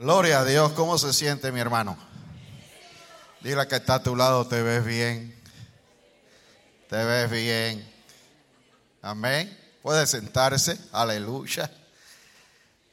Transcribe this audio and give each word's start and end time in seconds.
Gloria 0.00 0.38
a 0.38 0.44
Dios, 0.44 0.70
¿cómo 0.74 0.96
se 0.96 1.12
siente 1.12 1.50
mi 1.50 1.58
hermano? 1.58 1.98
Dile 3.40 3.66
que 3.66 3.74
está 3.74 3.94
a 3.94 4.02
tu 4.02 4.14
lado, 4.14 4.46
te 4.46 4.62
ves 4.62 4.84
bien. 4.84 5.36
Te 6.88 7.04
ves 7.04 7.28
bien. 7.28 7.92
Amén. 9.02 9.58
Puede 9.82 10.06
sentarse, 10.06 10.78
aleluya. 10.92 11.68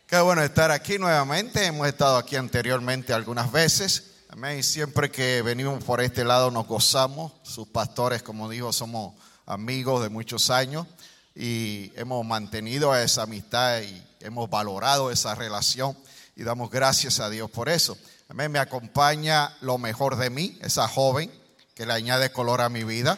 Qué 0.07 0.19
bueno 0.19 0.41
estar 0.41 0.71
aquí 0.71 0.97
nuevamente. 0.97 1.67
Hemos 1.67 1.87
estado 1.87 2.17
aquí 2.17 2.37
anteriormente 2.37 3.13
algunas 3.13 3.51
veces. 3.51 4.15
Amén. 4.29 4.63
Siempre 4.63 5.11
que 5.11 5.43
venimos 5.43 5.83
por 5.83 6.01
este 6.01 6.23
lado 6.23 6.49
nos 6.49 6.65
gozamos. 6.65 7.33
Sus 7.43 7.67
pastores, 7.67 8.23
como 8.23 8.49
dijo, 8.49 8.73
somos 8.73 9.13
amigos 9.45 10.01
de 10.01 10.09
muchos 10.09 10.49
años 10.49 10.87
y 11.35 11.91
hemos 11.97 12.25
mantenido 12.25 12.95
esa 12.95 13.21
amistad 13.21 13.81
y 13.81 14.03
hemos 14.21 14.49
valorado 14.49 15.11
esa 15.11 15.35
relación 15.35 15.95
y 16.35 16.43
damos 16.43 16.69
gracias 16.69 17.19
a 17.19 17.29
Dios 17.29 17.49
por 17.49 17.69
eso. 17.69 17.97
Amén. 18.27 18.51
Me 18.51 18.59
acompaña 18.59 19.55
lo 19.61 19.77
mejor 19.77 20.17
de 20.17 20.29
mí, 20.29 20.57
esa 20.61 20.87
joven 20.87 21.31
que 21.73 21.85
le 21.85 21.93
añade 21.93 22.31
color 22.31 22.61
a 22.61 22.69
mi 22.69 22.83
vida. 22.83 23.17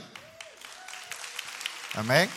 Amén. 1.96 2.30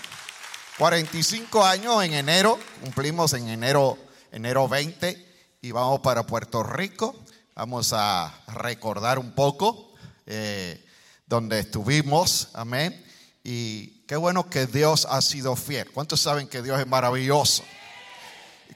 45 0.79 1.65
años 1.65 2.03
en 2.03 2.15
enero, 2.15 2.59
cumplimos 2.81 3.35
en 3.35 3.49
enero, 3.49 3.99
enero 4.33 4.69
20 4.69 5.27
y 5.61 5.73
vamos 5.73 6.01
para 6.01 6.27
Puerto 6.27 6.63
Rico. 6.63 7.15
Vamos 7.55 7.93
a 7.93 8.33
recordar 8.49 9.19
un 9.19 9.33
poco 9.33 9.93
eh, 10.25 10.83
donde 11.27 11.59
estuvimos. 11.59 12.49
Amén. 12.55 13.05
Y 13.45 14.03
qué 14.07 14.17
bueno 14.17 14.49
que 14.49 14.67
Dios 14.67 15.07
ha 15.11 15.21
sido 15.21 15.57
fiel. 15.57 15.91
¿Cuántos 15.91 16.21
saben 16.21 16.49
que 16.49 16.63
Dios 16.63 16.81
es 16.81 16.87
maravilloso? 16.87 17.63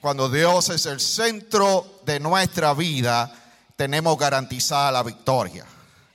Cuando 0.01 0.29
Dios 0.29 0.69
es 0.71 0.87
el 0.87 1.01
centro 1.01 2.01
de 2.05 2.21
nuestra 2.21 2.75
vida, 2.75 3.33
tenemos 3.77 4.19
garantizada 4.19 4.93
la 4.93 5.03
victoria. 5.03 5.65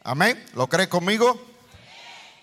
Amén. 0.04 0.44
¿Lo 0.55 0.68
cree 0.68 0.88
conmigo? 0.88 1.40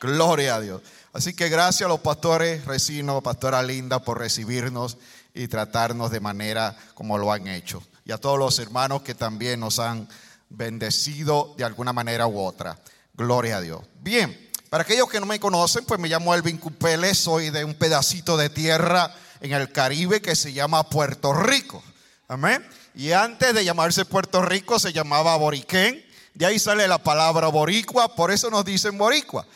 Gloria 0.01 0.57
a 0.57 0.61
Dios. 0.61 0.83
Así 1.13 1.35
que 1.35 1.49
gracias 1.49 1.87
a 1.87 1.89
los 1.89 2.01
pastores 2.01 2.65
Recino, 2.65 3.23
pastora 3.23 3.63
Linda, 3.63 4.01
por 4.01 4.19
recibirnos 4.19 4.99
y 5.35 5.49
tratarnos 5.49 6.11
de 6.11 6.21
manera 6.21 6.77
como 6.95 7.17
lo 7.17 7.33
han 7.33 7.47
hecho. 7.47 7.83
Y 8.05 8.13
a 8.13 8.19
todos 8.19 8.39
los 8.39 8.59
hermanos 8.59 9.03
que 9.03 9.15
también 9.15 9.61
nos 9.61 9.79
han 9.79 10.09
bendecido 10.49 11.55
de 11.57 11.65
alguna 11.65 11.93
manera 11.93 12.27
u 12.27 12.39
otra. 12.39 12.79
Gloria 13.15 13.57
a 13.57 13.61
Dios. 13.61 13.81
Bien, 14.01 14.51
para 14.69 14.83
aquellos 14.83 15.09
que 15.09 15.21
no 15.21 15.27
me 15.27 15.41
conocen, 15.41 15.85
pues 15.85 15.99
me 15.99 16.09
llamo 16.09 16.35
Elvin 16.35 16.59
Cupele, 16.59 17.15
soy 17.15 17.51
de 17.51 17.65
un 17.65 17.75
pedacito 17.75 18.37
de 18.37 18.51
tierra 18.51 19.15
en 19.41 19.53
el 19.53 19.71
Caribe 19.73 20.21
que 20.21 20.37
se 20.37 20.53
llama 20.53 20.89
Puerto 20.89 21.33
Rico. 21.33 21.83
Amén. 22.29 22.67
Y 22.95 23.13
antes 23.13 23.55
de 23.55 23.65
llamarse 23.65 24.05
Puerto 24.05 24.43
Rico 24.43 24.79
se 24.79 24.93
llamaba 24.93 25.37
Boriquén. 25.37 26.05
De 26.35 26.47
ahí 26.47 26.59
sale 26.59 26.87
la 26.89 26.99
palabra 26.99 27.49
boricua, 27.49 28.15
por 28.15 28.31
eso 28.31 28.51
nos 28.51 28.65
dicen 28.65 28.99
boricua. 28.99 29.47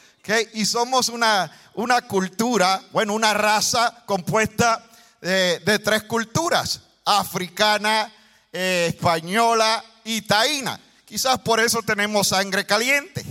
Y 0.54 0.64
somos 0.64 1.08
una, 1.08 1.50
una 1.74 2.02
cultura, 2.02 2.80
bueno, 2.92 3.14
una 3.14 3.34
raza 3.34 4.02
compuesta 4.06 4.84
de, 5.20 5.80
tres 5.82 6.04
culturas, 6.04 6.80
africana, 7.04 8.12
eh, 8.52 8.92
española 8.94 9.84
y 10.04 10.22
taína. 10.22 10.78
Quizás 11.04 11.38
por 11.40 11.58
eso 11.58 11.82
tenemos 11.82 12.28
sangre 12.28 12.64
caliente. 12.64 13.24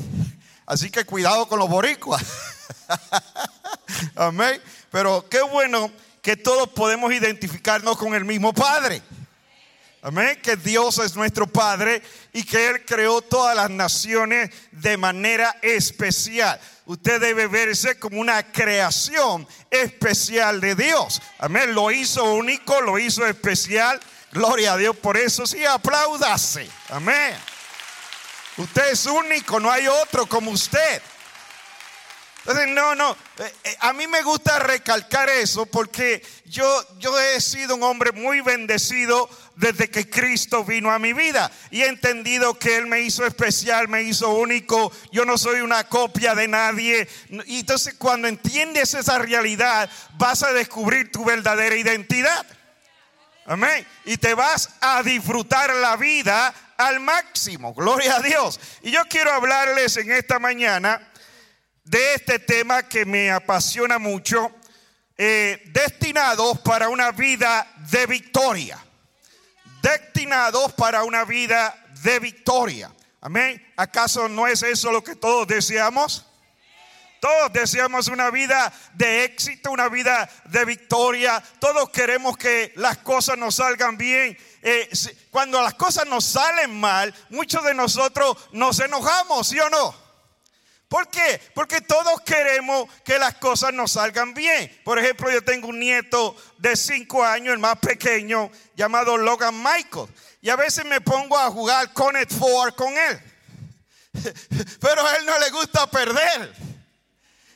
Así 0.65 0.89
que 0.89 1.05
cuidado 1.05 1.47
con 1.47 1.59
los 1.59 1.69
boricuas. 1.69 2.21
Amén. 4.15 4.61
Pero 4.91 5.27
qué 5.29 5.41
bueno 5.41 5.89
que 6.21 6.37
todos 6.37 6.69
podemos 6.69 7.11
identificarnos 7.13 7.97
con 7.97 8.13
el 8.13 8.25
mismo 8.25 8.53
Padre. 8.53 9.01
Amén, 10.01 10.39
que 10.41 10.55
Dios 10.55 10.97
es 10.99 11.15
nuestro 11.17 11.45
Padre 11.45 12.01
y 12.31 12.43
que 12.43 12.69
Él 12.69 12.85
creó 12.85 13.21
todas 13.21 13.53
las 13.53 13.69
naciones 13.69 14.49
de 14.71 14.95
manera 14.95 15.57
especial. 15.61 16.57
Usted 16.85 17.19
debe 17.19 17.47
verse 17.47 17.99
como 17.99 18.21
una 18.21 18.49
creación 18.49 19.45
especial 19.69 20.61
de 20.61 20.75
Dios. 20.75 21.21
Amén, 21.37 21.73
lo 21.75 21.91
hizo 21.91 22.33
único, 22.33 22.79
lo 22.79 22.97
hizo 22.97 23.25
especial. 23.25 23.99
Gloria 24.31 24.73
a 24.73 24.77
Dios 24.77 24.95
por 24.95 25.17
eso. 25.17 25.45
Sí, 25.45 25.65
apláudase. 25.65 26.69
Amén. 26.89 27.35
Usted 28.55 28.91
es 28.91 29.05
único, 29.05 29.59
no 29.59 29.69
hay 29.69 29.87
otro 29.87 30.27
como 30.27 30.51
usted. 30.51 31.01
Entonces, 32.49 32.73
no, 32.73 32.95
no, 32.95 33.11
eh, 33.37 33.53
eh, 33.63 33.77
a 33.81 33.93
mí 33.93 34.07
me 34.07 34.23
gusta 34.23 34.57
recalcar 34.57 35.29
eso 35.29 35.67
porque 35.67 36.25
yo, 36.45 36.83
yo 36.97 37.19
he 37.19 37.39
sido 37.41 37.75
un 37.75 37.83
hombre 37.83 38.11
muy 38.11 38.41
bendecido 38.41 39.29
desde 39.55 39.91
que 39.91 40.09
Cristo 40.09 40.65
vino 40.65 40.89
a 40.89 40.97
mi 40.97 41.13
vida 41.13 41.51
y 41.69 41.83
he 41.83 41.87
entendido 41.87 42.57
que 42.57 42.77
Él 42.77 42.87
me 42.87 43.01
hizo 43.01 43.23
especial, 43.23 43.87
me 43.87 44.01
hizo 44.01 44.33
único, 44.33 44.91
yo 45.11 45.25
no 45.25 45.37
soy 45.37 45.61
una 45.61 45.83
copia 45.83 46.33
de 46.33 46.47
nadie. 46.47 47.07
Y 47.45 47.59
entonces 47.59 47.93
cuando 47.99 48.27
entiendes 48.27 48.95
esa 48.95 49.19
realidad 49.19 49.87
vas 50.17 50.41
a 50.41 50.51
descubrir 50.51 51.11
tu 51.11 51.23
verdadera 51.23 51.75
identidad. 51.75 52.47
Amén. 53.45 53.85
Y 54.05 54.17
te 54.17 54.33
vas 54.33 54.71
a 54.81 55.03
disfrutar 55.03 55.71
la 55.75 55.97
vida 55.97 56.51
al 56.77 56.99
máximo. 56.99 57.75
Gloria 57.75 58.15
a 58.15 58.21
Dios. 58.21 58.59
Y 58.81 58.89
yo 58.89 59.01
quiero 59.07 59.31
hablarles 59.33 59.97
en 59.97 60.11
esta 60.11 60.39
mañana 60.39 60.99
de 61.89 62.13
este 62.13 62.37
tema 62.37 62.83
que 62.83 63.03
me 63.03 63.31
apasiona 63.31 63.97
mucho, 63.97 64.51
eh, 65.17 65.63
destinados 65.71 66.59
para 66.59 66.87
una 66.87 67.11
vida 67.11 67.67
de 67.89 68.05
victoria. 68.05 68.77
Destinados 69.81 70.73
para 70.73 71.03
una 71.03 71.25
vida 71.25 71.75
de 72.03 72.19
victoria. 72.19 72.93
Amén. 73.21 73.73
¿Acaso 73.75 74.29
no 74.29 74.45
es 74.45 74.61
eso 74.61 74.91
lo 74.91 75.03
que 75.03 75.15
todos 75.15 75.47
deseamos? 75.47 76.27
Todos 77.19 77.51
deseamos 77.53 78.07
una 78.07 78.29
vida 78.29 78.71
de 78.93 79.23
éxito, 79.23 79.71
una 79.71 79.89
vida 79.89 80.29
de 80.45 80.65
victoria. 80.65 81.41
Todos 81.59 81.89
queremos 81.89 82.37
que 82.37 82.71
las 82.75 82.99
cosas 82.99 83.35
nos 83.35 83.55
salgan 83.55 83.97
bien. 83.97 84.37
Eh, 84.61 84.89
cuando 85.31 85.59
las 85.59 85.73
cosas 85.73 86.05
nos 86.05 86.23
salen 86.23 86.79
mal, 86.79 87.11
muchos 87.31 87.63
de 87.63 87.73
nosotros 87.73 88.37
nos 88.51 88.79
enojamos, 88.79 89.47
¿sí 89.47 89.59
o 89.59 89.71
no? 89.71 90.08
¿Por 90.89 91.07
qué? 91.07 91.39
Porque 91.53 91.81
todos 91.81 92.19
queremos 92.21 92.89
que 93.05 93.19
las 93.19 93.35
cosas 93.35 93.71
nos 93.71 93.91
salgan 93.91 94.33
bien. 94.33 94.81
Por 94.83 94.97
ejemplo, 94.97 95.29
yo 95.29 95.43
tengo 95.43 95.67
un 95.67 95.79
nieto 95.79 96.35
de 96.57 96.75
5 96.75 97.23
años, 97.23 97.53
el 97.53 97.59
más 97.59 97.77
pequeño, 97.77 98.49
llamado 98.75 99.15
Logan 99.15 99.55
Michael. 99.55 100.07
Y 100.41 100.49
a 100.49 100.55
veces 100.55 100.85
me 100.85 100.99
pongo 100.99 101.37
a 101.37 101.51
jugar 101.51 101.93
con 101.93 102.17
el 102.17 102.25
Four 102.25 102.73
con 102.73 102.97
él. 102.97 103.21
Pero 104.81 105.05
a 105.05 105.15
él 105.17 105.27
no 105.27 105.37
le 105.37 105.51
gusta 105.51 105.85
perder. 105.91 106.55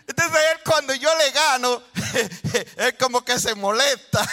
Entonces 0.06 0.40
él 0.52 0.60
cuando 0.64 0.94
yo 0.94 1.10
le 1.18 1.32
gano, 1.32 1.82
es 2.78 2.94
como 3.00 3.26
que 3.26 3.40
se 3.40 3.56
molesta. 3.56 4.24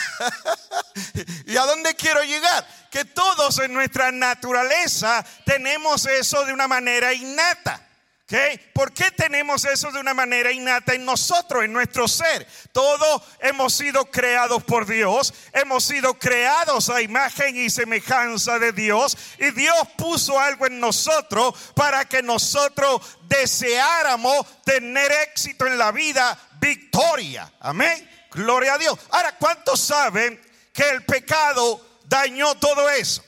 ¿Y 1.47 1.57
a 1.57 1.65
dónde 1.65 1.95
quiero 1.95 2.23
llegar? 2.23 2.67
Que 2.91 3.07
todos 3.07 3.61
en 3.61 3.73
nuestra 3.73 4.13
naturaleza 4.13 5.25
tenemos 5.47 6.05
eso 6.05 6.45
de 6.45 6.53
una 6.53 6.69
manera 6.69 7.15
innata. 7.15 7.87
¿Por 8.73 8.93
qué 8.93 9.11
tenemos 9.11 9.65
eso 9.65 9.91
de 9.91 9.99
una 9.99 10.15
manera 10.15 10.53
innata 10.53 10.95
en 10.95 11.05
nosotros, 11.05 11.65
en 11.65 11.73
nuestro 11.73 12.07
ser? 12.07 12.47
Todos 12.73 13.23
hemos 13.41 13.75
sido 13.75 14.05
creados 14.05 14.63
por 14.63 14.87
Dios, 14.87 15.35
hemos 15.53 15.85
sido 15.85 16.15
creados 16.15 16.91
a 16.91 17.03
imagen 17.03 17.57
y 17.57 17.71
semejanza 17.71 18.61
de 18.61 18.73
Dios 18.73 19.17
y 19.39 19.51
Dios 19.51 19.77
puso 19.97 20.39
algo 20.39 20.67
en 20.67 20.79
nosotros 20.79 21.55
para 21.75 22.05
que 22.05 22.23
nosotros 22.23 23.19
deseáramos 23.23 24.47
tener 24.65 25.11
éxito 25.11 25.67
en 25.67 25.77
la 25.77 25.91
vida, 25.91 26.39
victoria. 26.61 27.53
Amén. 27.59 28.09
Gloria 28.31 28.75
a 28.75 28.79
Dios. 28.79 28.97
Ahora, 29.11 29.37
¿cuántos 29.39 29.81
saben 29.81 30.41
que 30.73 30.89
el 30.89 31.05
pecado 31.05 31.99
dañó 32.05 32.55
todo 32.55 32.89
eso? 32.91 33.25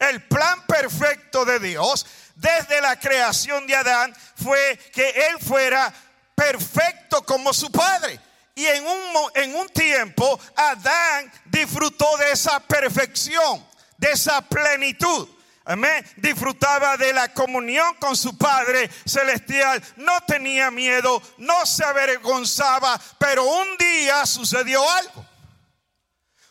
El 0.00 0.22
plan 0.26 0.66
perfecto 0.66 1.44
de 1.44 1.60
Dios 1.60 2.04
desde 2.34 2.80
la 2.80 2.98
creación 2.98 3.66
de 3.66 3.76
Adán 3.76 4.14
fue 4.36 4.78
que 4.92 5.08
él 5.10 5.38
fuera 5.40 5.92
perfecto 6.34 7.24
como 7.24 7.52
su 7.52 7.70
padre. 7.70 8.18
Y 8.54 8.66
en 8.66 8.86
un, 8.86 9.30
en 9.34 9.54
un 9.56 9.68
tiempo 9.68 10.38
Adán 10.54 11.32
disfrutó 11.46 12.16
de 12.18 12.32
esa 12.32 12.60
perfección, 12.60 13.66
de 13.96 14.12
esa 14.12 14.40
plenitud. 14.42 15.28
Amén. 15.66 16.04
Disfrutaba 16.16 16.96
de 16.98 17.12
la 17.14 17.32
comunión 17.32 17.94
con 17.94 18.16
su 18.16 18.36
Padre 18.36 18.90
Celestial. 19.06 19.82
No 19.96 20.20
tenía 20.26 20.70
miedo, 20.70 21.22
no 21.38 21.64
se 21.64 21.82
avergonzaba. 21.84 23.00
Pero 23.18 23.44
un 23.44 23.76
día 23.78 24.26
sucedió 24.26 24.88
algo. 24.90 25.26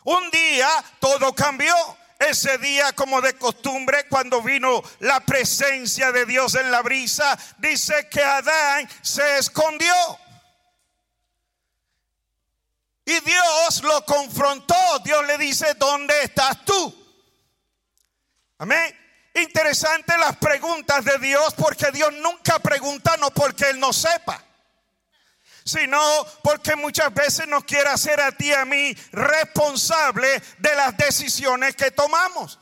Un 0.02 0.30
día 0.30 0.68
todo 0.98 1.32
cambió. 1.32 1.74
Ese 2.18 2.58
día, 2.58 2.92
como 2.92 3.20
de 3.20 3.34
costumbre, 3.34 4.06
cuando 4.08 4.40
vino 4.40 4.82
la 5.00 5.20
presencia 5.20 6.12
de 6.12 6.24
Dios 6.26 6.54
en 6.54 6.70
la 6.70 6.82
brisa, 6.82 7.38
dice 7.58 8.08
que 8.08 8.22
Adán 8.22 8.88
se 9.02 9.38
escondió. 9.38 9.94
Y 13.04 13.20
Dios 13.20 13.82
lo 13.82 14.04
confrontó. 14.06 14.74
Dios 15.04 15.26
le 15.26 15.38
dice, 15.38 15.74
¿dónde 15.74 16.14
estás 16.22 16.64
tú? 16.64 17.04
Amén. 18.58 18.98
Interesante 19.34 20.16
las 20.16 20.36
preguntas 20.36 21.04
de 21.04 21.18
Dios 21.18 21.54
porque 21.54 21.90
Dios 21.90 22.12
nunca 22.14 22.60
pregunta 22.60 23.16
no 23.16 23.30
porque 23.30 23.70
Él 23.70 23.80
no 23.80 23.92
sepa, 23.92 24.43
sino 25.64 26.00
porque 26.42 26.76
muchas 26.76 27.12
veces 27.14 27.48
nos 27.48 27.64
quiere 27.64 27.88
hacer 27.88 28.20
a 28.20 28.32
ti 28.32 28.48
y 28.48 28.52
a 28.52 28.64
mí 28.64 28.94
responsable 29.12 30.42
de 30.58 30.74
las 30.74 30.96
decisiones 30.96 31.74
que 31.74 31.90
tomamos. 31.90 32.58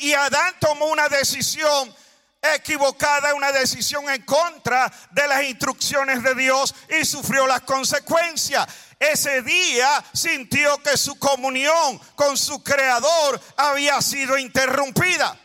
Y 0.00 0.12
Adán 0.12 0.54
tomó 0.60 0.86
una 0.86 1.08
decisión 1.08 1.94
equivocada, 2.54 3.34
una 3.34 3.52
decisión 3.52 4.08
en 4.08 4.22
contra 4.22 4.92
de 5.10 5.26
las 5.28 5.44
instrucciones 5.44 6.22
de 6.22 6.34
Dios 6.34 6.74
y 7.00 7.04
sufrió 7.04 7.46
las 7.46 7.62
consecuencias. 7.62 8.66
Ese 8.98 9.42
día 9.42 10.04
sintió 10.12 10.78
que 10.78 10.96
su 10.96 11.18
comunión 11.18 11.98
con 12.14 12.36
su 12.36 12.62
creador 12.62 13.40
había 13.56 14.00
sido 14.00 14.38
interrumpida. 14.38 15.38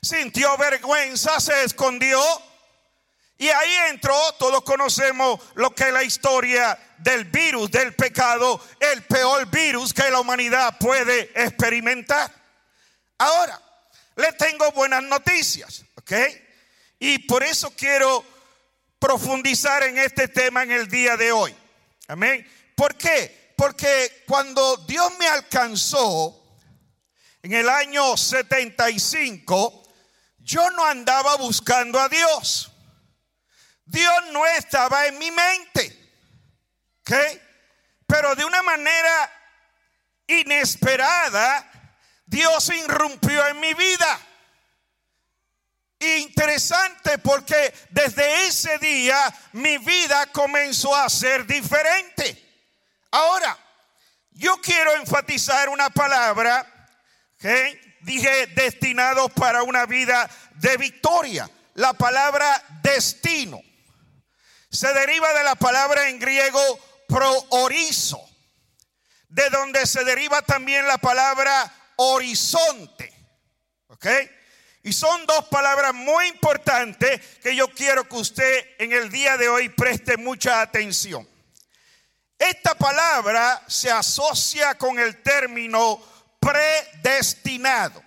Sintió 0.00 0.56
vergüenza, 0.56 1.38
se 1.40 1.64
escondió. 1.64 2.20
Y 3.36 3.48
ahí 3.48 3.74
entró, 3.90 4.16
todos 4.38 4.62
conocemos 4.62 5.40
lo 5.54 5.74
que 5.74 5.84
es 5.84 5.92
la 5.92 6.02
historia 6.04 6.78
del 6.98 7.24
virus, 7.24 7.70
del 7.70 7.94
pecado, 7.94 8.60
el 8.78 9.02
peor 9.04 9.46
virus 9.50 9.92
que 9.92 10.10
la 10.10 10.20
humanidad 10.20 10.78
puede 10.78 11.32
experimentar. 11.34 12.32
Ahora, 13.18 13.60
le 14.16 14.32
tengo 14.34 14.70
buenas 14.72 15.02
noticias, 15.02 15.84
¿ok? 15.96 16.12
Y 17.00 17.18
por 17.20 17.42
eso 17.42 17.72
quiero 17.76 18.24
profundizar 18.98 19.82
en 19.82 19.98
este 19.98 20.28
tema 20.28 20.62
en 20.62 20.70
el 20.70 20.88
día 20.88 21.16
de 21.16 21.32
hoy. 21.32 21.54
Amén. 22.08 22.46
¿Por 22.76 22.96
qué? 22.96 23.52
Porque 23.56 24.24
cuando 24.26 24.76
Dios 24.78 25.12
me 25.18 25.26
alcanzó 25.26 26.40
en 27.42 27.52
el 27.52 27.68
año 27.68 28.16
75, 28.16 29.82
yo 30.38 30.70
no 30.70 30.86
andaba 30.86 31.36
buscando 31.36 32.00
a 32.00 32.08
Dios. 32.08 32.70
Dios 33.86 34.24
no 34.32 34.46
estaba 34.46 35.06
en 35.06 35.18
mi 35.18 35.30
mente. 35.30 36.04
¿Ok? 37.00 37.12
Pero 38.06 38.34
de 38.34 38.44
una 38.44 38.62
manera 38.62 39.30
inesperada, 40.26 41.70
Dios 42.26 42.68
irrumpió 42.70 43.46
en 43.48 43.60
mi 43.60 43.74
vida. 43.74 44.20
Interesante 46.00 47.18
porque 47.18 47.72
desde 47.90 48.46
ese 48.46 48.78
día 48.78 49.16
mi 49.52 49.78
vida 49.78 50.26
comenzó 50.32 50.94
a 50.94 51.08
ser 51.08 51.46
diferente. 51.46 52.40
Ahora, 53.10 53.56
yo 54.32 54.60
quiero 54.60 54.94
enfatizar 54.96 55.68
una 55.68 55.90
palabra 55.90 56.66
que 57.38 57.96
dije 58.00 58.48
destinado 58.48 59.28
para 59.28 59.62
una 59.62 59.86
vida 59.86 60.28
de 60.56 60.76
victoria. 60.76 61.48
La 61.74 61.92
palabra 61.92 62.62
destino 62.82 63.60
se 64.74 64.92
deriva 64.92 65.32
de 65.32 65.44
la 65.44 65.54
palabra 65.54 66.08
en 66.08 66.18
griego 66.18 66.60
proorizo, 67.06 68.20
de 69.28 69.48
donde 69.50 69.86
se 69.86 70.04
deriva 70.04 70.42
también 70.42 70.86
la 70.88 70.98
palabra 70.98 71.72
horizonte. 71.96 73.12
¿Ok? 73.86 74.06
Y 74.82 74.92
son 74.92 75.24
dos 75.26 75.44
palabras 75.44 75.94
muy 75.94 76.26
importantes 76.26 77.20
que 77.42 77.54
yo 77.54 77.68
quiero 77.68 78.08
que 78.08 78.16
usted 78.16 78.66
en 78.78 78.92
el 78.92 79.10
día 79.10 79.36
de 79.36 79.48
hoy 79.48 79.68
preste 79.68 80.16
mucha 80.16 80.60
atención. 80.60 81.26
Esta 82.36 82.74
palabra 82.74 83.62
se 83.68 83.90
asocia 83.90 84.74
con 84.74 84.98
el 84.98 85.22
término 85.22 86.02
predestinado, 86.40 88.02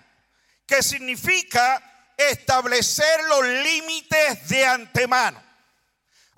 que 0.65 0.83
significa 0.83 2.11
establecer 2.17 3.23
los 3.23 3.43
límites 3.45 4.49
de 4.49 4.65
antemano. 4.65 5.46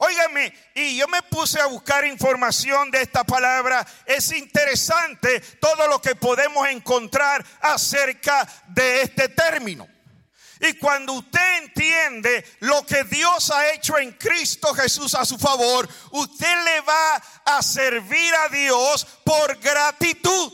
Óigame, 0.02 0.54
y 0.76 0.96
yo 0.96 1.10
me 1.10 1.22
puse 1.24 1.60
a 1.60 1.66
buscar 1.66 2.06
información 2.06 2.90
de 2.90 3.02
esta 3.02 3.26
palabra. 3.26 3.86
Es 4.06 4.32
interesante 4.32 5.42
todo 5.60 5.88
lo 5.88 6.02
que 6.02 6.16
podemos 6.16 6.66
encontrar 6.70 7.46
acerca 7.60 8.48
de 8.68 9.02
este 9.02 9.28
término. 9.28 9.86
Y 10.62 10.74
cuando 10.76 11.14
usted 11.14 11.64
entiende 11.64 12.46
lo 12.60 12.86
que 12.86 13.04
Dios 13.04 13.52
ha 13.52 13.72
hecho 13.72 13.98
en 13.98 14.14
Cristo 14.14 14.74
Jesús 14.74 15.16
a 15.16 15.26
su 15.26 15.38
favor, 15.38 15.88
usted 16.12 16.64
le 16.64 16.80
va 16.82 17.16
a 17.46 17.62
servir 17.62 18.34
a 18.36 18.48
Dios 18.48 19.06
por 19.26 19.58
gratitud. 19.60 20.54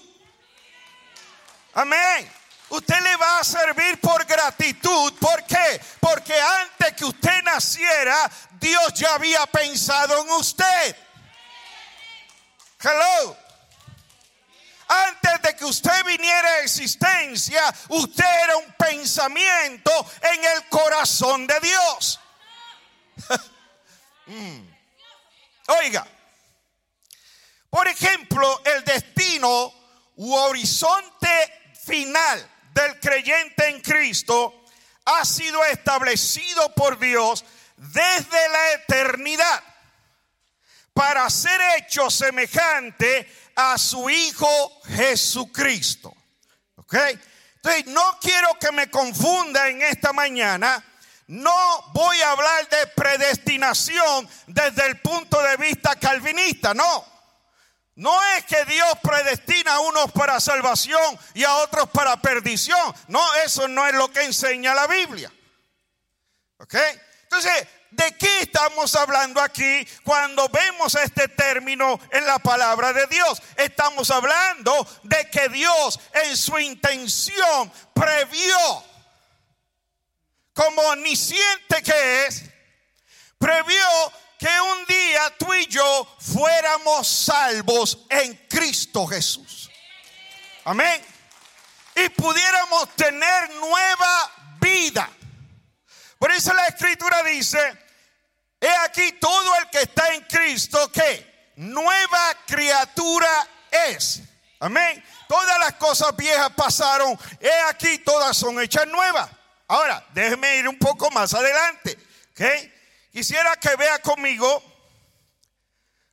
Amén. 1.75 2.31
Usted 2.69 2.99
le 2.99 3.15
va 3.17 3.39
a 3.39 3.43
servir 3.43 3.99
por 3.99 4.25
gratitud. 4.25 5.13
¿Por 5.19 5.43
qué? 5.45 5.81
Porque 5.99 6.33
antes 6.33 6.93
que 6.93 7.05
usted 7.05 7.43
naciera, 7.43 8.29
Dios 8.65 8.93
ya 8.95 9.13
había 9.13 9.45
pensado 9.45 10.23
en 10.23 10.29
usted. 10.31 10.95
Hello. 12.81 13.37
Antes 14.87 15.41
de 15.43 15.55
que 15.55 15.65
usted 15.65 16.03
viniera 16.03 16.47
a 16.47 16.59
existencia, 16.61 17.61
usted 17.89 18.25
era 18.43 18.57
un 18.57 18.73
pensamiento 18.73 19.91
en 20.33 20.45
el 20.45 20.67
corazón 20.69 21.45
de 21.47 21.59
Dios. 21.59 22.19
Mm. 24.27 24.67
Oiga, 25.67 26.03
por 27.69 27.87
ejemplo, 27.87 28.59
el 28.65 28.83
destino 28.83 29.71
u 30.15 30.33
horizonte 30.33 31.73
final 31.85 32.49
del 32.73 32.99
creyente 32.99 33.67
en 33.67 33.81
Cristo 33.81 34.65
ha 35.05 35.23
sido 35.23 35.63
establecido 35.65 36.73
por 36.73 36.97
Dios 36.97 37.45
desde 37.77 38.49
la 38.49 38.73
eternidad 38.73 39.63
para 40.93 41.29
ser 41.29 41.59
hecho 41.77 42.09
semejante 42.09 43.29
a 43.55 43.77
su 43.77 44.09
Hijo 44.09 44.81
Jesucristo. 44.87 46.15
¿Ok? 46.77 46.95
Entonces, 47.55 47.87
no 47.87 48.17
quiero 48.21 48.57
que 48.59 48.71
me 48.71 48.89
confunda 48.89 49.67
en 49.67 49.81
esta 49.81 50.13
mañana. 50.13 50.83
No 51.27 51.91
voy 51.93 52.21
a 52.21 52.31
hablar 52.31 52.69
de 52.69 52.87
predestinación 52.87 54.29
desde 54.45 54.85
el 54.85 55.01
punto 55.01 55.41
de 55.41 55.57
vista 55.57 55.95
calvinista, 55.95 56.73
no. 56.73 57.15
No 57.95 58.23
es 58.35 58.45
que 58.45 58.63
Dios 58.65 58.89
predestina 59.01 59.75
a 59.75 59.79
unos 59.79 60.11
para 60.11 60.39
salvación 60.39 61.17
y 61.33 61.43
a 61.43 61.55
otros 61.55 61.89
para 61.89 62.21
perdición. 62.21 62.93
No, 63.07 63.35
eso 63.35 63.67
no 63.67 63.87
es 63.87 63.95
lo 63.95 64.11
que 64.11 64.23
enseña 64.23 64.75
la 64.75 64.85
Biblia. 64.85 65.31
¿Ok? 66.57 66.75
Entonces, 67.25 67.67
¿De 67.95 68.11
qué 68.17 68.41
estamos 68.41 68.93
hablando 68.95 69.39
aquí 69.39 69.87
cuando 70.03 70.49
vemos 70.49 70.95
este 70.95 71.29
término 71.29 71.97
en 72.11 72.25
la 72.25 72.39
palabra 72.39 72.91
de 72.91 73.07
Dios? 73.07 73.41
Estamos 73.55 74.11
hablando 74.11 74.85
de 75.03 75.29
que 75.29 75.47
Dios 75.47 75.97
en 76.25 76.35
su 76.35 76.59
intención 76.59 77.71
previó, 77.93 78.83
como 80.53 80.81
omnisciente 80.81 81.81
que 81.81 82.25
es, 82.25 82.43
previó 83.37 83.87
que 84.37 84.59
un 84.59 84.85
día 84.87 85.33
tú 85.37 85.53
y 85.53 85.65
yo 85.67 86.17
fuéramos 86.19 87.07
salvos 87.07 87.99
en 88.09 88.35
Cristo 88.49 89.07
Jesús. 89.07 89.69
Amén. 90.65 91.01
Y 91.95 92.09
pudiéramos 92.09 92.93
tener 92.97 93.51
nueva. 93.51 94.34
Por 96.19 96.31
eso 96.31 96.53
la 96.53 96.67
escritura 96.67 97.23
dice, 97.23 97.59
He 98.59 98.77
aquí 98.85 99.11
todo 99.19 99.55
el 99.59 99.69
que 99.69 99.81
está 99.81 100.13
en 100.13 100.21
Cristo 100.21 100.91
que 100.91 101.51
nueva 101.57 102.35
criatura 102.47 103.29
es. 103.71 104.21
Amén. 104.59 105.03
Todas 105.27 105.59
las 105.59 105.73
cosas 105.73 106.15
viejas 106.15 106.51
pasaron. 106.55 107.17
He 107.39 107.61
aquí 107.69 107.99
todas 107.99 108.35
son 108.35 108.59
hechas 108.59 108.87
nuevas. 108.87 109.29
Ahora, 109.67 110.05
déjeme 110.13 110.57
ir 110.57 110.67
un 110.67 110.79
poco 110.79 111.11
más 111.11 111.33
adelante. 111.33 111.97
Quisiera 113.11 113.55
que 113.57 113.75
vea 113.75 113.99
conmigo 113.99 114.63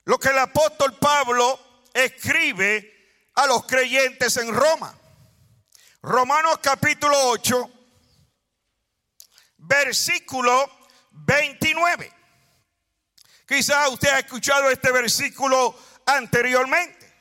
lo 0.04 0.18
que 0.18 0.28
el 0.28 0.38
apóstol 0.38 0.98
Pablo 0.98 1.58
escribe 1.94 3.30
a 3.34 3.46
los 3.46 3.64
creyentes 3.66 4.36
en 4.36 4.52
Roma. 4.52 4.94
Romanos 6.02 6.58
capítulo 6.60 7.16
8, 7.28 7.70
versículo 9.72 10.70
29. 11.10 12.12
Quizá 13.46 13.88
usted 13.88 14.08
ha 14.08 14.18
escuchado 14.20 14.70
este 14.70 14.92
versículo 14.92 15.76
anteriormente, 16.06 17.12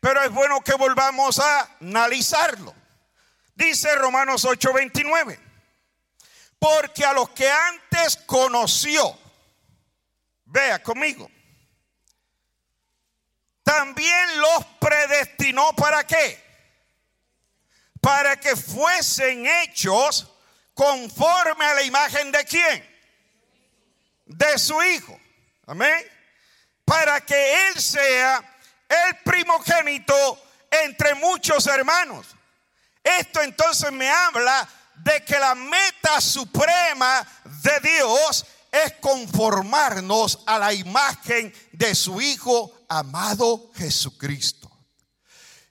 pero 0.00 0.22
es 0.22 0.30
bueno 0.30 0.60
que 0.62 0.74
volvamos 0.74 1.38
a 1.38 1.76
analizarlo. 1.80 2.74
Dice 3.54 3.94
Romanos 3.96 4.44
8:29, 4.44 5.38
porque 6.58 7.04
a 7.04 7.12
los 7.12 7.30
que 7.30 7.50
antes 7.50 8.16
conoció, 8.26 9.18
vea 10.46 10.82
conmigo, 10.82 11.30
también 13.62 14.40
los 14.40 14.64
predestinó 14.80 15.72
para 15.74 16.06
qué? 16.06 16.50
para 18.00 18.40
que 18.40 18.56
fuesen 18.56 19.46
hechos 19.46 20.29
conforme 20.80 21.62
a 21.66 21.74
la 21.74 21.82
imagen 21.82 22.32
de 22.32 22.42
quién? 22.46 22.82
De 24.24 24.58
su 24.58 24.82
Hijo. 24.82 25.20
Amén. 25.66 26.02
Para 26.86 27.20
que 27.20 27.68
Él 27.68 27.82
sea 27.82 28.42
el 28.88 29.16
primogénito 29.18 30.42
entre 30.70 31.14
muchos 31.16 31.66
hermanos. 31.66 32.28
Esto 33.04 33.42
entonces 33.42 33.92
me 33.92 34.08
habla 34.08 34.66
de 34.94 35.22
que 35.22 35.38
la 35.38 35.54
meta 35.54 36.18
suprema 36.18 37.26
de 37.44 37.80
Dios 37.80 38.46
es 38.72 38.94
conformarnos 39.02 40.42
a 40.46 40.58
la 40.58 40.72
imagen 40.72 41.54
de 41.72 41.94
su 41.94 42.22
Hijo 42.22 42.72
amado 42.88 43.70
Jesucristo. 43.76 44.70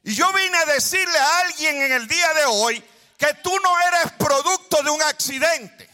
Y 0.04 0.14
yo 0.14 0.32
vine 0.34 0.56
a 0.56 0.66
decirle 0.66 1.18
a 1.18 1.40
alguien 1.40 1.82
en 1.82 1.94
el 1.94 2.08
día 2.08 2.32
de 2.36 2.46
hoy 2.46 2.84
que 3.20 3.34
tú 3.44 3.54
no 3.60 3.80
eres 3.82 4.14
producto 4.14 4.82
de 4.82 4.90
un 4.90 5.02
accidente. 5.04 5.90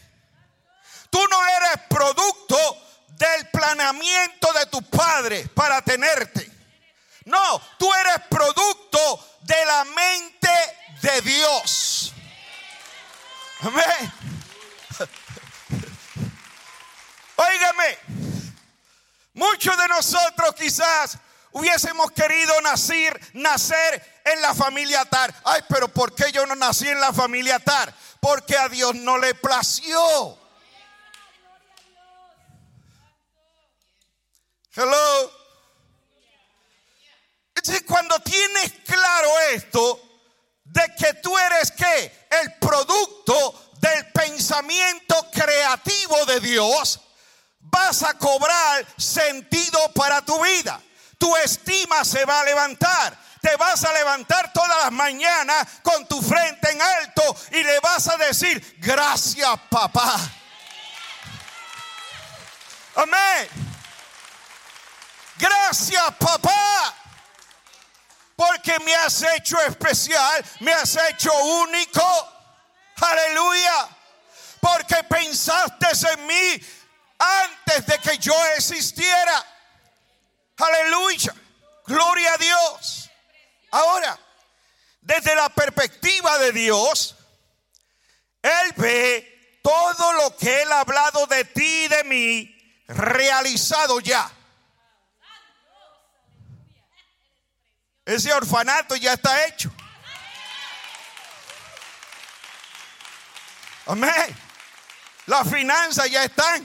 Tú 1.10 1.18
no 1.28 1.46
eres 1.48 1.84
producto 1.88 2.56
del 3.08 3.48
planeamiento 3.48 4.52
de 4.52 4.66
tu 4.66 4.80
padre 4.82 5.48
para 5.48 5.82
tenerte. 5.82 6.48
No, 7.24 7.60
tú 7.78 7.92
eres 7.92 8.20
producto 8.30 9.38
de 9.42 9.66
la 9.66 9.84
mente 9.84 10.50
de 11.02 11.20
Dios. 11.22 12.12
Amén. 13.62 14.12
Óigame, 17.34 17.98
muchos 19.34 19.76
de 19.76 19.88
nosotros 19.88 20.54
quizás 20.54 21.18
hubiésemos 21.56 22.12
querido 22.12 22.60
nacer, 22.60 23.18
nacer 23.32 24.20
en 24.24 24.42
la 24.42 24.54
familia 24.54 25.04
Tar. 25.06 25.34
Ay, 25.44 25.62
pero 25.68 25.88
¿por 25.88 26.14
qué 26.14 26.30
yo 26.30 26.44
no 26.44 26.54
nací 26.54 26.86
en 26.86 27.00
la 27.00 27.14
familia 27.14 27.58
Tar? 27.58 27.94
Porque 28.20 28.56
a 28.56 28.68
Dios 28.68 28.94
no 28.94 29.16
le 29.16 29.34
plació. 29.34 30.38
Hello. 34.74 35.32
Entonces, 37.54 37.84
cuando 37.86 38.20
tienes 38.20 38.72
claro 38.84 39.28
esto, 39.54 40.02
de 40.62 40.94
que 40.98 41.14
tú 41.14 41.38
eres 41.38 41.70
que 41.70 42.28
el 42.42 42.52
producto 42.58 43.70
del 43.80 44.12
pensamiento 44.12 45.30
creativo 45.32 46.26
de 46.26 46.40
Dios, 46.40 47.00
vas 47.60 48.02
a 48.02 48.12
cobrar 48.18 48.86
sentido 48.98 49.78
para 49.94 50.20
tu 50.20 50.38
vida. 50.42 50.82
Tu 51.18 51.34
estima 51.36 52.04
se 52.04 52.24
va 52.24 52.40
a 52.40 52.44
levantar. 52.44 53.16
Te 53.40 53.56
vas 53.56 53.84
a 53.84 53.92
levantar 53.92 54.52
todas 54.52 54.84
las 54.84 54.92
mañanas 54.92 55.66
con 55.82 56.06
tu 56.08 56.20
frente 56.20 56.70
en 56.70 56.82
alto 56.82 57.36
y 57.52 57.62
le 57.62 57.78
vas 57.80 58.08
a 58.08 58.16
decir, 58.16 58.76
gracias 58.78 59.48
papá. 59.70 60.16
Amén. 62.96 63.48
Gracias 65.38 66.04
papá. 66.18 66.94
Porque 68.34 68.78
me 68.80 68.94
has 68.94 69.22
hecho 69.22 69.60
especial, 69.62 70.44
me 70.60 70.72
has 70.72 70.96
hecho 71.08 71.32
único. 71.62 72.02
Aleluya. 72.96 73.88
Porque 74.60 74.96
pensaste 75.04 75.86
en 76.12 76.26
mí 76.26 76.60
antes 77.18 77.86
de 77.86 77.98
que 77.98 78.18
yo 78.18 78.34
existiera. 78.56 79.55
Aleluya. 80.56 81.34
Gloria 81.86 82.34
a 82.34 82.36
Dios. 82.38 83.10
Ahora, 83.70 84.18
desde 85.00 85.34
la 85.34 85.48
perspectiva 85.48 86.38
de 86.38 86.52
Dios, 86.52 87.14
Él 88.42 88.72
ve 88.76 89.60
todo 89.62 90.12
lo 90.14 90.36
que 90.36 90.62
Él 90.62 90.72
ha 90.72 90.80
hablado 90.80 91.26
de 91.26 91.44
ti 91.44 91.84
y 91.84 91.88
de 91.88 92.04
mí 92.04 92.84
realizado 92.88 94.00
ya. 94.00 94.30
Ese 98.04 98.32
orfanato 98.32 98.94
ya 98.96 99.14
está 99.14 99.46
hecho. 99.46 99.70
Amén. 103.86 104.36
Las 105.26 105.48
finanzas 105.50 106.10
ya 106.10 106.24
están. 106.24 106.64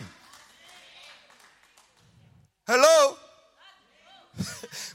Hello. 2.68 3.21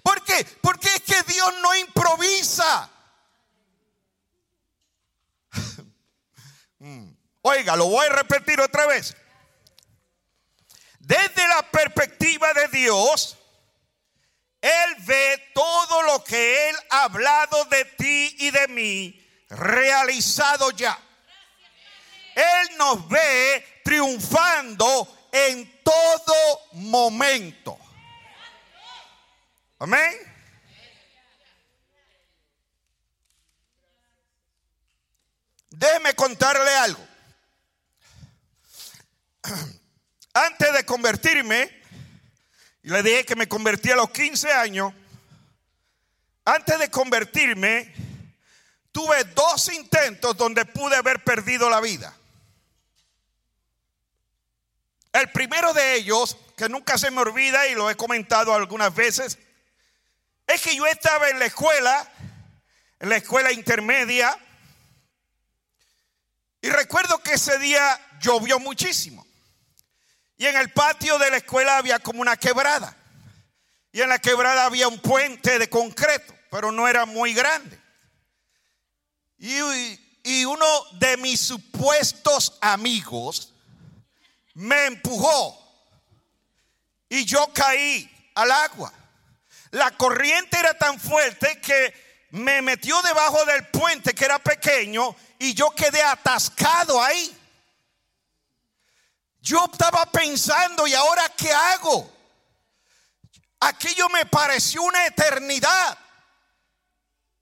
¿Por 0.02 0.22
qué? 0.24 0.44
Porque 0.60 0.88
es 0.88 1.02
que 1.02 1.22
Dios 1.32 1.54
no 1.62 1.74
improvisa. 1.76 2.90
Mm. 6.78 7.10
Oiga, 7.40 7.74
lo 7.74 7.86
voy 7.86 8.06
a 8.06 8.10
repetir 8.10 8.60
otra 8.60 8.86
vez. 8.86 9.16
Desde 10.98 11.48
la 11.48 11.62
perspectiva 11.70 12.52
de 12.52 12.68
Dios, 12.68 13.38
Él 14.60 14.96
ve 15.06 15.52
todo 15.54 16.02
lo 16.02 16.22
que 16.22 16.68
Él 16.68 16.76
ha 16.90 17.04
hablado 17.04 17.64
de 17.64 17.84
ti 17.84 18.36
y 18.40 18.50
de 18.50 18.68
mí 18.68 19.26
realizado 19.48 20.70
ya. 20.72 20.98
Él 22.34 22.76
nos 22.76 23.08
ve 23.08 23.80
triunfando 23.82 25.28
en 25.32 25.82
todo 25.82 26.34
momento. 26.72 27.78
Amén. 29.78 30.12
Déjeme 35.70 36.14
contarle 36.14 36.74
algo. 36.76 37.06
Antes 40.32 40.72
de 40.72 40.86
convertirme, 40.86 41.82
le 42.82 43.02
dije 43.02 43.24
que 43.24 43.36
me 43.36 43.48
convertí 43.48 43.90
a 43.90 43.96
los 43.96 44.10
15 44.10 44.52
años, 44.52 44.94
antes 46.44 46.78
de 46.78 46.88
convertirme, 46.88 47.92
tuve 48.92 49.24
dos 49.24 49.72
intentos 49.72 50.36
donde 50.36 50.64
pude 50.64 50.94
haber 50.94 51.24
perdido 51.24 51.68
la 51.68 51.80
vida. 51.80 52.16
El 55.12 55.32
primero 55.32 55.72
de 55.72 55.96
ellos, 55.96 56.36
que 56.56 56.68
nunca 56.68 56.96
se 56.96 57.10
me 57.10 57.22
olvida 57.22 57.66
y 57.66 57.74
lo 57.74 57.90
he 57.90 57.96
comentado 57.96 58.54
algunas 58.54 58.94
veces, 58.94 59.38
es 60.46 60.60
que 60.62 60.76
yo 60.76 60.86
estaba 60.86 61.28
en 61.28 61.38
la 61.38 61.46
escuela, 61.46 62.12
en 63.00 63.08
la 63.08 63.16
escuela 63.16 63.52
intermedia, 63.52 64.38
y 66.60 66.68
recuerdo 66.70 67.18
que 67.22 67.34
ese 67.34 67.58
día 67.58 68.00
llovió 68.20 68.58
muchísimo. 68.58 69.26
Y 70.36 70.46
en 70.46 70.56
el 70.56 70.72
patio 70.72 71.18
de 71.18 71.30
la 71.30 71.38
escuela 71.38 71.78
había 71.78 71.98
como 71.98 72.20
una 72.20 72.36
quebrada. 72.36 72.96
Y 73.92 74.02
en 74.02 74.08
la 74.08 74.18
quebrada 74.18 74.66
había 74.66 74.88
un 74.88 74.98
puente 74.98 75.58
de 75.58 75.70
concreto, 75.70 76.34
pero 76.50 76.72
no 76.72 76.86
era 76.86 77.06
muy 77.06 77.32
grande. 77.32 77.80
Y, 79.38 80.44
uno 80.44 80.66
de 80.94 81.16
mis 81.18 81.40
supuestos 81.40 82.58
amigos 82.60 83.52
me 84.54 84.86
empujó 84.86 85.56
y 87.08 87.24
yo 87.24 87.48
caí 87.52 88.10
al 88.34 88.50
agua. 88.50 88.92
La 89.76 89.90
corriente 89.90 90.58
era 90.58 90.72
tan 90.72 90.98
fuerte 90.98 91.60
que 91.60 92.26
me 92.30 92.62
metió 92.62 93.02
debajo 93.02 93.44
del 93.44 93.66
puente 93.66 94.14
que 94.14 94.24
era 94.24 94.38
pequeño 94.38 95.14
y 95.38 95.52
yo 95.52 95.68
quedé 95.72 96.02
atascado 96.02 97.02
ahí. 97.02 97.38
Yo 99.38 99.68
estaba 99.70 100.06
pensando, 100.06 100.86
¿y 100.86 100.94
ahora 100.94 101.28
qué 101.36 101.52
hago? 101.52 102.10
Aquello 103.60 104.08
me 104.08 104.24
pareció 104.24 104.82
una 104.82 105.04
eternidad 105.04 105.98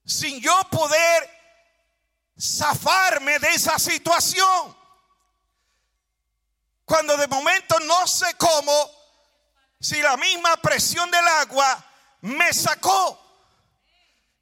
sin 0.05 0.41
yo 0.41 0.59
poder 0.73 1.31
zafarme 2.37 3.39
de 3.39 3.51
esa 3.51 3.79
situación. 3.79 4.77
Cuando 6.85 7.17
de 7.17 7.29
momento 7.29 7.79
no 7.79 8.09
sé 8.09 8.35
cómo, 8.39 8.91
si 9.79 10.03
la 10.03 10.17
misma 10.17 10.57
presión 10.57 11.09
del 11.13 11.29
agua 11.29 11.93
me 12.25 12.53
sacó. 12.55 13.21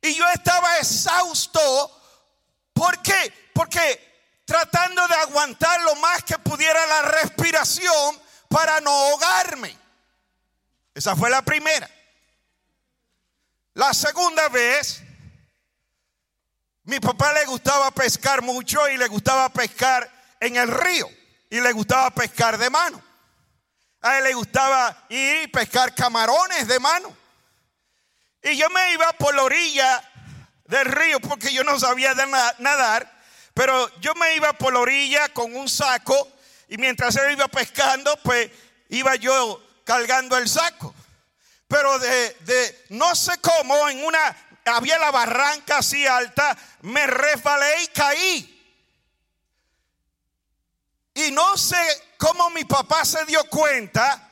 Y 0.01 0.15
yo 0.15 0.25
estaba 0.29 0.79
exhausto. 0.79 2.01
¿Por 2.73 3.03
qué? 3.03 3.51
Porque 3.53 4.43
tratando 4.45 5.07
de 5.09 5.15
aguantar 5.15 5.81
lo 5.83 5.97
más 5.97 6.23
que 6.23 6.39
pudiera 6.39 6.87
la 6.87 7.03
respiración 7.03 8.21
para 8.49 8.81
no 8.81 8.91
ahogarme. 8.91 9.77
Esa 10.95 11.17
fue 11.17 11.29
la 11.29 11.43
primera. 11.43 11.89
La 13.75 13.93
segunda 13.95 14.49
vez, 14.49 15.03
mi 16.85 17.01
papá 17.01 17.33
le 17.33 17.47
gustaba 17.47 17.91
pescar 17.91 18.43
mucho 18.43 18.89
y 18.89 18.97
le 18.97 19.09
gustaba 19.09 19.49
pescar 19.49 20.09
en 20.39 20.57
el 20.57 20.69
río 20.69 21.09
y 21.51 21.61
le 21.61 21.73
gustaba 21.73 22.11
pescar 22.11 22.59
de 22.59 22.71
mano. 22.71 23.03
A 24.03 24.19
él 24.19 24.25
le 24.25 24.35
gustaba 24.35 25.07
ir 25.09 25.43
y 25.43 25.47
pescar 25.49 25.95
camarones 25.95 26.69
de 26.69 26.79
mano. 26.79 27.22
Y 28.42 28.56
yo 28.56 28.68
me 28.70 28.92
iba 28.92 29.12
por 29.12 29.34
la 29.34 29.44
orilla 29.44 30.02
del 30.66 30.87
río 30.87 31.20
porque 31.20 31.52
yo 31.52 31.62
no 31.62 31.78
sabía 31.78 32.14
nadar, 32.58 33.20
pero 33.54 33.88
yo 34.00 34.14
me 34.14 34.34
iba 34.34 34.52
por 34.54 34.72
la 34.72 34.80
orilla 34.80 35.28
con 35.28 35.54
un 35.54 35.68
saco 35.68 36.32
y 36.68 36.76
mientras 36.78 37.14
él 37.16 37.32
iba 37.32 37.46
pescando, 37.49 38.16
pues 38.22 38.50
iba 38.88 39.14
yo 39.16 39.62
cargando 39.84 40.37
el 40.37 40.49
saco. 40.49 40.94
Pero 41.68 41.99
de, 41.99 42.37
de 42.40 42.84
no 42.90 43.14
sé 43.14 43.32
cómo, 43.40 43.88
en 43.88 44.04
una, 44.04 44.37
había 44.64 44.99
la 44.99 45.11
barranca 45.11 45.78
así 45.78 46.06
alta, 46.06 46.56
me 46.82 47.06
resbalé 47.06 47.82
y 47.82 47.87
caí. 47.88 48.49
Y 51.14 51.30
no 51.30 51.56
sé 51.56 51.76
cómo 52.16 52.50
mi 52.50 52.64
papá 52.64 53.04
se 53.04 53.25
dio 53.26 53.44
cuenta, 53.44 54.32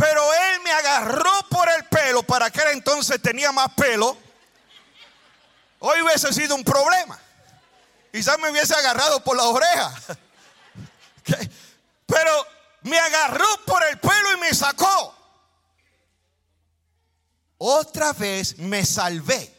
pero 0.00 0.32
él 0.32 0.60
me 0.62 0.72
agarró 0.72 1.30
por 1.50 1.68
el 1.68 1.84
pelo, 1.84 2.22
para 2.22 2.46
aquel 2.46 2.68
entonces 2.68 3.20
tenía 3.20 3.52
más 3.52 3.68
pelo. 3.74 4.16
Hoy 5.78 6.00
hubiese 6.00 6.32
sido 6.32 6.54
un 6.54 6.64
problema. 6.64 7.20
Quizás 8.10 8.38
me 8.38 8.50
hubiese 8.50 8.74
agarrado 8.74 9.22
por 9.22 9.36
la 9.36 9.44
oreja. 9.44 9.94
Pero 12.06 12.46
me 12.82 12.98
agarró 12.98 13.46
por 13.66 13.82
el 13.84 14.00
pelo 14.00 14.32
y 14.32 14.40
me 14.40 14.54
sacó. 14.54 15.14
Otra 17.58 18.14
vez 18.14 18.56
me 18.58 18.84
salvé. 18.86 19.54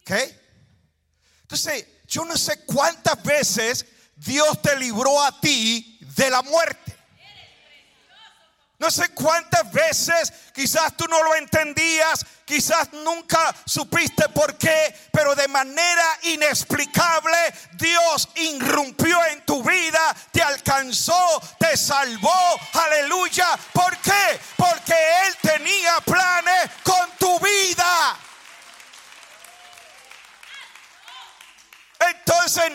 ¿Ok? 0.00 0.12
Entonces, 1.42 1.86
yo 2.06 2.24
no 2.24 2.36
sé 2.36 2.64
cuántas 2.64 3.22
veces 3.22 3.84
Dios 4.16 4.60
te 4.62 4.76
libró 4.76 5.22
a 5.22 5.40
ti 5.40 5.98
de 6.16 6.30
la 6.30 6.42
muerte. 6.42 6.79
No 8.80 8.90
sé 8.90 9.10
cuántas 9.10 9.70
veces 9.70 10.32
quizás 10.54 10.96
tú 10.96 11.04
no 11.06 11.22
lo 11.22 11.34
entendías, 11.34 12.24
quizás 12.46 12.90
nunca 12.94 13.54
supiste 13.66 14.26
por 14.30 14.56
qué, 14.56 15.08
pero 15.12 15.34
de 15.34 15.46
manera 15.48 16.18
inexplicable 16.22 17.36
Dios 17.72 18.30
irrumpió 18.36 19.22
en 19.26 19.44
tu 19.44 19.62
vida, 19.62 20.16
te 20.32 20.40
alcanzó, 20.40 21.42
te 21.58 21.76
salvó, 21.76 22.58
aleluya. 22.72 23.48
¿Por 23.74 23.94
qué? 23.98 24.40
Porque 24.56 24.94
Él 25.26 25.36
tenía 25.42 26.00
planes 26.00 26.70
con 26.82 27.10
tu 27.18 27.38
vida. 27.38 28.18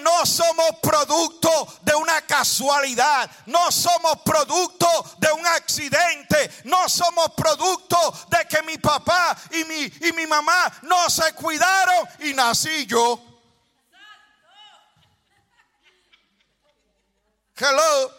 No 0.01 0.25
somos 0.25 0.79
producto 0.81 1.49
de 1.81 1.95
una 1.95 2.21
casualidad, 2.21 3.29
no 3.47 3.71
somos 3.71 4.21
producto 4.23 4.87
de 5.17 5.31
un 5.33 5.45
accidente, 5.45 6.49
no 6.63 6.87
somos 6.87 7.31
producto 7.35 7.97
de 8.29 8.47
que 8.47 8.63
mi 8.63 8.77
papá 8.77 9.35
y 9.51 9.63
mi, 9.65 9.81
y 10.07 10.13
mi 10.13 10.25
mamá 10.27 10.71
no 10.83 11.09
se 11.09 11.33
cuidaron 11.33 12.07
y 12.19 12.33
nací 12.33 12.85
yo. 12.85 13.21
Hello. 17.57 18.11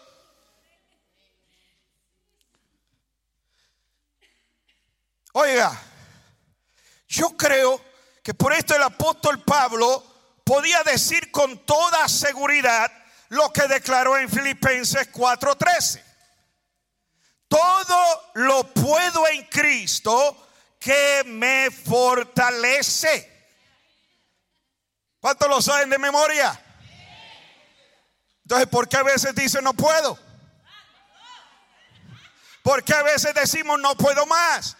Oiga, 5.33 5.79
yo 7.07 7.29
creo 7.37 7.79
que 8.23 8.33
por 8.33 8.53
esto 8.53 8.75
el 8.75 8.83
apóstol 8.83 9.43
Pablo 9.43 10.06
podía 10.47 10.81
decir 10.83 11.29
con 11.29 11.65
toda 11.65 12.07
seguridad 12.07 12.89
lo 13.29 13.51
que 13.51 13.67
declaró 13.67 14.17
en 14.17 14.29
Filipenses 14.29 15.11
4:13. 15.11 16.01
Todo 17.49 18.31
lo 18.35 18.63
puedo 18.73 19.27
en 19.27 19.43
Cristo 19.47 20.47
que 20.79 21.23
me 21.25 21.69
fortalece. 21.69 23.33
¿Cuántos 25.19 25.49
lo 25.49 25.61
saben 25.61 25.89
de 25.89 25.97
memoria? 25.97 26.63
Entonces, 28.43 28.67
¿por 28.67 28.87
qué 28.87 28.95
a 28.95 29.03
veces 29.03 29.35
dice 29.35 29.61
no 29.61 29.73
puedo? 29.73 30.17
¿Por 32.63 32.83
qué 32.83 32.93
a 32.93 33.03
veces 33.03 33.33
decimos 33.33 33.79
no 33.79 33.95
puedo 33.95 34.25
más? 34.25 34.77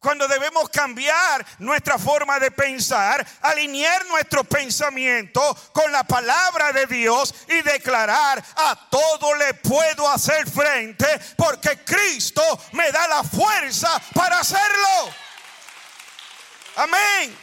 Cuando 0.00 0.28
debemos 0.28 0.68
cambiar 0.68 1.44
nuestra 1.58 1.98
forma 1.98 2.38
de 2.38 2.52
pensar, 2.52 3.26
alinear 3.40 4.06
nuestro 4.06 4.44
pensamiento 4.44 5.40
con 5.72 5.90
la 5.90 6.04
palabra 6.04 6.72
de 6.72 6.86
Dios 6.86 7.34
y 7.48 7.62
declarar 7.62 8.42
a 8.56 8.88
todo 8.88 9.34
le 9.34 9.54
puedo 9.54 10.08
hacer 10.08 10.48
frente 10.48 11.06
porque 11.36 11.82
Cristo 11.84 12.42
me 12.72 12.92
da 12.92 13.08
la 13.08 13.24
fuerza 13.24 14.00
para 14.14 14.38
hacerlo. 14.38 15.12
Amén. 16.76 17.36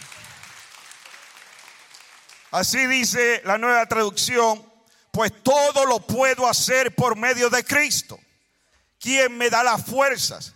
Así 2.52 2.88
dice 2.88 3.42
la 3.44 3.58
nueva 3.58 3.86
traducción, 3.86 4.66
pues 5.12 5.44
todo 5.44 5.86
lo 5.86 6.00
puedo 6.00 6.48
hacer 6.48 6.96
por 6.96 7.18
medio 7.18 7.50
de 7.50 7.66
Cristo, 7.66 8.18
quien 8.98 9.38
me 9.38 9.50
da 9.50 9.62
las 9.62 9.86
fuerzas. 9.86 10.55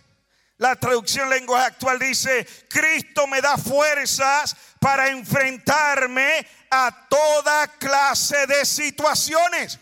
La 0.60 0.76
traducción 0.76 1.30
lenguaje 1.30 1.68
actual 1.68 1.98
dice, 1.98 2.46
Cristo 2.68 3.26
me 3.26 3.40
da 3.40 3.56
fuerzas 3.56 4.54
para 4.78 5.08
enfrentarme 5.08 6.46
a 6.70 7.08
toda 7.08 7.66
clase 7.78 8.46
de 8.46 8.66
situaciones. 8.66 9.78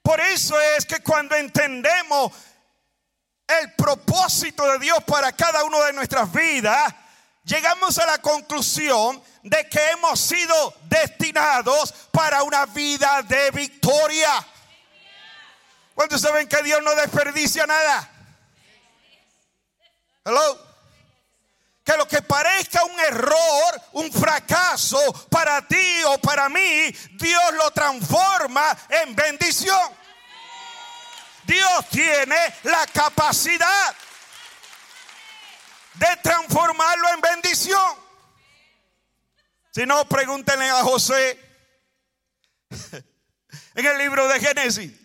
Por 0.00 0.20
eso 0.20 0.60
es 0.60 0.86
que 0.86 1.00
cuando 1.00 1.34
entendemos 1.34 2.30
el 3.48 3.72
propósito 3.72 4.64
de 4.70 4.78
Dios 4.78 5.02
para 5.02 5.32
cada 5.32 5.64
uno 5.64 5.82
de 5.82 5.92
nuestras 5.92 6.30
vidas, 6.32 6.94
llegamos 7.42 7.98
a 7.98 8.06
la 8.06 8.18
conclusión 8.18 9.20
de 9.42 9.68
que 9.68 9.90
hemos 9.90 10.20
sido 10.20 10.72
destinados 10.84 11.92
para 12.12 12.44
una 12.44 12.64
vida 12.66 13.22
de 13.22 13.50
victoria. 13.50 14.46
¿Cuántos 15.96 16.20
saben 16.20 16.46
que 16.46 16.62
Dios 16.62 16.80
no 16.80 16.94
desperdicia 16.94 17.66
nada? 17.66 18.13
Hello. 20.24 20.58
Que 21.84 21.96
lo 21.98 22.08
que 22.08 22.22
parezca 22.22 22.82
un 22.84 22.98
error, 22.98 23.82
un 23.92 24.10
fracaso 24.10 24.98
para 25.28 25.66
ti 25.68 26.02
o 26.06 26.18
para 26.18 26.48
mí, 26.48 26.90
Dios 27.12 27.54
lo 27.54 27.70
transforma 27.72 28.74
en 28.88 29.14
bendición. 29.14 29.92
Dios 31.44 31.88
tiene 31.90 32.36
la 32.62 32.86
capacidad 32.86 33.94
de 35.92 36.16
transformarlo 36.22 37.08
en 37.10 37.20
bendición. 37.20 37.96
Si 39.72 39.84
no, 39.84 40.08
pregúntenle 40.08 40.70
a 40.70 40.82
José 40.82 41.38
en 43.74 43.86
el 43.86 43.98
libro 43.98 44.26
de 44.26 44.40
Génesis 44.40 45.03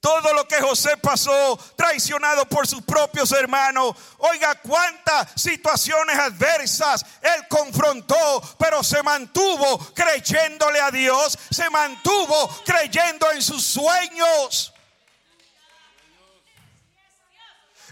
todo 0.00 0.32
lo 0.34 0.46
que 0.46 0.60
José 0.60 0.96
pasó, 0.96 1.58
traicionado 1.76 2.46
por 2.48 2.66
sus 2.66 2.82
propios 2.82 3.32
hermanos. 3.32 3.96
Oiga, 4.18 4.54
cuántas 4.56 5.28
situaciones 5.40 6.18
adversas 6.18 7.04
él 7.22 7.46
confrontó, 7.48 8.16
pero 8.58 8.82
se 8.82 9.02
mantuvo 9.02 9.78
creyéndole 9.94 10.80
a 10.80 10.90
Dios, 10.90 11.38
se 11.50 11.68
mantuvo 11.70 12.48
creyendo 12.64 13.30
en 13.32 13.42
sus 13.42 13.64
sueños. 13.64 14.72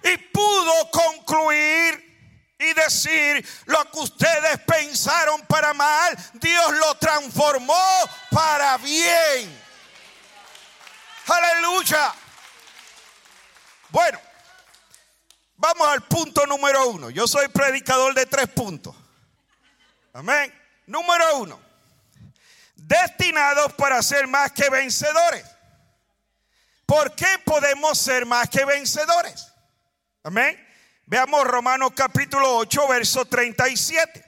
Y 0.03 0.17
pudo 0.19 0.91
concluir 0.91 2.05
y 2.59 2.73
decir 2.75 3.47
lo 3.67 3.91
que 3.91 3.99
ustedes 4.01 4.59
pensaron 4.67 5.41
para 5.47 5.73
mal, 5.73 6.17
Dios 6.35 6.73
lo 6.73 6.95
transformó 6.97 7.75
para 8.31 8.77
bien. 8.79 9.64
Aleluya. 11.27 12.15
Bueno, 13.89 14.21
vamos 15.57 15.89
al 15.89 16.03
punto 16.03 16.47
número 16.47 16.89
uno. 16.89 17.11
Yo 17.11 17.27
soy 17.27 17.49
predicador 17.49 18.15
de 18.15 18.27
tres 18.27 18.49
puntos. 18.49 18.95
Amén. 20.13 20.53
Número 20.87 21.39
uno. 21.39 21.61
Destinados 22.75 23.73
para 23.75 24.03
ser 24.03 24.27
más 24.27 24.53
que 24.53 24.69
vencedores. 24.69 25.45
¿Por 26.87 27.15
qué 27.15 27.39
podemos 27.45 27.99
ser 27.99 28.27
más 28.27 28.49
que 28.51 28.65
vencedores? 28.65 29.49
Amén. 30.23 30.61
Veamos 31.07 31.45
Romanos 31.45 31.93
capítulo 31.95 32.57
8, 32.59 32.89
verso 32.89 33.25
37. 33.25 34.25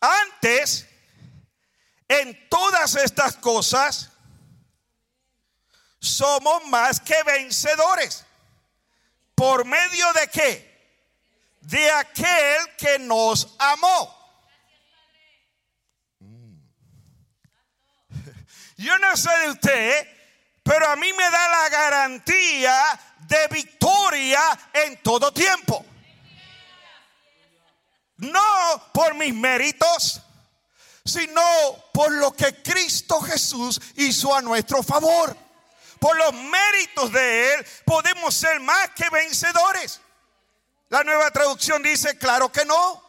Antes, 0.00 0.86
en 2.08 2.48
todas 2.48 2.96
estas 2.96 3.36
cosas, 3.36 4.11
somos 6.02 6.66
más 6.66 6.98
que 7.00 7.22
vencedores. 7.22 8.24
¿Por 9.36 9.64
medio 9.64 10.12
de 10.14 10.28
qué? 10.28 10.72
De 11.60 11.90
aquel 11.92 12.76
que 12.76 12.98
nos 12.98 13.54
amó. 13.56 14.18
Mm. 16.18 16.56
Yo 18.76 18.98
no 18.98 19.16
sé 19.16 19.30
de 19.38 19.50
usted, 19.50 20.08
pero 20.64 20.88
a 20.88 20.96
mí 20.96 21.12
me 21.12 21.30
da 21.30 21.48
la 21.48 21.68
garantía 21.68 23.00
de 23.20 23.46
victoria 23.48 24.40
en 24.72 25.00
todo 25.02 25.32
tiempo. 25.32 25.86
no 28.16 28.90
por 28.92 29.14
mis 29.14 29.34
méritos, 29.34 30.20
sino 31.04 31.42
por 31.92 32.12
lo 32.12 32.32
que 32.32 32.62
Cristo 32.62 33.20
Jesús 33.20 33.80
hizo 33.96 34.34
a 34.34 34.42
nuestro 34.42 34.82
favor. 34.82 35.36
Por 36.02 36.16
los 36.16 36.34
méritos 36.34 37.12
de 37.12 37.54
Él 37.54 37.66
podemos 37.84 38.34
ser 38.34 38.58
más 38.58 38.90
que 38.90 39.08
vencedores. 39.08 40.00
La 40.88 41.04
nueva 41.04 41.30
traducción 41.30 41.80
dice, 41.80 42.18
claro 42.18 42.50
que 42.50 42.64
no. 42.64 43.00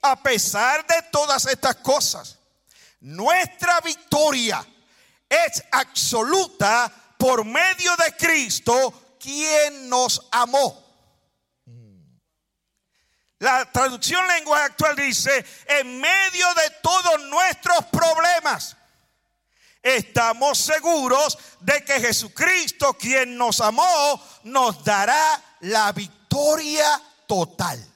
A 0.00 0.22
pesar 0.22 0.86
de 0.86 1.02
todas 1.12 1.44
estas 1.44 1.76
cosas, 1.76 2.38
nuestra 3.00 3.82
victoria 3.82 4.66
es 5.28 5.62
absoluta 5.70 6.90
por 7.18 7.44
medio 7.44 7.94
de 7.96 8.16
Cristo, 8.16 9.18
quien 9.20 9.90
nos 9.90 10.26
amó. 10.32 10.82
La 13.40 13.70
traducción 13.70 14.26
lengua 14.26 14.64
actual 14.64 14.96
dice, 14.96 15.44
en 15.66 16.00
medio 16.00 16.54
de 16.54 16.70
todos 16.82 17.20
nuestros 17.24 17.84
problemas, 17.92 18.74
estamos 19.82 20.58
seguros 20.58 21.38
de 21.60 21.84
que 21.84 22.00
Jesucristo, 22.00 22.94
quien 22.94 23.36
nos 23.36 23.60
amó, 23.60 24.22
nos 24.44 24.84
dará 24.84 25.42
la 25.60 25.92
victoria 25.92 27.00
total. 27.26 27.86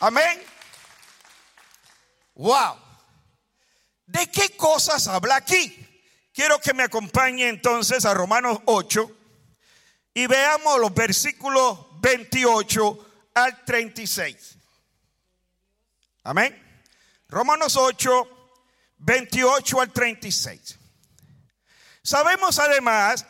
Amén. 0.00 0.42
Wow. 2.34 2.76
¿De 4.06 4.30
qué 4.30 4.56
cosas 4.56 5.06
habla 5.08 5.36
aquí? 5.36 5.86
Quiero 6.32 6.58
que 6.58 6.72
me 6.72 6.84
acompañe 6.84 7.48
entonces 7.48 8.04
a 8.06 8.14
Romanos 8.14 8.60
8 8.64 9.10
y 10.14 10.26
veamos 10.26 10.80
los 10.80 10.94
versículos 10.94 12.00
28 12.00 13.30
al 13.34 13.64
36. 13.64 14.59
Amén. 16.22 16.54
Romanos 17.28 17.76
8, 17.76 18.28
28 18.98 19.80
al 19.80 19.92
36. 19.92 20.78
Sabemos 22.02 22.58
además 22.58 23.24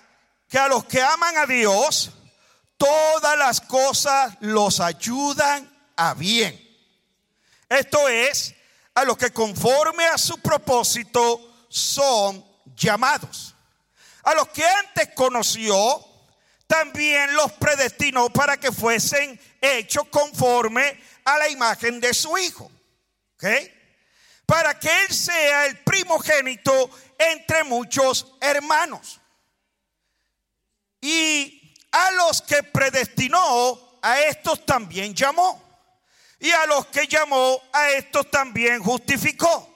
que 0.49 0.59
a 0.59 0.69
los 0.69 0.85
que 0.85 1.01
aman 1.03 1.37
a 1.39 1.47
Dios, 1.47 2.11
todas 2.77 3.39
las 3.39 3.61
cosas 3.61 4.37
los 4.41 4.81
ayudan 4.81 5.71
a 5.97 6.15
bien. 6.15 6.59
Esto 7.69 8.09
es, 8.09 8.55
a 8.95 9.05
los 9.05 9.17
que 9.17 9.33
conforme 9.33 10.07
a 10.07 10.19
su 10.19 10.39
propósito 10.39 11.67
son 11.69 12.45
llamados. 12.75 13.55
A 14.25 14.35
los 14.35 14.49
que 14.49 14.67
antes 14.67 15.11
conoció, 15.15 16.05
también 16.67 17.35
los 17.35 17.53
predestinó 17.53 18.31
para 18.31 18.57
que 18.59 18.73
fuesen 18.73 19.41
hechos 19.61 20.09
conforme 20.09 21.01
a 21.25 21.39
la 21.39 21.49
imagen 21.49 22.01
de 22.01 22.13
su 22.13 22.37
Hijo. 22.37 22.71
Para 24.47 24.79
que 24.79 24.89
Él 25.05 25.15
sea 25.15 25.67
el 25.67 25.79
primogénito 25.79 26.91
entre 27.19 27.65
muchos 27.65 28.35
hermanos. 28.41 29.21
Y 31.01 31.75
a 31.93 32.11
los 32.13 32.43
que 32.43 32.63
predestinó, 32.63 33.99
a 34.03 34.21
estos 34.21 34.65
también 34.67 35.15
llamó. 35.15 35.63
Y 36.39 36.51
a 36.51 36.67
los 36.67 36.87
que 36.87 37.07
llamó, 37.07 37.63
a 37.73 37.91
estos 37.91 38.31
también 38.31 38.83
justificó. 38.83 39.67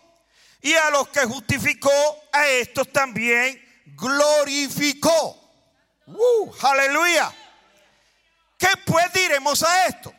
Y 0.63 0.73
a 0.75 0.91
los 0.91 1.09
que 1.09 1.21
justificó, 1.21 1.91
a 2.33 2.49
estos 2.49 2.91
también 2.91 3.63
glorificó. 3.87 5.41
Uh, 6.07 6.53
aleluya. 6.63 7.33
¿Qué 8.59 8.69
pues 8.85 9.13
diremos 9.13 9.63
a 9.63 9.87
esto? 9.87 10.15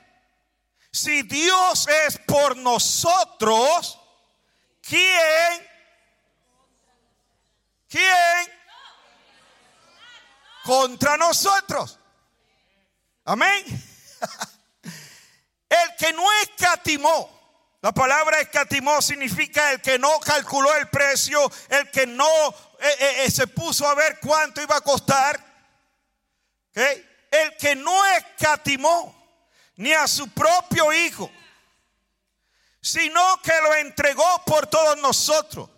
Si 0.96 1.24
Dios 1.24 1.90
es 2.06 2.18
por 2.20 2.56
nosotros, 2.56 4.00
¿quién? 4.82 5.68
¿Quién? 7.90 8.52
Contra 10.64 11.18
nosotros. 11.18 12.00
Amén. 13.26 13.66
El 15.68 15.96
que 16.00 16.14
no 16.14 16.32
escatimó, 16.44 17.78
la 17.82 17.92
palabra 17.92 18.40
escatimó 18.40 19.02
significa 19.02 19.74
el 19.74 19.82
que 19.82 20.00
no 20.00 20.18
calculó 20.22 20.74
el 20.76 20.88
precio, 20.88 21.52
el 21.68 21.92
que 21.92 22.08
no 22.08 22.50
eh, 22.80 22.96
eh, 23.00 23.24
eh, 23.26 23.32
se 23.32 23.48
puso 23.48 23.86
a 23.86 23.96
ver 23.96 24.22
cuánto 24.22 24.62
iba 24.62 24.78
a 24.78 24.82
costar 24.82 25.44
el 26.74 27.58
que 27.58 27.76
no 27.76 28.06
escatimó 28.06 29.15
ni 29.78 29.94
a 29.94 30.08
su 30.08 30.28
propio 30.30 30.92
Hijo, 30.94 31.32
sino 32.82 33.42
que 33.42 33.54
lo 33.62 33.76
entregó 33.76 34.44
por 34.46 34.68
todos 34.68 34.98
nosotros. 34.98 35.70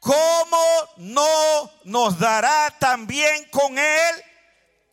¿Cómo 0.00 0.90
no 0.98 1.72
nos 1.84 2.18
dará 2.18 2.70
también 2.78 3.48
con 3.50 3.78
Él 3.78 4.24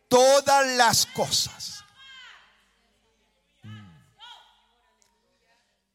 todas 0.08 0.66
las 0.68 1.06
cosas? 1.06 1.84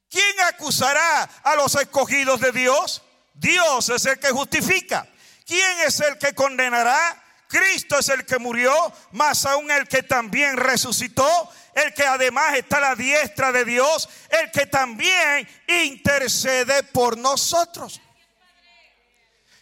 ¿Quién 0.10 0.40
acusará 0.42 1.24
a 1.44 1.56
los 1.56 1.74
escogidos 1.76 2.42
de 2.42 2.52
Dios? 2.52 3.02
Dios 3.34 3.90
es 3.90 4.06
el 4.06 4.20
que 4.20 4.30
justifica. 4.32 5.08
¿Quién 5.46 5.80
es 5.88 6.00
el 6.02 6.18
que 6.18 6.36
condenará? 6.36 7.18
Cristo 7.48 7.98
es 7.98 8.10
el 8.10 8.26
que 8.26 8.38
murió, 8.38 8.74
más 9.12 9.46
aún 9.46 9.70
el 9.72 9.88
que 9.88 10.04
también 10.04 10.56
resucitó, 10.56 11.50
el 11.74 11.94
que 11.94 12.06
además 12.06 12.56
está 12.56 12.78
a 12.78 12.82
la 12.82 12.96
diestra 12.96 13.52
de 13.52 13.66
Dios, 13.66 14.10
el 14.30 14.52
que 14.52 14.66
también 14.66 15.48
intercede 15.68 16.84
por 16.84 17.18
nosotros. 17.18 18.02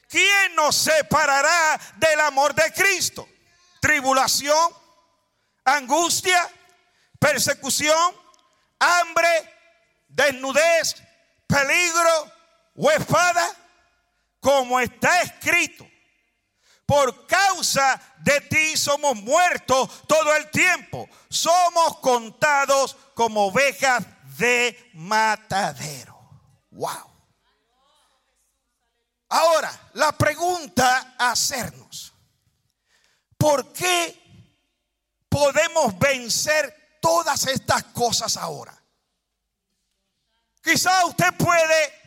¿Quién 0.08 0.56
nos 0.56 0.76
separará 0.76 1.80
del 1.98 2.20
amor 2.22 2.56
de 2.56 2.72
Cristo? 2.74 3.28
Tribulación, 3.80 4.74
angustia, 5.66 6.50
persecución, 7.20 8.16
hambre, 8.80 9.54
desnudez, 10.08 10.96
peligro 11.48 12.34
o 12.76 12.90
como 14.40 14.80
está 14.80 15.22
escrito 15.22 15.89
por 16.90 17.28
causa 17.28 18.02
de 18.18 18.42
ti 18.42 18.76
somos 18.76 19.16
muertos 19.18 20.08
todo 20.08 20.36
el 20.36 20.50
tiempo. 20.50 21.08
Somos 21.30 22.00
contados 22.00 22.98
como 23.14 23.46
ovejas 23.46 24.04
de 24.40 24.90
matadero. 24.96 26.18
Wow. 26.72 27.12
Ahora, 29.30 29.72
la 29.94 30.12
pregunta 30.14 31.14
a 31.20 31.30
hacernos. 31.30 32.12
¿Por 33.38 33.72
qué 33.72 34.50
podemos 35.30 35.96
vencer 36.00 36.98
todas 37.00 37.46
estas 37.46 37.84
cosas 37.84 38.36
ahora? 38.36 38.76
Quizá 40.64 41.06
usted 41.06 41.36
puede 41.38 41.99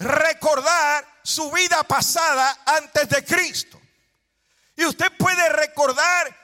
recordar 0.00 1.06
su 1.22 1.50
vida 1.50 1.84
pasada 1.84 2.62
antes 2.64 3.08
de 3.08 3.24
Cristo. 3.24 3.80
Y 4.74 4.86
usted 4.86 5.12
puede 5.18 5.48
recordar 5.50 6.36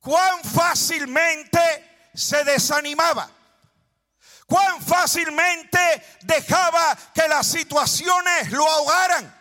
cuán 0.00 0.42
fácilmente 0.42 2.10
se 2.12 2.42
desanimaba, 2.44 3.30
cuán 4.46 4.82
fácilmente 4.82 6.18
dejaba 6.22 6.98
que 7.14 7.28
las 7.28 7.46
situaciones 7.46 8.50
lo 8.50 8.68
ahogaran. 8.68 9.40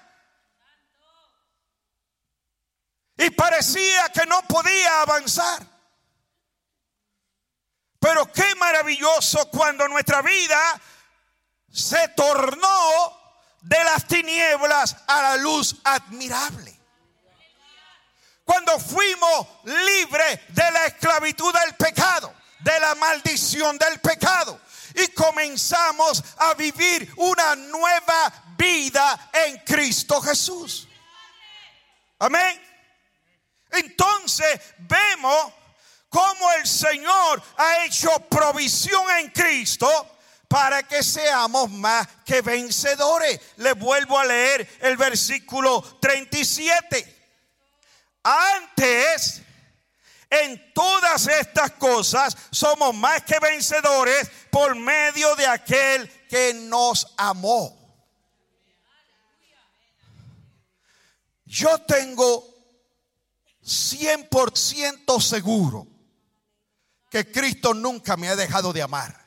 Y 3.17 3.31
parecía 3.31 4.09
que 4.09 4.25
no 4.27 4.41
podía 4.43 5.01
avanzar. 5.01 5.65
Pero 7.99 8.31
qué 8.31 8.55
maravilloso 8.55 9.49
cuando 9.49 9.87
nuestra 9.87 10.21
vida 10.21 10.81
se 11.71 12.09
tornó 12.09 13.19
de 13.61 13.83
las 13.83 14.05
tinieblas 14.07 14.95
a 15.07 15.21
la 15.21 15.37
luz 15.37 15.75
admirable. 15.83 16.79
Cuando 18.43 18.77
fuimos 18.79 19.47
libres 19.63 20.39
de 20.49 20.71
la 20.71 20.87
esclavitud 20.87 21.53
del 21.53 21.75
pecado, 21.75 22.33
de 22.59 22.79
la 22.79 22.95
maldición 22.95 23.77
del 23.77 23.99
pecado, 23.99 24.59
y 24.95 25.07
comenzamos 25.09 26.23
a 26.37 26.53
vivir 26.55 27.13
una 27.17 27.55
nueva 27.55 28.33
vida 28.57 29.29
en 29.31 29.59
Cristo 29.59 30.21
Jesús. 30.21 30.87
Amén. 32.19 32.61
Entonces 33.71 34.59
vemos 34.79 35.53
cómo 36.09 36.51
el 36.53 36.67
Señor 36.67 37.41
ha 37.57 37.85
hecho 37.85 38.09
provisión 38.29 39.09
en 39.17 39.29
Cristo 39.29 40.19
para 40.51 40.83
que 40.83 41.01
seamos 41.01 41.71
más 41.71 42.05
que 42.25 42.41
vencedores. 42.41 43.39
Le 43.55 43.71
vuelvo 43.71 44.19
a 44.19 44.25
leer 44.25 44.67
el 44.81 44.97
versículo 44.97 45.81
37. 46.01 47.19
antes, 48.21 49.41
en 50.29 50.73
todas 50.73 51.27
estas 51.27 51.71
cosas 51.71 52.35
somos 52.51 52.93
más 52.93 53.23
que 53.23 53.39
vencedores 53.39 54.29
por 54.49 54.75
medio 54.75 55.33
de 55.37 55.47
aquel 55.47 56.09
que 56.27 56.53
nos 56.53 57.13
amó. 57.15 57.77
Yo 61.45 61.77
tengo 61.79 62.45
100% 63.63 65.21
seguro 65.21 65.87
que 67.09 67.31
Cristo 67.31 67.73
nunca 67.73 68.17
me 68.17 68.27
ha 68.27 68.35
dejado 68.35 68.73
de 68.73 68.81
amar. 68.81 69.20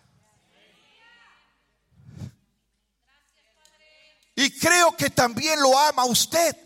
Y 4.35 4.59
creo 4.59 4.97
que 4.97 5.11
también 5.11 5.61
lo 5.61 5.79
ama 5.79 6.05
usted. 6.05 6.57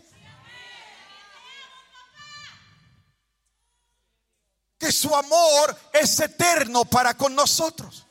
Que 4.77 4.91
su 4.91 5.13
amor 5.15 5.77
es 5.93 6.19
eterno 6.19 6.85
para 6.85 7.15
con 7.15 7.35
nosotros. 7.35 8.05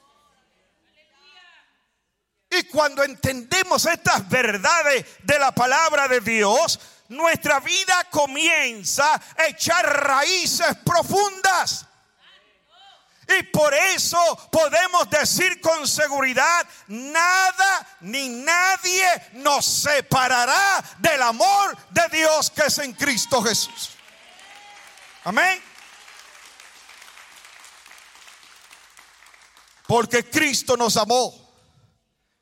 Y 2.50 2.62
cuando 2.64 3.02
entendemos 3.02 3.84
estas 3.86 4.28
verdades 4.28 5.04
de 5.22 5.38
la 5.38 5.52
palabra 5.52 6.08
de 6.08 6.20
Dios, 6.20 6.78
nuestra 7.08 7.60
vida 7.60 8.06
comienza 8.10 9.14
a 9.14 9.46
echar 9.48 9.84
raíces 9.84 10.76
profundas. 10.84 11.87
Y 13.28 13.42
por 13.44 13.74
eso 13.74 14.18
podemos 14.50 15.10
decir 15.10 15.60
con 15.60 15.86
seguridad, 15.86 16.66
nada 16.86 17.96
ni 18.00 18.28
nadie 18.30 19.04
nos 19.34 19.66
separará 19.66 20.82
del 20.98 21.20
amor 21.20 21.76
de 21.90 22.08
Dios 22.10 22.50
que 22.50 22.62
es 22.62 22.78
en 22.78 22.94
Cristo 22.94 23.42
Jesús. 23.42 23.90
Amén. 25.24 25.62
Porque 29.86 30.28
Cristo 30.30 30.76
nos 30.78 30.96
amó, 30.96 31.34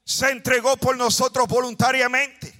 se 0.05 0.31
entregó 0.31 0.77
por 0.77 0.97
nosotros 0.97 1.49
voluntariamente 1.49 2.55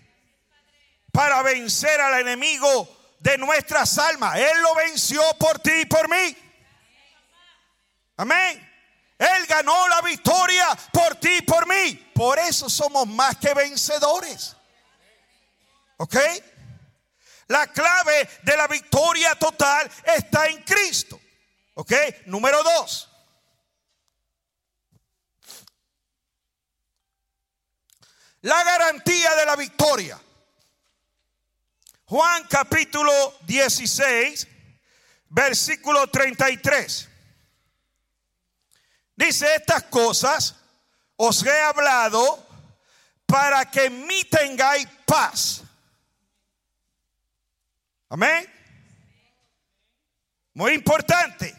para 1.13 1.43
vencer 1.43 2.01
al 2.01 2.21
enemigo 2.21 3.15
de 3.21 3.39
nuestras 3.39 3.99
almas. 3.99 4.37
Él 4.37 4.63
lo 4.63 4.75
venció 4.75 5.23
por 5.39 5.61
ti 5.61 5.73
y 5.83 5.87
por 5.87 6.09
mí. 6.09 6.37
Amén. 8.17 8.67
Él 9.19 9.47
ganó 9.47 9.89
la 9.89 10.03
victoria 10.03 10.67
por 10.93 11.17
ti 11.17 11.39
y 11.39 11.43
por 11.43 11.67
mí. 11.67 11.95
Por 12.15 12.39
eso 12.39 12.69
somos 12.69 13.07
más 13.07 13.37
que 13.37 13.55
vencedores. 13.55 14.57
¿Ok? 15.99 16.17
La 17.49 17.67
clave 17.69 18.29
de 18.43 18.57
la 18.57 18.67
victoria 18.67 19.35
total 19.37 19.91
está 20.17 20.47
en 20.47 20.63
Cristo. 20.63 21.21
¿Ok? 21.75 21.93
Número 22.27 22.63
dos. 22.63 23.09
La 28.43 28.63
garantía 28.63 29.35
de 29.35 29.47
la 29.47 29.57
victoria. 29.57 30.21
Juan 32.05 32.47
capítulo 32.49 33.37
16, 33.47 34.47
versículo 35.31 36.07
33. 36.09 37.09
Dice, 39.17 39.55
estas 39.55 39.85
cosas 39.85 40.55
os 41.17 41.43
he 41.45 41.61
hablado 41.63 42.47
para 43.25 43.69
que 43.71 43.87
en 43.87 44.07
mí 44.07 44.25
tengáis 44.25 44.87
paz. 45.07 45.63
Amén. 48.11 48.53
Muy 50.55 50.75
importante. 50.75 51.55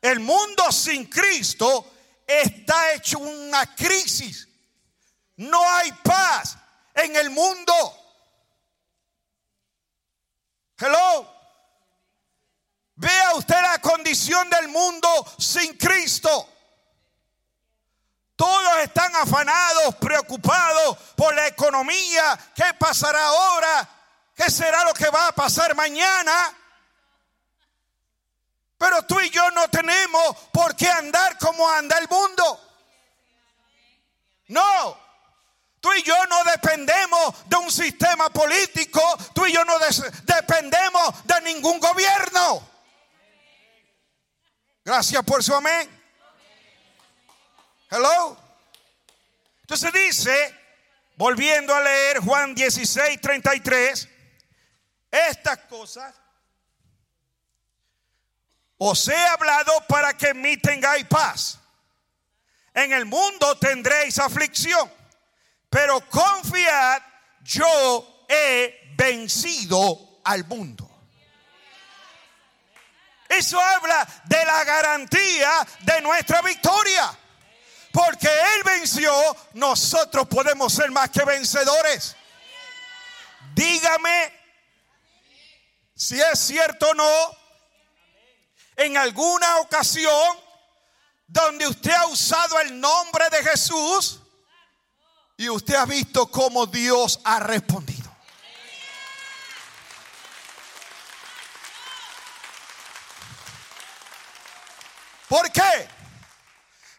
El 0.00 0.20
mundo 0.20 0.70
sin 0.72 1.06
Cristo 1.06 1.92
está 2.26 2.94
hecho 2.94 3.18
una 3.18 3.74
crisis. 3.74 4.48
No 5.36 5.68
hay 5.68 5.92
paz 5.92 6.56
en 6.94 7.16
el 7.16 7.30
mundo. 7.30 7.72
Hello. 10.78 11.28
Vea 12.94 13.34
usted 13.34 13.60
la 13.60 13.78
condición 13.80 14.48
del 14.50 14.68
mundo 14.68 15.08
sin 15.38 15.76
Cristo. 15.76 16.51
Todos 18.42 18.78
están 18.78 19.14
afanados, 19.14 19.94
preocupados 20.00 20.98
por 21.14 21.32
la 21.32 21.46
economía. 21.46 22.36
¿Qué 22.52 22.74
pasará 22.76 23.24
ahora? 23.24 23.88
¿Qué 24.34 24.50
será 24.50 24.82
lo 24.82 24.92
que 24.92 25.08
va 25.10 25.28
a 25.28 25.32
pasar 25.32 25.76
mañana? 25.76 26.52
Pero 28.76 29.04
tú 29.04 29.20
y 29.20 29.30
yo 29.30 29.48
no 29.52 29.68
tenemos 29.68 30.36
por 30.52 30.74
qué 30.74 30.90
andar 30.90 31.38
como 31.38 31.70
anda 31.70 31.96
el 31.98 32.08
mundo. 32.08 32.60
No, 34.48 35.00
Tú 35.80 35.92
y 35.92 36.02
yo 36.02 36.14
no 36.26 36.42
dependemos 36.42 37.48
de 37.48 37.56
un 37.56 37.70
sistema 37.70 38.28
político. 38.30 39.00
Tú 39.32 39.46
y 39.46 39.52
yo 39.52 39.64
no 39.64 39.74
dependemos 40.24 41.24
de 41.24 41.40
ningún 41.42 41.78
gobierno. 41.78 42.68
Gracias 44.84 45.22
por 45.22 45.44
su 45.44 45.54
amén. 45.54 46.01
Hello. 47.92 48.36
Entonces 49.60 49.92
dice, 49.92 50.58
volviendo 51.16 51.74
a 51.74 51.80
leer 51.80 52.20
Juan 52.20 52.54
16, 52.54 53.20
33, 53.20 54.08
estas 55.10 55.58
cosas 55.68 56.14
os 58.78 59.06
he 59.06 59.26
hablado 59.26 59.72
para 59.86 60.16
que 60.16 60.28
en 60.28 60.40
mí 60.40 60.56
tengáis 60.56 61.04
paz. 61.04 61.58
En 62.74 62.92
el 62.92 63.04
mundo 63.04 63.56
tendréis 63.58 64.18
aflicción 64.18 64.90
pero 65.72 66.06
confiad, 66.10 67.00
yo 67.42 68.26
he 68.28 68.92
vencido 68.94 70.20
al 70.22 70.44
mundo. 70.44 70.86
Eso 73.26 73.58
habla 73.58 74.06
de 74.24 74.44
la 74.44 74.64
garantía 74.64 75.50
de 75.80 76.02
nuestra 76.02 76.42
victoria. 76.42 77.18
Porque 77.92 78.26
Él 78.26 78.62
venció, 78.64 79.12
nosotros 79.52 80.26
podemos 80.26 80.72
ser 80.72 80.90
más 80.90 81.10
que 81.10 81.24
vencedores. 81.24 82.16
Dígame 83.54 84.32
si 85.94 86.20
es 86.20 86.38
cierto 86.38 86.88
o 86.88 86.94
no, 86.94 87.36
en 88.76 88.96
alguna 88.96 89.58
ocasión 89.58 90.38
donde 91.26 91.66
usted 91.66 91.92
ha 91.92 92.06
usado 92.06 92.58
el 92.60 92.80
nombre 92.80 93.28
de 93.30 93.44
Jesús, 93.44 94.20
y 95.36 95.48
usted 95.48 95.74
ha 95.74 95.86
visto 95.86 96.30
cómo 96.30 96.66
Dios 96.66 97.20
ha 97.24 97.40
respondido. 97.40 98.10
¿Por 105.28 105.50
qué? 105.50 106.01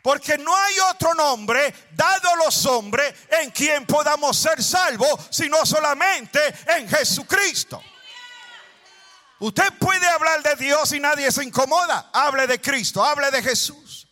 Porque 0.04 0.38
no 0.38 0.56
hay 0.56 0.76
otro 0.92 1.16
nombre 1.16 1.74
dado 1.96 2.30
a 2.30 2.36
los 2.36 2.66
hombres 2.68 3.16
en 3.42 3.50
quien 3.52 3.88
podamos 3.88 4.38
ser 4.38 4.62
salvos, 4.62 5.28
sino 5.32 5.66
solamente 5.66 6.40
en 6.76 6.88
Jesucristo. 6.88 7.82
Usted 9.40 9.74
puede 9.80 10.06
hablar 10.08 10.44
de 10.44 10.56
Dios 10.58 10.92
y 10.92 11.00
nadie 11.00 11.32
se 11.32 11.44
incomoda. 11.44 12.12
Hable 12.14 12.46
de 12.46 12.62
Cristo, 12.62 13.04
hable 13.04 13.32
de 13.32 13.42
Jesús 13.42 14.08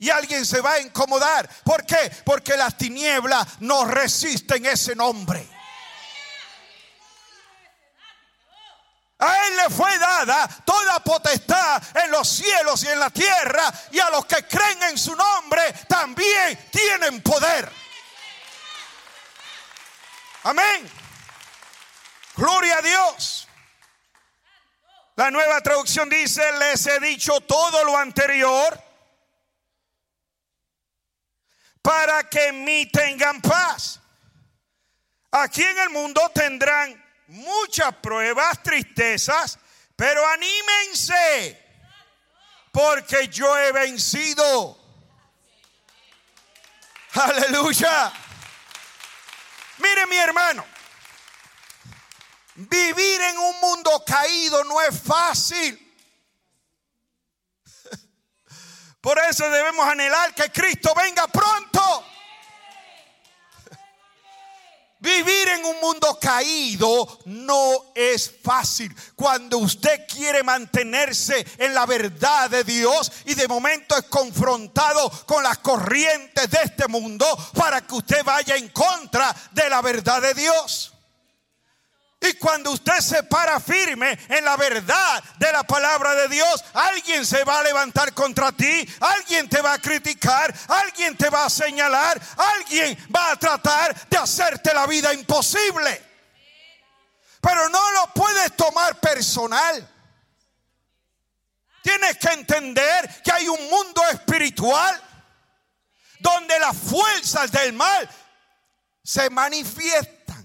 y 0.00 0.10
alguien 0.10 0.44
se 0.44 0.60
va 0.60 0.72
a 0.72 0.80
incomodar. 0.80 1.48
¿Por 1.62 1.84
qué? 1.86 2.10
Porque 2.24 2.56
las 2.56 2.76
tinieblas 2.76 3.46
no 3.60 3.84
resisten 3.84 4.66
ese 4.66 4.96
nombre. 4.96 5.46
A 9.20 9.46
Él 9.46 9.56
le 9.56 9.70
fue 9.70 9.98
dada 9.98 10.48
toda 10.64 10.98
potestad 11.00 11.82
en 12.04 12.10
los 12.10 12.26
cielos 12.26 12.82
y 12.84 12.88
en 12.88 12.98
la 12.98 13.10
tierra. 13.10 13.72
Y 13.92 14.00
a 14.00 14.10
los 14.10 14.24
que 14.24 14.46
creen 14.46 14.82
en 14.84 14.98
su 14.98 15.14
nombre 15.14 15.62
también 15.86 16.68
tienen 16.70 17.22
poder. 17.22 17.70
Amén. 20.44 20.90
Gloria 22.34 22.78
a 22.78 22.82
Dios. 22.82 23.46
La 25.16 25.30
nueva 25.30 25.60
traducción 25.60 26.08
dice, 26.08 26.50
les 26.52 26.86
he 26.86 26.98
dicho 27.00 27.42
todo 27.42 27.84
lo 27.84 27.98
anterior 27.98 28.82
para 31.82 32.28
que 32.30 32.48
en 32.48 32.64
mí 32.64 32.86
tengan 32.86 33.42
paz. 33.42 34.00
Aquí 35.30 35.62
en 35.62 35.78
el 35.78 35.90
mundo 35.90 36.22
tendrán 36.34 36.99
muchas 37.30 37.94
pruebas, 37.96 38.62
tristezas, 38.62 39.58
pero 39.96 40.26
anímense, 40.26 41.58
porque 42.72 43.28
yo 43.28 43.56
he 43.58 43.72
vencido. 43.72 44.78
Aleluya. 47.14 48.12
Mire 49.78 50.06
mi 50.06 50.16
hermano, 50.16 50.64
Vivir 52.68 53.20
en 53.22 53.38
un 53.38 53.60
mundo 53.60 54.04
caído 54.04 54.62
no 54.64 54.82
es 54.82 55.02
fácil. 55.02 55.78
Por 59.00 59.18
eso 59.18 59.48
debemos 59.48 59.86
anhelar 59.86 60.34
que 60.34 60.50
Cristo 60.50 60.92
venga 60.94 61.26
pronto. 61.28 62.04
Vivir 65.00 65.48
en 65.48 65.64
un 65.64 65.80
mundo 65.80 66.18
caído 66.20 67.20
no 67.24 67.86
es 67.94 68.30
fácil. 68.42 68.94
Cuando 69.16 69.56
usted 69.56 70.06
quiere 70.06 70.42
mantenerse 70.42 71.46
en 71.56 71.72
la 71.74 71.86
verdad 71.86 72.50
de 72.50 72.64
Dios 72.64 73.10
y 73.24 73.34
de 73.34 73.48
momento 73.48 73.96
es 73.96 74.04
confrontado 74.04 75.10
con 75.24 75.42
las 75.42 75.56
corrientes 75.58 76.50
de 76.50 76.58
este 76.64 76.86
mundo 76.86 77.26
para 77.54 77.80
que 77.80 77.94
usted 77.94 78.22
vaya 78.22 78.56
en 78.56 78.68
contra 78.68 79.34
de 79.52 79.70
la 79.70 79.80
verdad 79.80 80.20
de 80.20 80.34
Dios. 80.34 80.89
Y 82.20 82.34
cuando 82.34 82.72
usted 82.72 82.98
se 83.00 83.22
para 83.22 83.58
firme 83.58 84.18
en 84.28 84.44
la 84.44 84.56
verdad 84.56 85.24
de 85.38 85.50
la 85.50 85.62
palabra 85.62 86.14
de 86.14 86.28
Dios, 86.28 86.64
alguien 86.74 87.24
se 87.24 87.42
va 87.44 87.60
a 87.60 87.62
levantar 87.62 88.12
contra 88.12 88.52
ti, 88.52 88.86
alguien 89.00 89.48
te 89.48 89.62
va 89.62 89.72
a 89.72 89.78
criticar, 89.78 90.54
alguien 90.68 91.16
te 91.16 91.30
va 91.30 91.46
a 91.46 91.50
señalar, 91.50 92.20
alguien 92.36 92.96
va 93.14 93.30
a 93.30 93.36
tratar 93.36 94.08
de 94.08 94.18
hacerte 94.18 94.74
la 94.74 94.86
vida 94.86 95.14
imposible. 95.14 96.02
Pero 97.40 97.70
no 97.70 97.90
lo 97.92 98.12
puedes 98.12 98.54
tomar 98.54 99.00
personal. 99.00 99.88
Tienes 101.82 102.18
que 102.18 102.28
entender 102.28 103.22
que 103.22 103.32
hay 103.32 103.48
un 103.48 103.70
mundo 103.70 104.02
espiritual 104.10 105.02
donde 106.18 106.58
las 106.58 106.76
fuerzas 106.76 107.50
del 107.50 107.72
mal 107.72 108.08
se 109.02 109.30
manifiestan. 109.30 110.39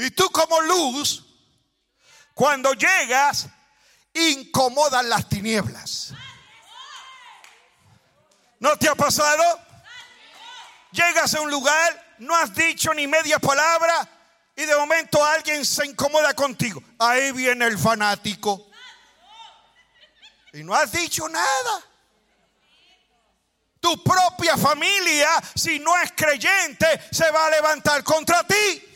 Y 0.00 0.10
tú 0.12 0.30
como 0.30 0.58
luz, 0.62 1.22
cuando 2.32 2.72
llegas, 2.72 3.48
incomodan 4.14 5.10
las 5.10 5.28
tinieblas. 5.28 6.14
¿No 8.60 8.78
te 8.78 8.88
ha 8.88 8.94
pasado? 8.94 9.60
Llegas 10.92 11.34
a 11.34 11.42
un 11.42 11.50
lugar, 11.50 12.16
no 12.18 12.34
has 12.34 12.54
dicho 12.54 12.94
ni 12.94 13.06
media 13.06 13.38
palabra 13.38 14.08
y 14.56 14.64
de 14.64 14.74
momento 14.74 15.22
alguien 15.22 15.66
se 15.66 15.84
incomoda 15.84 16.32
contigo. 16.32 16.82
Ahí 16.98 17.32
viene 17.32 17.66
el 17.66 17.78
fanático. 17.78 18.70
Y 20.54 20.64
no 20.64 20.74
has 20.74 20.92
dicho 20.92 21.28
nada. 21.28 21.84
Tu 23.80 24.02
propia 24.02 24.56
familia, 24.56 25.28
si 25.54 25.78
no 25.78 25.94
es 25.98 26.12
creyente, 26.12 26.86
se 27.10 27.30
va 27.30 27.46
a 27.46 27.50
levantar 27.50 28.02
contra 28.02 28.46
ti. 28.46 28.89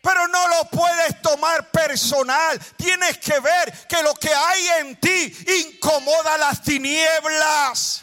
Pero 0.00 0.28
no 0.28 0.48
lo 0.48 0.64
puedes 0.70 1.20
tomar 1.20 1.70
personal. 1.70 2.58
Tienes 2.76 3.18
que 3.18 3.38
ver 3.38 3.86
que 3.86 4.02
lo 4.02 4.14
que 4.14 4.32
hay 4.32 4.68
en 4.80 4.96
ti 4.96 5.36
incomoda 5.64 6.38
las 6.38 6.62
tinieblas. 6.62 8.02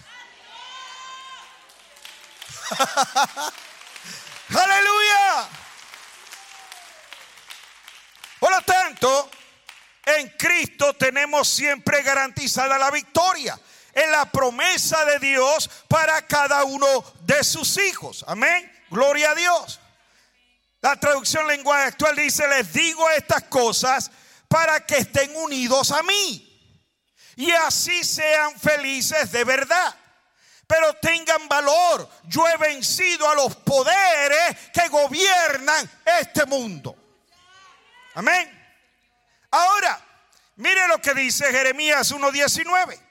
Aleluya. 4.49 5.47
Por 8.39 8.51
lo 8.51 8.62
tanto, 8.62 9.31
en 10.05 10.29
Cristo 10.38 10.93
tenemos 10.93 11.49
siempre 11.49 12.03
garantizada 12.03 12.77
la 12.77 12.91
victoria. 12.91 13.60
En 13.93 14.12
la 14.12 14.31
promesa 14.31 15.03
de 15.05 15.17
Dios 15.17 15.69
para 15.88 16.21
cada 16.27 16.63
uno 16.63 17.03
de 17.21 17.43
sus 17.43 17.77
hijos. 17.77 18.23
Amén. 18.27 18.71
Gloria 18.91 19.31
a 19.31 19.36
Dios. 19.36 19.79
La 20.88 20.95
traducción 20.95 21.45
lenguaje 21.45 21.84
actual 21.84 22.15
dice, 22.15 22.47
les 22.47 22.71
digo 22.71 23.10
estas 23.10 23.43
cosas 23.43 24.10
para 24.47 24.86
que 24.86 25.00
estén 25.00 25.36
unidos 25.36 25.91
a 25.91 26.02
mí 26.02 26.71
y 27.36 27.52
así 27.52 28.06
sean 28.06 28.58
felices 28.58 29.30
de 29.34 29.43
verdad. 29.43 29.93
Pero 30.65 30.93
tengan 30.93 31.45
valor. 31.50 32.10
Yo 32.23 32.47
he 32.47 32.56
vencido 32.56 33.30
a 33.30 33.36
los 33.36 33.54
poderes 33.58 34.56
que 34.73 34.88
gobiernan 34.88 35.91
este 36.21 36.45
mundo. 36.45 36.95
Amén. 38.13 38.50
Ahora, 39.52 40.00
mire 40.56 40.88
lo 40.88 41.02
que 41.02 41.13
dice 41.13 41.52
Jeremías 41.52 42.13
1.19. 42.13 43.07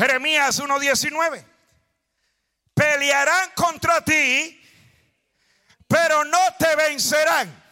Jeremías 0.00 0.58
1.19. 0.58 1.44
Pelearán 2.72 3.50
contra 3.54 4.00
ti, 4.00 4.58
pero 5.86 6.24
no 6.24 6.38
te 6.58 6.74
vencerán. 6.74 7.62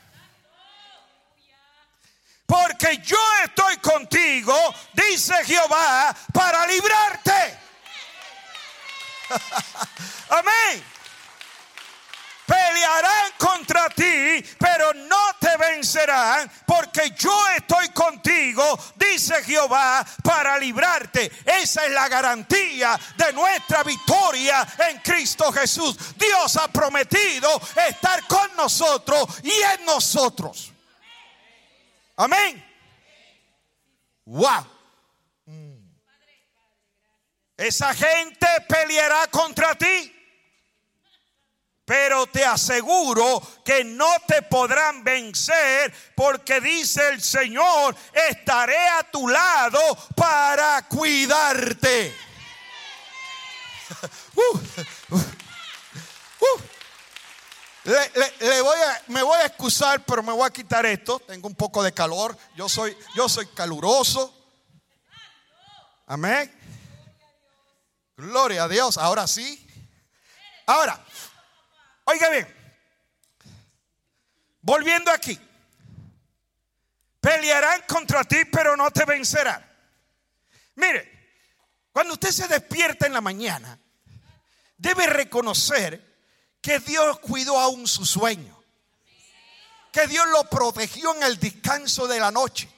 Porque 2.45 2.99
yo 2.99 3.17
estoy 3.45 3.79
contigo, 3.79 4.55
dice 4.93 5.43
Jehová, 5.45 6.15
para 6.35 6.67
librarte. 6.67 7.59
Amén 10.29 10.98
pelearán 12.49 13.33
contra 13.37 13.91
ti, 13.91 14.43
pero 14.59 14.95
no 14.95 15.35
te 15.39 15.55
vencerán, 15.59 16.51
porque 16.67 17.11
yo 17.11 17.49
estoy 17.57 17.91
contigo, 17.91 18.79
dice 18.97 19.43
Jehová, 19.45 20.05
para 20.25 20.59
librarte. 20.59 21.31
Esa 21.45 21.85
es 21.85 21.93
la 21.93 22.09
garantía 22.09 22.99
de 23.17 23.33
nuestra 23.35 23.83
victoria 23.83 24.67
en 24.89 24.99
Cristo 25.01 25.53
Jesús. 25.53 26.17
Dios 26.17 26.57
ha 26.57 26.69
prometido 26.69 27.61
estar 27.87 28.27
con 28.27 28.57
nosotros 28.57 29.27
y 29.43 29.53
en 29.53 29.85
nosotros. 29.85 30.73
Amén. 32.17 32.65
Wow. 34.25 34.67
Esa 37.59 37.93
gente 37.93 38.47
peleará 38.69 39.27
contra 39.27 39.75
ti 39.75 40.18
pero 41.89 42.27
te 42.27 42.45
aseguro 42.45 43.41
que 43.65 43.83
no 43.83 44.11
te 44.27 44.43
podrán 44.43 45.03
vencer 45.03 45.91
porque 46.15 46.61
dice 46.61 47.09
el 47.09 47.23
Señor, 47.23 47.97
estaré 48.29 48.77
a 48.91 49.05
tu 49.11 49.27
lado 49.27 49.81
para 50.15 50.87
cuidarte. 50.87 52.15
Uh, 54.37 54.59
uh, 55.13 55.17
uh. 55.17 56.61
Le, 57.85 58.61
voy 58.61 58.79
a, 58.79 59.03
me 59.07 59.23
voy 59.23 59.39
a 59.39 59.47
excusar, 59.47 60.05
pero 60.05 60.23
me 60.23 60.31
voy 60.31 60.47
a 60.47 60.51
quitar 60.51 60.85
esto. 60.85 61.19
Tengo 61.21 61.49
un 61.49 61.55
poco 61.55 61.83
de 61.83 61.93
calor. 61.93 62.37
Yo 62.55 62.69
soy, 62.69 62.95
yo 63.17 63.31
soy 63.31 63.47
caluroso. 63.47 64.33
Amén. 66.07 66.55
Gloria 68.15 68.65
a 68.65 68.69
Dios. 68.69 68.99
Ahora 68.99 69.27
sí. 69.27 69.67
Ahora, 70.67 71.03
Oiga 72.11 72.31
bien, 72.31 72.49
volviendo 74.63 75.11
aquí, 75.11 75.39
pelearán 77.21 77.83
contra 77.87 78.25
ti, 78.25 78.47
pero 78.51 78.79
no 78.79 78.91
te 78.91 79.05
vencerán. 79.05 79.63
Mire, 80.77 81.43
cuando 81.93 82.15
usted 82.15 82.31
se 82.31 82.49
despierta 82.49 83.07
en 83.07 83.13
la 83.13 83.21
mañana, 83.21 83.79
debe 84.79 85.07
reconocer 85.07 86.03
que 86.63 86.79
Dios 86.79 87.19
cuidó 87.19 87.61
aún 87.61 87.87
su 87.87 88.07
sueño, 88.07 88.59
que 89.93 90.07
Dios 90.07 90.27
lo 90.29 90.49
protegió 90.49 91.15
en 91.15 91.25
el 91.25 91.39
descanso 91.39 92.07
de 92.07 92.21
la 92.21 92.31
noche. 92.31 92.71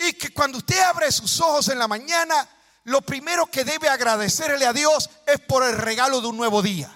Y 0.00 0.12
que 0.12 0.34
cuando 0.34 0.58
usted 0.58 0.78
abre 0.80 1.10
sus 1.10 1.40
ojos 1.40 1.68
en 1.68 1.78
la 1.78 1.88
mañana, 1.88 2.46
lo 2.84 3.00
primero 3.00 3.46
que 3.46 3.64
debe 3.64 3.88
agradecerle 3.88 4.66
a 4.66 4.74
Dios 4.74 5.08
es 5.26 5.40
por 5.40 5.64
el 5.64 5.78
regalo 5.78 6.20
de 6.20 6.26
un 6.26 6.36
nuevo 6.36 6.60
día. 6.60 6.94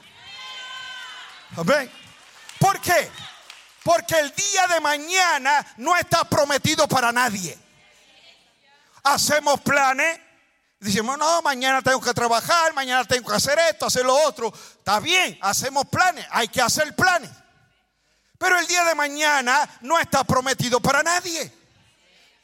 Amén. 1.57 1.91
¿Por 2.59 2.81
qué? 2.81 3.11
Porque 3.83 4.19
el 4.19 4.35
día 4.35 4.67
de 4.67 4.81
mañana 4.81 5.65
no 5.77 5.97
está 5.97 6.25
prometido 6.25 6.89
para 6.89 7.13
nadie. 7.13 7.57
Hacemos 9.05 9.61
planes. 9.61 10.21
Decimos, 10.81 11.17
no, 11.17 11.41
mañana 11.43 11.81
tengo 11.83 12.01
que 12.01 12.13
trabajar, 12.13 12.75
mañana 12.75 13.05
tengo 13.05 13.31
que 13.31 13.37
hacer 13.37 13.59
esto, 13.71 13.87
hacer 13.87 14.05
lo 14.05 14.15
otro. 14.15 14.53
Está 14.53 15.01
bien, 15.01 15.39
hacemos 15.41 15.87
planes, 15.87 16.27
hay 16.31 16.49
que 16.49 16.61
hacer 16.61 16.95
planes. 16.95 17.31
Pero 18.39 18.59
el 18.59 18.67
día 18.67 18.85
de 18.85 18.95
mañana 18.95 19.69
no 19.81 19.99
está 19.99 20.25
prometido 20.25 20.81
para 20.81 21.03
nadie. 21.03 21.53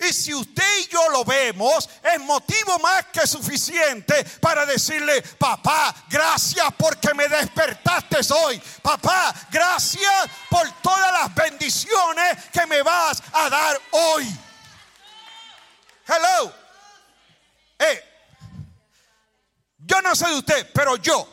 Y 0.02 0.12
si 0.12 0.34
usted 0.34 0.78
y 0.80 0.88
yo 0.88 1.08
lo 1.10 1.24
vemos, 1.24 1.88
es 2.02 2.20
motivo 2.20 2.78
más 2.80 3.06
que 3.06 3.26
suficiente 3.26 4.24
para 4.40 4.66
decirle, 4.66 5.22
papá, 5.38 5.94
gracias 6.08 6.66
porque 6.76 7.14
me 7.14 7.28
despertaste 7.28 8.18
hoy. 8.34 8.60
Papá, 8.82 9.32
gracias 9.50 10.30
por 10.50 10.68
todas 10.82 11.12
las 11.12 11.34
bendiciones 11.34 12.36
que 12.52 12.66
me 12.66 12.82
vas 12.82 13.22
a 13.32 13.48
dar 13.48 13.80
hoy. 13.92 14.26
Hello. 16.06 16.52
Eh, 17.78 18.04
Yo 19.78 20.00
no 20.02 20.14
sé 20.14 20.28
de 20.28 20.34
usted, 20.36 20.70
pero 20.72 20.96
yo, 20.96 21.28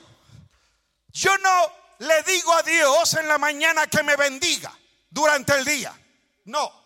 yo 1.11 1.37
no 1.37 1.71
le 1.99 2.23
digo 2.23 2.53
a 2.53 2.63
Dios 2.63 3.13
en 3.15 3.27
la 3.27 3.37
mañana 3.37 3.87
que 3.87 4.03
me 4.03 4.15
bendiga 4.15 4.71
durante 5.09 5.53
el 5.53 5.65
día. 5.65 5.93
No. 6.45 6.78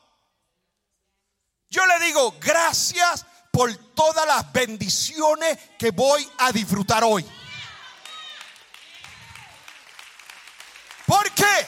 Yo 1.74 1.84
le 1.88 2.06
digo 2.06 2.36
gracias 2.40 3.26
por 3.50 3.76
todas 3.96 4.28
las 4.28 4.54
bendiciones 4.54 5.58
que 5.80 5.90
voy 5.90 6.30
a 6.38 6.52
disfrutar 6.52 7.04
hoy. 7.04 7.26
¿Por 11.08 11.32
qué? 11.32 11.68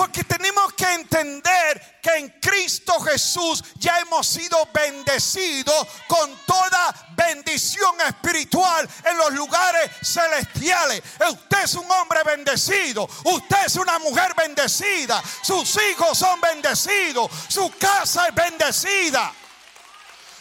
Porque 0.00 0.24
tenemos 0.24 0.72
que 0.72 0.90
entender 0.94 2.00
que 2.00 2.08
en 2.16 2.30
Cristo 2.40 2.98
Jesús 3.00 3.62
ya 3.76 3.98
hemos 3.98 4.26
sido 4.26 4.66
bendecidos 4.72 5.86
con 6.08 6.34
toda 6.46 6.94
bendición 7.10 8.00
espiritual 8.00 8.88
en 9.04 9.18
los 9.18 9.34
lugares 9.34 9.90
celestiales. 10.02 11.02
Usted 11.30 11.64
es 11.64 11.74
un 11.74 11.90
hombre 11.90 12.22
bendecido, 12.24 13.06
usted 13.24 13.66
es 13.66 13.76
una 13.76 13.98
mujer 13.98 14.32
bendecida, 14.34 15.22
sus 15.42 15.78
hijos 15.90 16.16
son 16.16 16.40
bendecidos, 16.40 17.30
su 17.50 17.70
casa 17.76 18.28
es 18.28 18.34
bendecida, 18.34 19.34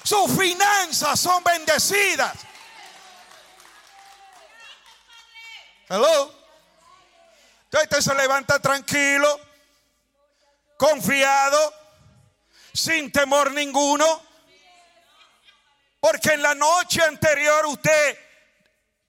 sus 0.04 0.40
finanzas 0.40 1.20
son 1.20 1.44
bendecidas. 1.44 2.34
Hello. 5.90 6.40
Usted 7.72 8.00
se 8.00 8.16
levanta 8.16 8.58
tranquilo, 8.60 9.49
confiado, 10.80 11.74
sin 12.74 13.12
temor 13.12 13.52
ninguno. 13.52 14.24
Porque 16.00 16.30
en 16.32 16.42
la 16.42 16.56
noche 16.56 17.04
anterior 17.04 17.66
usted, 17.66 18.18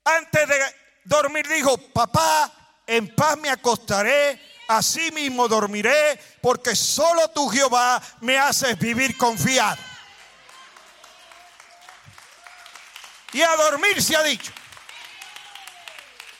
antes 0.04 0.48
de 0.48 0.76
dormir, 1.04 1.46
dijo, 1.46 1.78
papá, 1.92 2.52
en 2.88 3.14
paz 3.14 3.38
me 3.38 3.50
acostaré, 3.50 4.64
así 4.66 5.12
mismo 5.12 5.46
dormiré, 5.46 6.20
porque 6.42 6.74
solo 6.74 7.28
tú 7.28 7.48
Jehová 7.48 8.02
me 8.20 8.36
haces 8.36 8.76
vivir 8.76 9.16
confiado. 9.16 9.80
Y 13.32 13.42
a 13.42 13.54
dormir 13.54 14.02
se 14.02 14.16
ha 14.16 14.24
dicho. 14.24 14.52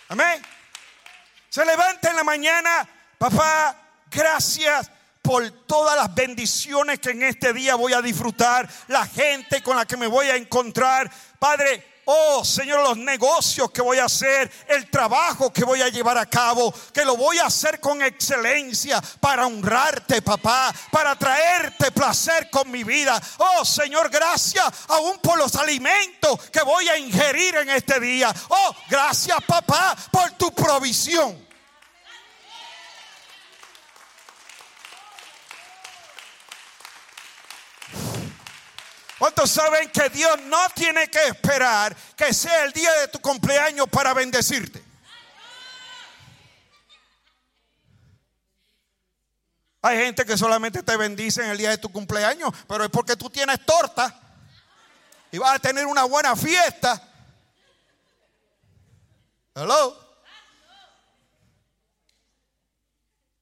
Amén. 0.09 0.45
Se 1.49 1.65
levanta 1.65 2.11
en 2.11 2.17
la 2.17 2.25
mañana, 2.25 2.89
papá, 3.17 3.77
gracias 4.11 4.91
por 5.23 5.51
todas 5.67 5.97
las 5.97 6.15
bendiciones 6.15 6.99
que 6.99 7.11
en 7.11 7.23
este 7.23 7.53
día 7.53 7.75
voy 7.75 7.93
a 7.93 8.03
disfrutar, 8.03 8.69
la 8.89 9.07
gente 9.07 9.63
con 9.63 9.77
la 9.77 9.87
que 9.87 9.97
me 9.97 10.07
voy 10.07 10.27
a 10.27 10.37
encontrar. 10.37 11.11
Padre, 11.39 11.91
Oh 12.13 12.45
Señor, 12.45 12.83
los 12.83 12.97
negocios 12.97 13.71
que 13.71 13.83
voy 13.83 13.99
a 13.99 14.07
hacer, 14.07 14.51
el 14.67 14.91
trabajo 14.91 15.53
que 15.53 15.65
voy 15.65 15.81
a 15.81 15.89
llevar 15.89 16.19
a 16.19 16.27
cabo, 16.27 16.75
que 16.93 17.05
lo 17.05 17.17
voy 17.17 17.39
a 17.39 17.47
hacer 17.47 17.79
con 17.79 18.03
excelencia 18.03 19.01
para 19.21 19.47
honrarte, 19.47 20.21
papá, 20.21 20.75
para 20.91 21.15
traerte 21.15 21.93
placer 21.93 22.51
con 22.51 22.69
mi 22.69 22.83
vida. 22.83 23.21
Oh 23.39 23.65
Señor, 23.65 24.11
gracias 24.11 24.65
aún 24.89 25.19
por 25.19 25.39
los 25.39 25.55
alimentos 25.55 26.51
que 26.51 26.63
voy 26.63 26.89
a 26.89 26.99
ingerir 26.99 27.55
en 27.57 27.71
este 27.71 28.01
día. 28.01 28.35
Oh, 28.49 28.75
gracias, 28.89 29.39
papá, 29.47 29.97
por 30.11 30.33
tu 30.33 30.53
provisión. 30.53 31.50
¿Cuántos 39.21 39.51
saben 39.51 39.91
que 39.91 40.09
Dios 40.09 40.41
no 40.45 40.67
tiene 40.75 41.07
que 41.09 41.27
esperar 41.27 41.95
que 42.17 42.33
sea 42.33 42.65
el 42.65 42.73
día 42.73 42.91
de 43.01 43.09
tu 43.09 43.21
cumpleaños 43.21 43.87
para 43.91 44.15
bendecirte? 44.15 44.83
Hay 49.83 49.99
gente 49.99 50.25
que 50.25 50.39
solamente 50.39 50.83
te 50.83 50.97
bendice 50.97 51.45
en 51.45 51.51
el 51.51 51.59
día 51.59 51.69
de 51.69 51.77
tu 51.77 51.93
cumpleaños, 51.93 52.51
pero 52.67 52.83
es 52.83 52.89
porque 52.89 53.15
tú 53.15 53.29
tienes 53.29 53.63
torta 53.67 54.19
y 55.31 55.37
vas 55.37 55.57
a 55.57 55.59
tener 55.59 55.85
una 55.85 56.05
buena 56.05 56.35
fiesta. 56.35 57.07
Hello. 59.55 59.99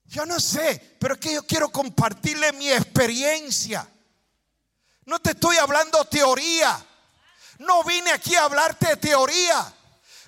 Yo 0.06 0.26
no 0.26 0.40
sé, 0.40 0.96
pero 0.98 1.14
es 1.14 1.20
que 1.20 1.34
yo 1.34 1.46
quiero 1.46 1.68
compartirle 1.68 2.52
mi 2.54 2.68
experiencia. 2.68 3.88
No 5.08 5.18
te 5.20 5.30
estoy 5.30 5.56
hablando 5.56 6.04
teoría. 6.04 6.78
No 7.60 7.82
vine 7.82 8.10
aquí 8.12 8.36
a 8.36 8.44
hablarte 8.44 8.98
teoría. 8.98 9.72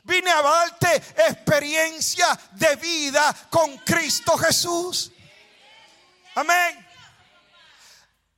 Vine 0.05 0.31
a 0.31 0.41
darte 0.41 0.97
experiencia 1.29 2.27
de 2.53 2.77
vida 2.77 3.37
con 3.51 3.77
Cristo 3.79 4.39
Jesús. 4.39 5.13
Amén. 6.35 6.87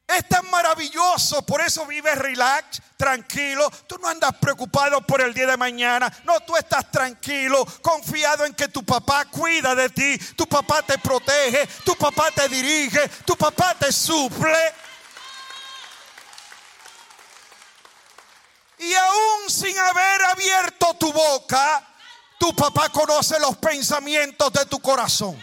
Es 0.08 0.26
tan 0.26 0.50
maravilloso, 0.50 1.42
por 1.42 1.60
eso 1.60 1.86
vives 1.86 2.18
relax, 2.18 2.82
tranquilo. 2.96 3.70
Tú 3.86 3.96
no 4.02 4.08
andas 4.08 4.34
preocupado 4.40 5.00
por 5.00 5.20
el 5.20 5.32
día 5.32 5.46
de 5.46 5.56
mañana. 5.56 6.12
No, 6.24 6.40
tú 6.40 6.56
estás 6.56 6.90
tranquilo, 6.90 7.64
confiado 7.80 8.44
en 8.44 8.54
que 8.54 8.66
tu 8.66 8.84
papá 8.84 9.26
cuida 9.26 9.76
de 9.76 9.90
ti, 9.90 10.18
tu 10.34 10.48
papá 10.48 10.82
te 10.82 10.98
protege, 10.98 11.68
tu 11.84 11.94
papá 11.94 12.32
te 12.32 12.48
dirige, 12.48 13.08
tu 13.24 13.36
papá 13.36 13.76
te 13.78 13.92
suple. 13.92 14.58
Y 18.82 18.94
aún 18.94 19.48
sin 19.48 19.78
haber 19.78 20.24
abierto 20.24 20.94
tu 20.94 21.12
boca, 21.12 21.88
tu 22.36 22.54
papá 22.56 22.88
conoce 22.88 23.38
los 23.38 23.56
pensamientos 23.58 24.52
de 24.52 24.66
tu 24.66 24.80
corazón. 24.80 25.38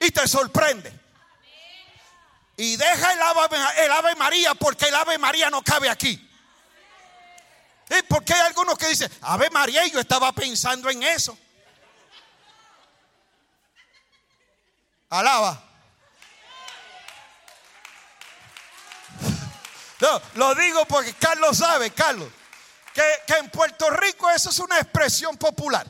Y 0.00 0.10
te 0.10 0.26
sorprende. 0.26 0.92
Y 2.56 2.76
deja 2.76 3.12
el 3.12 3.22
ave, 3.92 4.16
María 4.16 4.54
porque 4.54 4.86
el 4.86 4.94
ave 4.96 5.16
María 5.16 5.48
no 5.48 5.62
cabe 5.62 5.88
aquí. 5.88 6.28
¿Y 7.88 8.02
porque 8.02 8.34
hay 8.34 8.40
algunos 8.40 8.76
que 8.76 8.88
dicen, 8.88 9.10
Ave 9.20 9.48
María, 9.50 9.86
y 9.86 9.92
yo 9.92 10.00
estaba 10.00 10.32
pensando 10.32 10.90
en 10.90 11.04
eso. 11.04 11.38
Alaba. 15.08 15.69
No, 20.00 20.22
lo 20.34 20.54
digo 20.54 20.86
porque 20.86 21.12
Carlos 21.14 21.58
sabe, 21.58 21.90
Carlos, 21.90 22.28
que, 22.94 23.34
en 23.38 23.50
Puerto 23.50 23.90
Rico 23.90 24.30
eso 24.30 24.50
es 24.50 24.58
una 24.58 24.78
expresión 24.78 25.36
popular. 25.36 25.86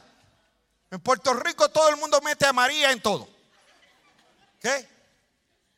En 0.90 1.00
Puerto 1.00 1.32
Rico 1.34 1.68
todo 1.68 1.88
el 1.88 1.96
mundo 1.96 2.20
mete 2.20 2.46
a 2.46 2.52
María 2.52 2.90
en 2.90 3.00
todo. 3.00 3.28
¿Qué? 4.60 4.88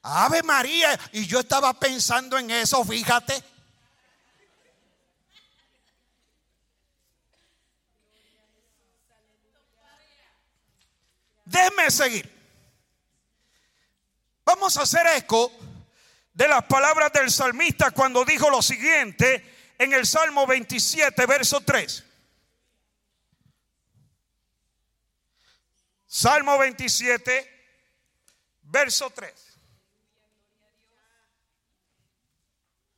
Ave 0.03 0.43
María. 0.43 0.99
Y 1.13 1.27
yo 1.27 1.41
estaba 1.41 1.75
pensando 1.75 2.39
en 2.39 2.51
eso, 2.51 2.83
fíjate. 2.85 3.45
Déjeme 11.45 11.91
seguir. 11.91 12.33
Vamos 14.45 14.77
a 14.79 14.83
hacer 14.83 15.07
eco 15.19 15.53
de 16.35 16.49
las 16.49 16.65
palabras 16.65 17.13
del 17.13 17.31
salmista 17.31 17.91
cuando 17.91 18.25
dijo 18.25 18.49
lo 18.51 18.63
siguiente 18.63 19.75
en 19.79 19.93
el 19.93 20.07
Salmo 20.07 20.47
27, 20.47 21.27
verso 21.27 21.61
3. 21.61 22.05
Salmo 26.07 26.59
27, 26.59 27.51
verso 28.63 29.11
3. 29.11 29.33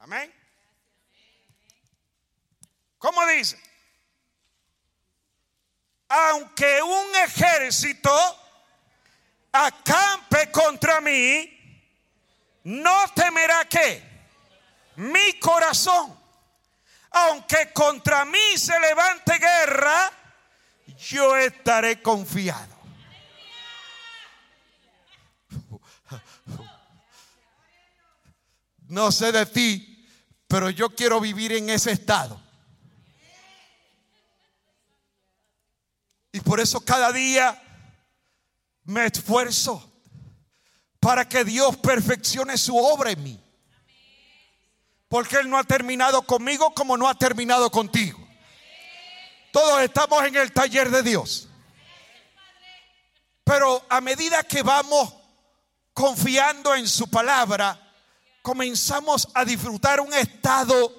Amén. 0.00 0.32
¿Cómo 2.98 3.26
dice? 3.26 3.58
Aunque 6.08 6.82
un 6.82 7.16
ejército 7.16 8.10
acampe 9.52 10.50
contra 10.50 11.00
mí, 11.00 11.53
no 12.64 13.06
temerá 13.14 13.66
que 13.68 14.02
mi 14.96 15.38
corazón, 15.38 16.18
aunque 17.10 17.72
contra 17.72 18.24
mí 18.24 18.56
se 18.56 18.78
levante 18.80 19.38
guerra, 19.38 20.12
yo 20.98 21.36
estaré 21.36 22.00
confiado. 22.02 22.74
No 28.88 29.10
sé 29.10 29.32
de 29.32 29.46
ti, 29.46 30.08
pero 30.46 30.70
yo 30.70 30.94
quiero 30.94 31.20
vivir 31.20 31.52
en 31.52 31.70
ese 31.70 31.92
estado. 31.92 32.40
Y 36.32 36.40
por 36.40 36.60
eso 36.60 36.80
cada 36.84 37.12
día 37.12 37.60
me 38.84 39.06
esfuerzo 39.06 39.93
para 41.04 41.28
que 41.28 41.44
Dios 41.44 41.76
perfeccione 41.76 42.56
su 42.56 42.74
obra 42.74 43.10
en 43.10 43.22
mí. 43.22 43.38
Porque 45.06 45.36
Él 45.36 45.50
no 45.50 45.58
ha 45.58 45.64
terminado 45.64 46.22
conmigo 46.22 46.72
como 46.72 46.96
no 46.96 47.06
ha 47.06 47.14
terminado 47.14 47.70
contigo. 47.70 48.26
Todos 49.52 49.82
estamos 49.82 50.24
en 50.24 50.34
el 50.36 50.50
taller 50.50 50.88
de 50.88 51.02
Dios. 51.02 51.46
Pero 53.44 53.84
a 53.90 54.00
medida 54.00 54.44
que 54.44 54.62
vamos 54.62 55.12
confiando 55.92 56.74
en 56.74 56.88
su 56.88 57.10
palabra, 57.10 57.78
comenzamos 58.40 59.28
a 59.34 59.44
disfrutar 59.44 60.00
un 60.00 60.14
estado 60.14 60.90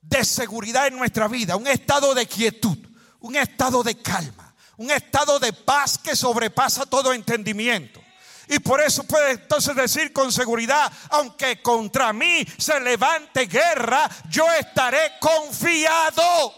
de 0.00 0.24
seguridad 0.24 0.86
en 0.86 0.96
nuestra 0.96 1.28
vida, 1.28 1.56
un 1.56 1.66
estado 1.66 2.14
de 2.14 2.24
quietud, 2.24 2.78
un 3.20 3.36
estado 3.36 3.82
de 3.82 4.00
calma, 4.00 4.56
un 4.78 4.90
estado 4.90 5.38
de 5.38 5.52
paz 5.52 5.98
que 5.98 6.16
sobrepasa 6.16 6.86
todo 6.86 7.12
entendimiento. 7.12 8.05
Y 8.48 8.58
por 8.60 8.80
eso 8.80 9.04
puede 9.04 9.32
entonces 9.32 9.74
decir 9.74 10.12
con 10.12 10.32
seguridad, 10.32 10.90
aunque 11.10 11.60
contra 11.62 12.12
mí 12.12 12.46
se 12.58 12.78
levante 12.80 13.46
guerra, 13.46 14.08
yo 14.28 14.50
estaré 14.52 15.12
confiado. 15.20 16.54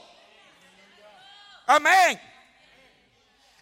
Amén 1.66 2.28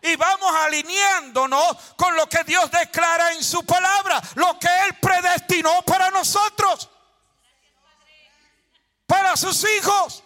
y 0.06 0.16
vamos 0.16 0.54
alineándonos 0.54 1.76
con 1.96 2.14
lo 2.14 2.28
que 2.28 2.44
Dios 2.44 2.70
declara 2.70 3.32
en 3.32 3.42
su 3.42 3.64
palabra, 3.64 4.22
lo 4.34 4.58
que 4.58 4.68
Él 4.86 4.94
predestinó 5.00 5.82
para 5.82 6.10
nosotros, 6.10 6.88
para 9.06 9.36
sus 9.36 9.64
hijos. 9.78 10.22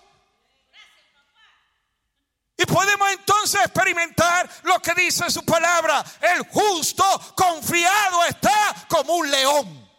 Y 2.61 2.67
podemos 2.67 3.11
entonces 3.13 3.59
experimentar 3.63 4.47
lo 4.65 4.81
que 4.81 4.93
dice 4.93 5.31
su 5.31 5.43
palabra. 5.47 6.05
El 6.21 6.43
justo 6.43 7.03
confiado 7.35 8.23
está 8.27 8.87
como 8.87 9.15
un 9.15 9.31
león. 9.31 9.91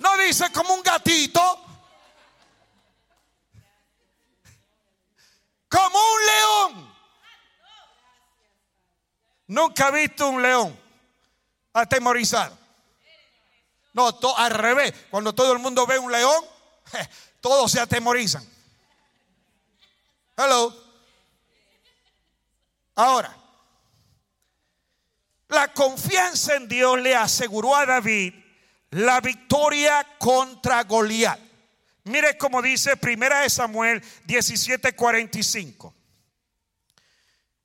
No 0.00 0.16
dice 0.16 0.50
como 0.50 0.74
un 0.74 0.82
gatito. 0.82 1.40
Como 5.68 5.98
un 6.00 6.26
león. 6.26 6.94
Nunca 9.46 9.88
he 9.90 9.92
visto 9.92 10.28
un 10.28 10.42
león 10.42 10.80
atemorizado. 11.74 12.58
No, 13.92 14.18
al 14.36 14.50
revés. 14.50 14.92
Cuando 15.12 15.32
todo 15.32 15.52
el 15.52 15.60
mundo 15.60 15.86
ve 15.86 15.96
un 15.96 16.10
león, 16.10 16.44
todos 17.40 17.70
se 17.70 17.78
atemorizan. 17.78 18.44
Hello. 20.36 20.87
Ahora, 22.98 23.32
la 25.46 25.72
confianza 25.72 26.56
en 26.56 26.66
Dios 26.66 26.98
le 26.98 27.14
aseguró 27.14 27.76
a 27.76 27.86
David 27.86 28.34
la 28.90 29.20
victoria 29.20 30.04
contra 30.18 30.82
Goliat. 30.82 31.38
Mire 32.02 32.36
cómo 32.36 32.60
dice 32.60 32.96
Primera 32.96 33.42
de 33.42 33.50
Samuel 33.50 34.02
17:45. 34.26 35.94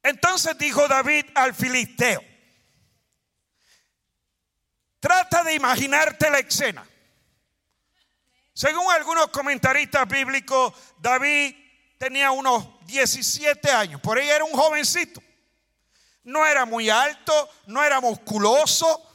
Entonces 0.04 0.56
dijo 0.60 0.88
David 0.88 1.26
al 1.34 1.56
filisteo, 1.56 2.24
trata 5.00 5.44
de 5.44 5.56
imaginarte 5.56 6.30
la 6.30 6.38
escena. 6.38 6.88
Según 8.54 8.92
algunos 8.92 9.30
comentaristas 9.30 10.08
bíblicos, 10.08 10.76
David 11.00 11.63
tenía 12.04 12.32
unos 12.32 12.68
17 12.86 13.72
años, 13.72 14.02
por 14.02 14.18
ahí 14.18 14.30
era 14.30 14.44
un 14.44 14.52
jovencito. 14.52 15.24
No 16.26 16.46
era 16.46 16.66
muy 16.66 16.90
alto, 16.90 17.50
no 17.68 17.82
era 17.82 18.02
musculoso. 18.02 19.10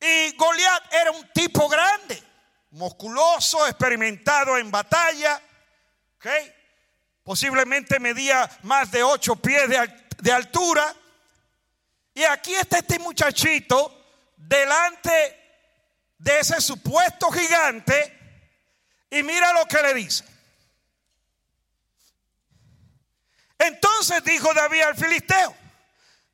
Y 0.00 0.32
Goliat 0.36 0.92
era 0.92 1.12
un 1.12 1.32
tipo 1.32 1.68
grande, 1.68 2.20
musculoso, 2.72 3.68
experimentado 3.68 4.58
en 4.58 4.68
batalla. 4.68 5.40
¿okay? 6.16 6.52
Posiblemente 7.22 8.00
medía 8.00 8.50
más 8.62 8.90
de 8.90 9.04
ocho 9.04 9.36
pies 9.36 9.68
de, 10.18 10.32
altura. 10.32 10.92
Y 12.14 12.24
aquí 12.24 12.54
está 12.54 12.78
este 12.78 12.98
muchachito 12.98 13.96
delante 14.36 15.40
de 16.18 16.40
ese 16.40 16.60
supuesto 16.60 17.30
gigante. 17.30 18.42
Y 19.08 19.22
mira 19.22 19.52
lo 19.52 19.66
que 19.66 19.80
le 19.82 19.94
dice. 19.94 20.24
Entonces 23.58 24.22
dijo 24.22 24.54
David 24.54 24.82
al 24.82 24.96
filisteo, 24.96 25.54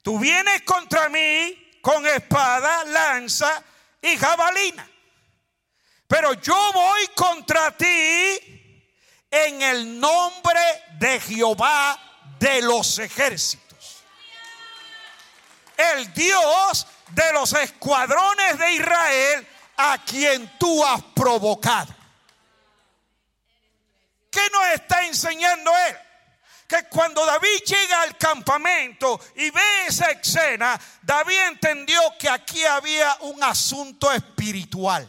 tú 0.03 0.19
vienes 0.19 0.63
contra 0.63 1.09
mí 1.09 1.79
con 1.81 2.07
espada, 2.07 2.85
lanza 2.85 3.63
y 4.03 4.17
jabalina. 4.17 4.89
Pero 6.07 6.35
yo 6.35 6.73
voy 6.73 7.07
contra 7.15 7.71
ti 7.77 8.39
en 9.31 9.63
el 9.63 9.99
nombre 9.99 10.61
de 10.99 11.19
Jehová 11.19 11.99
de 12.39 12.63
los 12.63 12.99
ejércitos. 12.99 14.05
El 15.77 16.13
Dios 16.13 16.87
de 17.09 17.33
los 17.33 17.53
escuadrones 17.55 18.59
de 18.59 18.73
Israel 18.73 19.49
a 19.77 19.99
quien 20.05 20.59
tú 20.59 20.85
has 20.85 21.03
provocado. 21.15 21.95
¿Qué 24.31 24.43
nos 24.53 24.67
está 24.69 25.07
enseñando 25.07 25.73
él? 25.89 26.04
Que 26.75 26.89
cuando 26.89 27.25
David 27.25 27.63
llega 27.65 28.03
al 28.03 28.19
campamento 28.19 29.21
y 29.37 29.49
ve 29.51 29.87
esa 29.87 30.11
escena, 30.11 30.81
David 31.03 31.39
entendió 31.47 32.01
que 32.19 32.29
aquí 32.29 32.65
había 32.65 33.17
un 33.21 33.41
asunto 33.45 34.11
espiritual. 34.11 35.09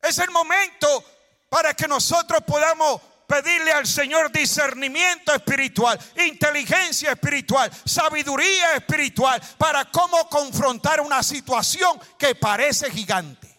Es 0.00 0.16
el 0.18 0.30
momento 0.30 1.04
para 1.48 1.74
que 1.74 1.88
nosotros 1.88 2.40
podamos 2.46 3.00
pedirle 3.26 3.72
al 3.72 3.84
Señor 3.84 4.30
discernimiento 4.30 5.34
espiritual, 5.34 5.98
inteligencia 6.24 7.10
espiritual, 7.10 7.68
sabiduría 7.84 8.74
espiritual 8.76 9.42
para 9.58 9.86
cómo 9.86 10.28
confrontar 10.28 11.00
una 11.00 11.24
situación 11.24 11.98
que 12.16 12.36
parece 12.36 12.92
gigante. 12.92 13.51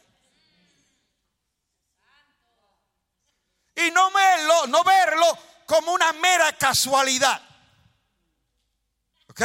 Y 3.75 3.91
no 3.91 4.11
verlo, 4.11 4.67
no 4.67 4.83
verlo 4.83 5.37
como 5.65 5.93
una 5.93 6.13
mera 6.13 6.55
casualidad. 6.57 7.41
¿Ok? 9.29 9.41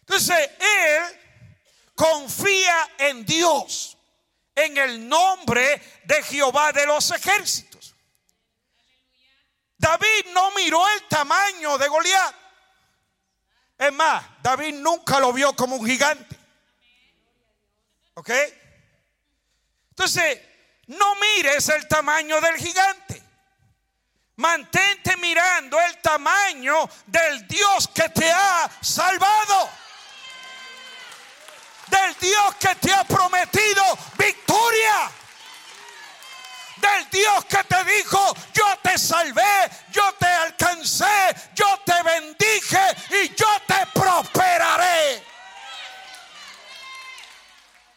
Entonces, 0.00 0.50
él 0.60 1.20
confía 1.94 2.90
en 2.98 3.24
Dios 3.24 3.96
en 4.54 4.76
el 4.76 5.08
nombre 5.08 5.82
de 6.04 6.22
Jehová 6.22 6.72
de 6.72 6.86
los 6.86 7.10
ejércitos. 7.10 7.94
David 9.78 10.26
no 10.32 10.50
miró 10.52 10.86
el 10.88 11.02
tamaño 11.08 11.76
de 11.78 11.88
Goliat. 11.88 12.34
Es 13.78 13.92
más, 13.92 14.24
David 14.42 14.74
nunca 14.74 15.20
lo 15.20 15.32
vio 15.32 15.54
como 15.54 15.76
un 15.76 15.86
gigante. 15.86 16.36
¿Ok? 18.14 18.30
Entonces, 19.90 20.40
no 20.86 21.14
mires 21.16 21.68
el 21.68 21.86
tamaño 21.88 22.40
del 22.40 22.56
gigante. 22.56 23.22
Mantente 24.36 25.16
mirando 25.16 25.80
el 25.80 25.98
tamaño 26.02 26.88
del 27.06 27.46
Dios 27.48 27.88
que 27.88 28.08
te 28.10 28.30
ha 28.30 28.70
salvado 28.82 29.70
del 31.88 32.14
Dios 32.18 32.54
que 32.56 32.74
te 32.76 32.92
ha 32.92 33.04
prometido 33.04 33.82
victoria. 34.18 35.10
Del 36.76 37.08
Dios 37.10 37.44
que 37.46 37.64
te 37.64 37.84
dijo, 37.84 38.36
yo 38.52 38.64
te 38.82 38.98
salvé, 38.98 39.70
yo 39.90 40.12
te 40.14 40.26
alcancé, 40.26 41.34
yo 41.54 41.66
te 41.84 42.02
bendije 42.02 42.96
y 43.22 43.34
yo 43.34 43.48
te 43.66 43.86
prosperaré. 43.94 45.24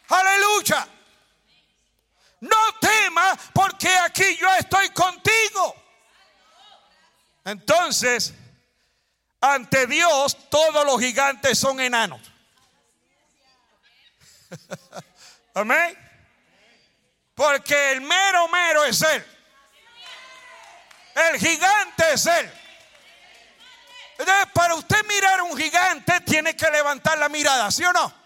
Aleluya. 0.08 0.88
No 2.40 2.56
temas 2.80 3.38
porque 3.52 3.88
aquí 3.98 4.36
yo 4.36 4.52
estoy 4.54 4.88
contigo. 4.90 5.74
Entonces, 7.44 8.34
ante 9.40 9.86
Dios 9.86 10.48
todos 10.50 10.84
los 10.84 11.00
gigantes 11.00 11.58
son 11.58 11.80
enanos. 11.80 12.20
Amén. 15.54 15.96
Porque 17.34 17.92
el 17.92 18.00
mero 18.00 18.48
mero 18.48 18.84
es 18.84 19.02
Él. 19.02 19.24
El 21.14 21.38
gigante 21.38 22.12
es 22.12 22.26
Él. 22.26 22.52
Entonces, 24.18 24.46
para 24.52 24.74
usted 24.74 25.04
mirar 25.06 25.42
un 25.42 25.56
gigante, 25.56 26.20
tiene 26.20 26.54
que 26.54 26.70
levantar 26.70 27.16
la 27.18 27.28
mirada, 27.28 27.70
¿sí 27.70 27.84
o 27.84 27.92
no? 27.92 28.19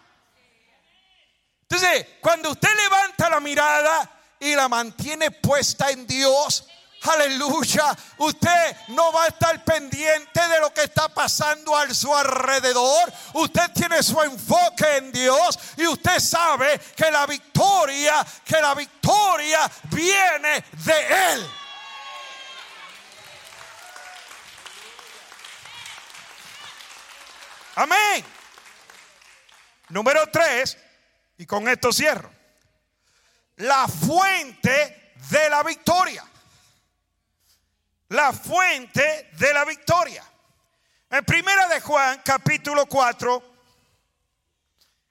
Entonces, 1.75 2.07
cuando 2.21 2.53
usted 2.53 2.69
levanta 2.77 3.29
la 3.29 3.41
mirada 3.41 4.09
y 4.39 4.55
la 4.55 4.69
mantiene 4.69 5.33
puesta 5.33 5.91
en 5.91 6.07
Dios, 6.07 6.69
Aleluya. 7.03 7.95
Usted 8.17 8.77
no 8.89 9.13
va 9.13 9.25
a 9.25 9.27
estar 9.27 9.63
pendiente 9.63 10.49
de 10.49 10.61
lo 10.61 10.73
que 10.73 10.85
está 10.85 11.07
pasando 11.09 11.77
a 11.77 11.93
su 11.93 12.15
alrededor. 12.15 13.13
Usted 13.35 13.73
tiene 13.75 14.03
su 14.03 14.23
enfoque 14.23 14.97
en 14.97 15.13
Dios 15.13 15.59
y 15.77 15.87
usted 15.87 16.19
sabe 16.19 16.79
que 16.97 17.11
la 17.11 17.27
victoria, 17.27 18.25
que 18.43 18.59
la 18.59 18.75
victoria 18.75 19.71
viene 19.91 20.65
de 20.71 21.33
Él. 21.33 21.51
Amén. 27.75 28.25
Número 29.91 30.27
tres, 30.33 30.79
y 31.39 31.47
con 31.47 31.69
esto 31.69 31.93
cierro. 31.93 32.31
La 33.57 33.87
fuente 33.89 35.13
de 35.31 35.51
la 35.51 35.63
victoria. 35.63 36.25
La 38.09 38.33
fuente 38.33 39.31
de 39.33 39.55
la 39.55 39.65
victoria. 39.65 40.25
En 41.11 41.25
primera 41.25 41.69
de 41.69 41.81
Juan, 41.81 42.21
capítulo 42.25 42.87
4, 42.87 43.55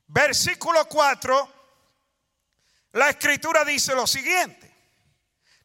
versículo 0.08 0.86
4, 0.88 1.54
la 2.94 3.10
escritura 3.10 3.64
dice 3.64 3.96
lo 3.96 4.06
siguiente. 4.06 4.72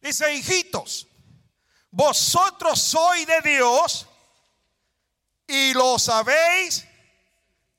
Dice, 0.01 0.33
hijitos, 0.33 1.09
vosotros 1.91 2.81
sois 2.81 3.27
de 3.27 3.41
Dios 3.41 4.09
y 5.47 5.75
los 5.75 6.09
habéis 6.09 6.87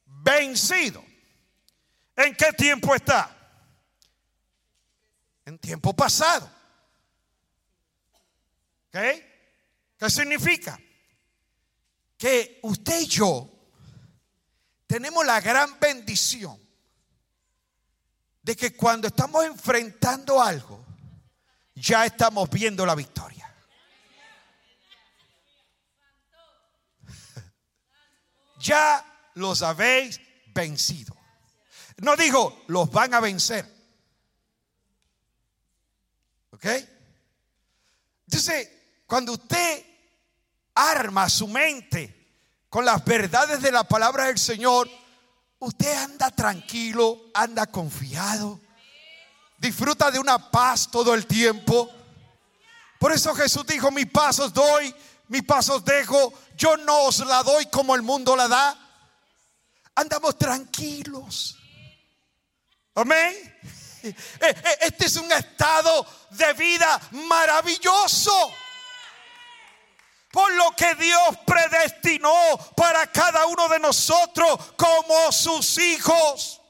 vencido. 0.06 1.09
¿En 2.20 2.36
qué 2.36 2.52
tiempo 2.52 2.94
está? 2.94 3.34
En 5.46 5.58
tiempo 5.58 5.96
pasado. 5.96 6.52
¿Ok? 8.90 8.98
¿Qué 9.98 10.10
significa? 10.10 10.78
Que 12.18 12.60
usted 12.64 13.00
y 13.00 13.08
yo 13.08 13.50
tenemos 14.86 15.26
la 15.26 15.40
gran 15.40 15.80
bendición 15.80 16.62
de 18.42 18.54
que 18.54 18.76
cuando 18.76 19.08
estamos 19.08 19.46
enfrentando 19.46 20.42
algo, 20.42 20.86
ya 21.74 22.06
estamos 22.06 22.50
viendo 22.50 22.86
la 22.86 22.96
victoria. 22.96 23.46
Ya 28.60 29.32
los 29.36 29.62
habéis 29.62 30.20
vencido. 30.48 31.19
No 32.02 32.16
digo, 32.16 32.64
los 32.68 32.90
van 32.92 33.14
a 33.14 33.20
vencer. 33.20 33.66
¿Ok? 36.52 36.66
Entonces, 38.26 38.70
cuando 39.06 39.34
usted 39.34 39.86
arma 40.76 41.30
su 41.30 41.48
mente 41.48 42.16
con 42.70 42.86
las 42.86 43.04
verdades 43.04 43.62
de 43.62 43.72
la 43.72 43.84
palabra 43.84 44.26
del 44.26 44.38
Señor, 44.38 44.90
usted 45.60 45.94
anda 46.04 46.32
tranquilo, 46.32 47.32
anda 47.34 47.66
confiado, 47.68 48.60
disfruta 49.58 50.12
de 50.12 50.20
una 50.20 50.52
paz 50.52 50.90
todo 50.90 51.14
el 51.14 51.26
tiempo. 51.26 51.90
Por 53.00 53.12
eso 53.12 53.34
Jesús 53.34 53.66
dijo, 53.66 53.92
mis 53.92 54.10
pasos 54.10 54.54
doy, 54.54 54.94
mis 55.28 55.44
pasos 55.44 55.84
dejo, 55.84 56.34
yo 56.56 56.78
no 56.78 57.04
os 57.04 57.20
la 57.20 57.44
doy 57.44 57.66
como 57.68 57.96
el 57.96 58.02
mundo 58.02 58.36
la 58.36 58.48
da. 58.48 58.78
Andamos 59.96 60.38
tranquilos. 60.38 61.59
Amén. 63.00 63.46
Eh, 64.02 64.16
eh, 64.42 64.78
este 64.80 65.08
es 65.08 65.18
un 65.18 65.30
estado 65.30 66.08
de 66.30 66.54
vida 66.54 67.02
maravilloso. 67.12 68.54
Por 70.32 70.54
lo 70.54 70.74
que 70.74 70.96
Dios 70.96 71.38
predestinó 71.46 72.34
para 72.78 73.08
cada 73.08 73.46
uno 73.48 73.68
de 73.68 73.78
nosotros 73.78 74.72
como 74.78 75.34
sus 75.34 75.78
hijos. 75.80 76.62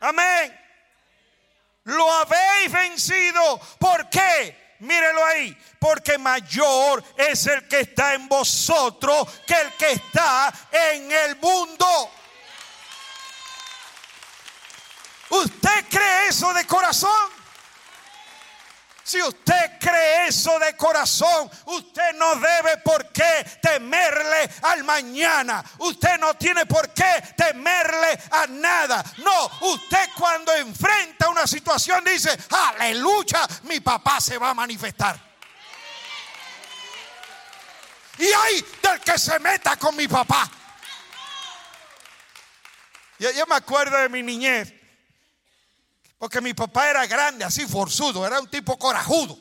Amén. 0.00 0.58
Lo 1.84 2.10
habéis 2.10 2.72
vencido. 2.72 3.60
¿Por 3.78 4.08
qué? 4.08 4.76
Mírelo 4.78 5.22
ahí. 5.22 5.54
Porque 5.78 6.16
mayor 6.16 7.04
es 7.18 7.46
el 7.46 7.68
que 7.68 7.80
está 7.80 8.14
en 8.14 8.26
vosotros 8.26 9.28
que 9.46 9.54
el 9.60 9.72
que 9.74 9.90
está 9.92 10.50
en 10.72 11.12
el 11.12 11.36
mundo. 11.36 12.10
¿Usted 15.32 15.86
cree 15.88 16.28
eso 16.28 16.52
de 16.52 16.66
corazón? 16.66 17.30
Si 19.02 19.20
usted 19.20 19.78
cree 19.80 20.28
eso 20.28 20.58
de 20.58 20.76
corazón, 20.76 21.50
usted 21.64 22.12
no 22.16 22.34
debe 22.34 22.76
por 22.84 23.10
qué 23.12 23.58
temerle 23.62 24.50
al 24.60 24.84
mañana. 24.84 25.64
Usted 25.78 26.18
no 26.18 26.34
tiene 26.34 26.66
por 26.66 26.92
qué 26.92 27.34
temerle 27.34 28.20
a 28.30 28.46
nada. 28.46 29.02
No, 29.18 29.50
usted 29.72 30.10
cuando 30.18 30.52
enfrenta 30.52 31.30
una 31.30 31.46
situación 31.46 32.04
dice, 32.04 32.38
aleluya, 32.50 33.48
mi 33.62 33.80
papá 33.80 34.20
se 34.20 34.36
va 34.36 34.50
a 34.50 34.54
manifestar. 34.54 35.18
Y 38.18 38.26
hay 38.26 38.64
del 38.82 39.00
que 39.00 39.18
se 39.18 39.38
meta 39.38 39.78
con 39.78 39.96
mi 39.96 40.06
papá. 40.06 40.50
Yo, 43.18 43.30
yo 43.30 43.46
me 43.46 43.54
acuerdo 43.54 43.96
de 43.96 44.10
mi 44.10 44.22
niñez. 44.22 44.81
Porque 46.22 46.40
mi 46.40 46.54
papá 46.54 46.88
era 46.88 47.04
grande, 47.04 47.44
así 47.44 47.66
forzudo, 47.66 48.24
era 48.24 48.38
un 48.38 48.48
tipo 48.48 48.78
corajudo. 48.78 49.36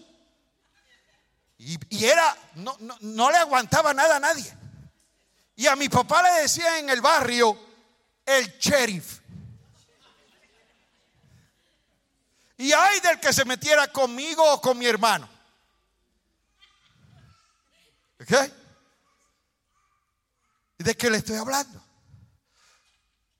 Y, 1.59 1.77
era, 2.03 2.35
no, 2.55 2.75
no, 3.01 3.29
le 3.29 3.37
aguantaba 3.37 3.93
nada 3.93 4.15
a 4.15 4.19
nadie. 4.19 4.51
Y 5.55 5.67
a 5.67 5.75
mi 5.75 5.89
papá 5.89 6.23
le 6.23 6.41
decía 6.41 6.79
en 6.79 6.89
el 6.89 6.99
barrio 6.99 7.55
el 8.25 8.57
sheriff. 8.57 9.19
Y 12.57 12.73
hay 12.73 12.99
del 13.01 13.19
que 13.19 13.31
se 13.31 13.45
metiera 13.45 13.87
conmigo 13.89 14.43
o 14.51 14.59
con 14.59 14.75
mi 14.79 14.87
hermano. 14.87 15.29
¿Ok? 18.21 18.51
¿De 20.79 20.97
qué 20.97 21.11
le 21.11 21.17
estoy 21.19 21.37
hablando? 21.37 21.79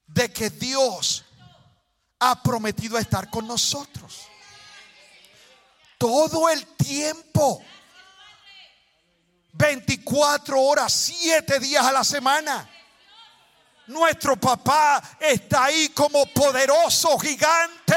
De 0.06 0.32
que 0.32 0.52
Dios 0.52 1.26
ha 2.22 2.42
prometido 2.42 3.00
estar 3.00 3.30
con 3.30 3.48
nosotros. 3.48 4.28
Todo 5.98 6.50
el 6.50 6.66
tiempo. 6.76 7.64
24 9.54 10.60
horas, 10.62 10.94
7 10.94 11.60
días 11.60 11.84
a 11.84 11.92
la 11.92 12.04
semana. 12.04 12.70
Nuestro 13.88 14.38
papá 14.38 15.02
está 15.20 15.66
ahí 15.66 15.90
como 15.90 16.26
poderoso 16.28 17.18
gigante. 17.18 17.96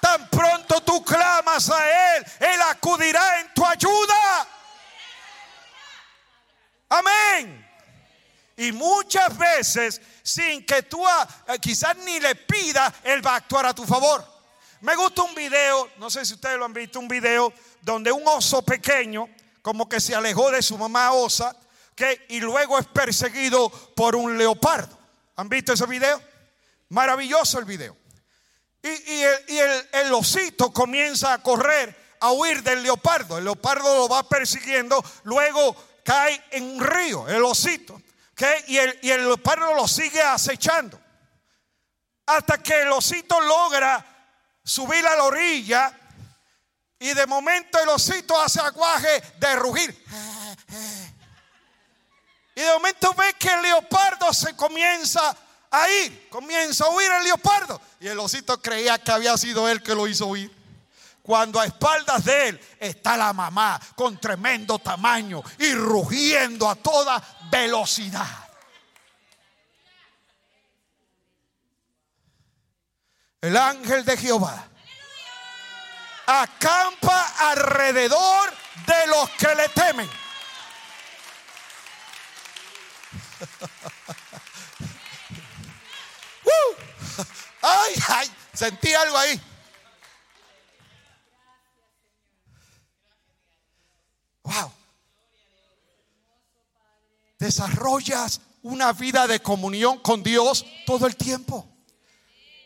Tan 0.00 0.30
pronto 0.30 0.80
tú 0.82 1.04
clamas 1.04 1.68
a 1.68 2.16
Él, 2.16 2.24
Él 2.38 2.62
acudirá 2.70 3.40
en 3.40 3.52
tu 3.52 3.66
ayuda. 3.66 4.48
Amén. 6.88 7.67
Y 8.58 8.72
muchas 8.72 9.38
veces, 9.38 10.00
sin 10.20 10.66
que 10.66 10.82
tú 10.82 11.06
ah, 11.06 11.28
eh, 11.46 11.60
quizás 11.60 11.96
ni 11.98 12.18
le 12.18 12.34
pidas, 12.34 12.92
Él 13.04 13.24
va 13.24 13.34
a 13.34 13.36
actuar 13.36 13.66
a 13.66 13.72
tu 13.72 13.84
favor. 13.84 14.26
Me 14.80 14.96
gusta 14.96 15.22
un 15.22 15.32
video, 15.32 15.88
no 15.98 16.10
sé 16.10 16.26
si 16.26 16.34
ustedes 16.34 16.58
lo 16.58 16.64
han 16.64 16.72
visto, 16.72 16.98
un 16.98 17.06
video 17.06 17.52
donde 17.80 18.10
un 18.10 18.26
oso 18.26 18.62
pequeño, 18.62 19.28
como 19.62 19.88
que 19.88 20.00
se 20.00 20.12
alejó 20.12 20.50
de 20.50 20.60
su 20.60 20.76
mamá 20.76 21.12
osa, 21.12 21.56
que, 21.94 22.26
y 22.30 22.40
luego 22.40 22.76
es 22.80 22.86
perseguido 22.86 23.70
por 23.94 24.16
un 24.16 24.36
leopardo. 24.36 24.98
¿Han 25.36 25.48
visto 25.48 25.72
ese 25.72 25.86
video? 25.86 26.20
Maravilloso 26.88 27.60
el 27.60 27.64
video. 27.64 27.96
Y, 28.82 29.22
el, 29.56 29.88
el 29.92 30.12
osito 30.14 30.72
comienza 30.72 31.32
a 31.32 31.42
correr, 31.44 31.96
a 32.18 32.32
huir 32.32 32.64
del 32.64 32.82
leopardo. 32.82 33.38
El 33.38 33.44
leopardo 33.44 33.94
lo 33.94 34.08
va 34.08 34.28
persiguiendo, 34.28 35.00
luego 35.22 35.76
cae 36.02 36.42
en 36.50 36.64
un 36.64 36.84
río, 36.84 37.28
el 37.28 37.44
osito. 37.44 38.02
Y, 38.66 38.78
el, 38.78 38.98
y 39.02 39.10
el 39.10 39.22
leopardo 39.22 39.74
lo 39.74 39.88
sigue 39.88 40.22
acechando. 40.22 41.00
Hasta 42.26 42.62
que 42.62 42.82
el 42.82 42.92
osito 42.92 43.40
logra 43.40 44.04
subir 44.64 45.06
a 45.06 45.16
la 45.16 45.24
orilla. 45.24 45.92
Y 46.98 47.14
de 47.14 47.26
momento 47.26 47.78
el 47.80 47.88
osito 47.88 48.40
hace 48.40 48.60
aguaje 48.60 49.22
de 49.38 49.56
rugir. 49.56 50.04
Y 52.54 52.60
de 52.60 52.72
momento 52.72 53.14
ve 53.14 53.34
que 53.38 53.52
el 53.52 53.62
leopardo 53.62 54.32
se 54.32 54.54
comienza 54.56 55.36
a 55.70 55.88
ir. 55.88 56.28
Comienza 56.28 56.84
a 56.84 56.90
huir 56.90 57.10
el 57.12 57.24
leopardo. 57.24 57.80
Y 58.00 58.08
el 58.08 58.18
osito 58.18 58.60
creía 58.60 58.98
que 58.98 59.12
había 59.12 59.36
sido 59.36 59.68
él 59.68 59.82
que 59.82 59.94
lo 59.94 60.06
hizo 60.06 60.26
huir 60.26 60.57
cuando 61.28 61.60
a 61.60 61.66
espaldas 61.66 62.24
de 62.24 62.48
él 62.48 62.60
está 62.80 63.14
la 63.14 63.34
mamá 63.34 63.78
con 63.94 64.18
tremendo 64.18 64.78
tamaño 64.78 65.42
y 65.58 65.74
rugiendo 65.74 66.66
a 66.66 66.74
toda 66.74 67.22
velocidad. 67.50 68.48
El 73.42 73.54
ángel 73.58 74.06
de 74.06 74.16
Jehová 74.16 74.68
acampa 76.24 77.50
alrededor 77.50 78.50
de 78.86 79.06
los 79.08 79.28
que 79.28 79.54
le 79.54 79.68
temen. 79.68 80.08
Uh. 86.44 87.22
ay, 87.60 87.94
ay, 88.08 88.30
sentí 88.54 88.94
algo 88.94 89.18
ahí. 89.18 89.47
Wow. 94.48 94.72
desarrollas 97.38 98.40
una 98.62 98.92
vida 98.92 99.26
de 99.26 99.40
comunión 99.40 99.98
con 99.98 100.22
Dios 100.22 100.64
todo 100.86 101.06
el 101.06 101.16
tiempo. 101.16 101.66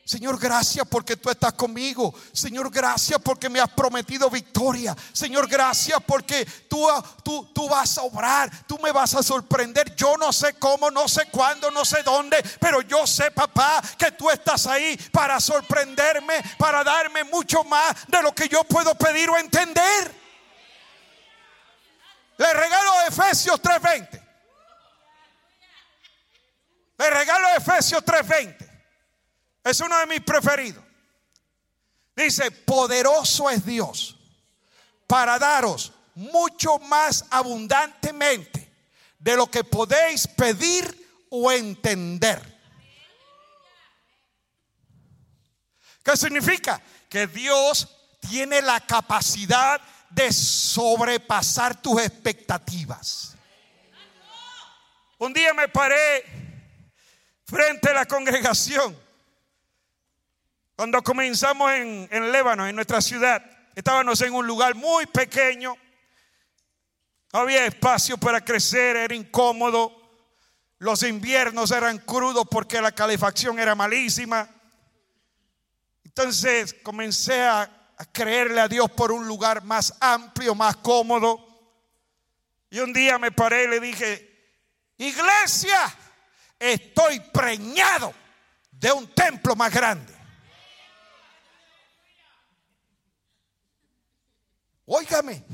Señor, 0.04 0.38
gracias 0.38 0.86
porque 0.88 1.16
tú 1.16 1.28
estás 1.28 1.52
conmigo. 1.54 2.14
Señor, 2.32 2.70
gracias 2.70 3.20
porque 3.20 3.48
me 3.48 3.60
has 3.60 3.70
prometido 3.70 4.30
victoria. 4.30 4.96
Señor, 5.12 5.48
gracias 5.48 5.98
porque 6.06 6.44
tú, 6.68 6.86
tú, 7.24 7.50
tú 7.52 7.68
vas 7.68 7.98
a 7.98 8.02
obrar. 8.02 8.50
Tú 8.66 8.78
me 8.82 8.92
vas 8.92 9.14
a 9.14 9.22
sorprender. 9.22 9.94
Yo 9.96 10.16
no 10.16 10.32
sé 10.32 10.54
cómo, 10.54 10.90
no 10.90 11.08
sé 11.08 11.26
cuándo, 11.30 11.70
no 11.70 11.84
sé 11.84 12.02
dónde. 12.04 12.42
Pero 12.60 12.82
yo 12.82 13.06
sé, 13.06 13.30
papá, 13.32 13.82
que 13.98 14.12
tú 14.12 14.30
estás 14.30 14.66
ahí 14.66 14.96
para 15.12 15.40
sorprenderme, 15.40 16.34
para 16.58 16.84
darme 16.84 17.24
mucho 17.24 17.64
más 17.64 18.06
de 18.08 18.22
lo 18.22 18.34
que 18.34 18.48
yo 18.48 18.64
puedo 18.64 18.94
pedir 18.94 19.28
o 19.30 19.36
entender. 19.36 20.21
Le 22.42 22.52
regalo 22.54 22.90
Efesios 23.06 23.60
3:20. 23.62 24.20
Le 26.98 27.10
regalo 27.10 27.48
Efesios 27.56 28.04
3:20. 28.04 28.68
Es 29.62 29.80
uno 29.80 29.96
de 29.98 30.06
mis 30.06 30.20
preferidos. 30.22 30.82
Dice, 32.16 32.50
poderoso 32.50 33.48
es 33.48 33.64
Dios 33.64 34.16
para 35.06 35.38
daros 35.38 35.92
mucho 36.16 36.80
más 36.80 37.24
abundantemente 37.30 38.70
de 39.20 39.36
lo 39.36 39.46
que 39.46 39.62
podéis 39.62 40.26
pedir 40.26 41.26
o 41.30 41.50
entender. 41.52 42.42
¿Qué 46.02 46.16
significa? 46.16 46.82
Que 47.08 47.28
Dios 47.28 47.88
tiene 48.20 48.60
la 48.60 48.80
capacidad 48.80 49.80
de 50.14 50.32
sobrepasar 50.32 51.80
tus 51.80 52.00
expectativas. 52.00 53.36
Un 55.18 55.32
día 55.32 55.54
me 55.54 55.68
paré 55.68 56.24
frente 57.44 57.90
a 57.90 57.94
la 57.94 58.06
congregación 58.06 58.96
cuando 60.76 61.02
comenzamos 61.02 61.70
en, 61.72 62.08
en 62.10 62.32
Lébano, 62.32 62.66
en 62.66 62.74
nuestra 62.74 63.00
ciudad, 63.00 63.44
estábamos 63.76 64.20
en 64.22 64.34
un 64.34 64.46
lugar 64.46 64.74
muy 64.74 65.06
pequeño. 65.06 65.76
No 67.32 67.40
había 67.40 67.66
espacio 67.66 68.18
para 68.18 68.40
crecer, 68.40 68.96
era 68.96 69.14
incómodo. 69.14 69.92
Los 70.78 71.02
inviernos 71.02 71.70
eran 71.70 71.98
crudos 71.98 72.46
porque 72.50 72.80
la 72.80 72.90
calefacción 72.90 73.58
era 73.58 73.74
malísima. 73.74 74.48
Entonces 76.04 76.74
comencé 76.82 77.42
a, 77.42 77.70
a, 78.02 78.06
creerle 78.12 78.60
a 78.60 78.68
Dios 78.68 78.90
por 78.90 79.12
un 79.12 79.26
lugar 79.26 79.62
más 79.64 79.94
amplio, 80.00 80.54
más 80.54 80.76
cómodo. 80.76 81.48
Y 82.70 82.78
un 82.80 82.92
día 82.92 83.18
me 83.18 83.32
paré 83.32 83.64
y 83.64 83.68
le 83.68 83.80
dije, 83.80 84.54
iglesia, 84.96 85.94
estoy 86.58 87.20
preñado 87.20 88.12
de 88.70 88.92
un 88.92 89.06
templo 89.14 89.54
más 89.54 89.72
grande. 89.72 90.12
Óigame, 94.86 95.44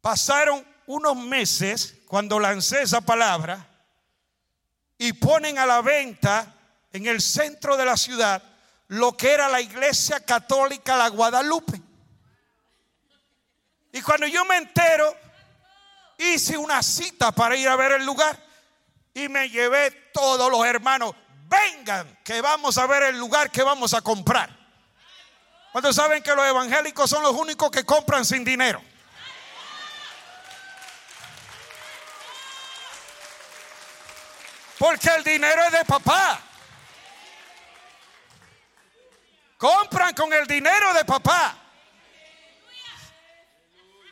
pasaron 0.00 0.66
unos 0.86 1.16
meses 1.16 2.02
cuando 2.06 2.38
lancé 2.38 2.82
esa 2.82 3.00
palabra 3.00 3.66
y 4.98 5.12
ponen 5.14 5.58
a 5.58 5.66
la 5.66 5.80
venta 5.80 6.54
en 6.92 7.06
el 7.06 7.20
centro 7.20 7.76
de 7.76 7.84
la 7.84 7.96
ciudad 7.96 8.51
lo 8.92 9.16
que 9.16 9.32
era 9.32 9.48
la 9.48 9.60
iglesia 9.60 10.20
católica 10.20 10.96
La 10.96 11.08
Guadalupe. 11.08 11.80
Y 13.90 14.02
cuando 14.02 14.26
yo 14.26 14.44
me 14.44 14.58
entero, 14.58 15.16
hice 16.18 16.58
una 16.58 16.82
cita 16.82 17.32
para 17.32 17.56
ir 17.56 17.68
a 17.68 17.76
ver 17.76 17.92
el 17.92 18.04
lugar 18.04 18.38
y 19.14 19.30
me 19.30 19.48
llevé 19.48 19.90
todos 20.12 20.50
los 20.50 20.66
hermanos, 20.66 21.14
vengan 21.48 22.18
que 22.22 22.42
vamos 22.42 22.76
a 22.76 22.86
ver 22.86 23.04
el 23.04 23.18
lugar 23.18 23.50
que 23.50 23.62
vamos 23.62 23.94
a 23.94 24.02
comprar. 24.02 24.50
¿Cuántos 25.72 25.96
saben 25.96 26.22
que 26.22 26.34
los 26.34 26.44
evangélicos 26.44 27.08
son 27.08 27.22
los 27.22 27.32
únicos 27.32 27.70
que 27.70 27.86
compran 27.86 28.26
sin 28.26 28.44
dinero? 28.44 28.82
Porque 34.78 35.08
el 35.08 35.24
dinero 35.24 35.64
es 35.64 35.72
de 35.72 35.84
papá. 35.86 36.51
Compran 39.62 40.12
con 40.12 40.32
el 40.32 40.44
dinero 40.44 40.92
de 40.92 41.04
papá. 41.04 41.56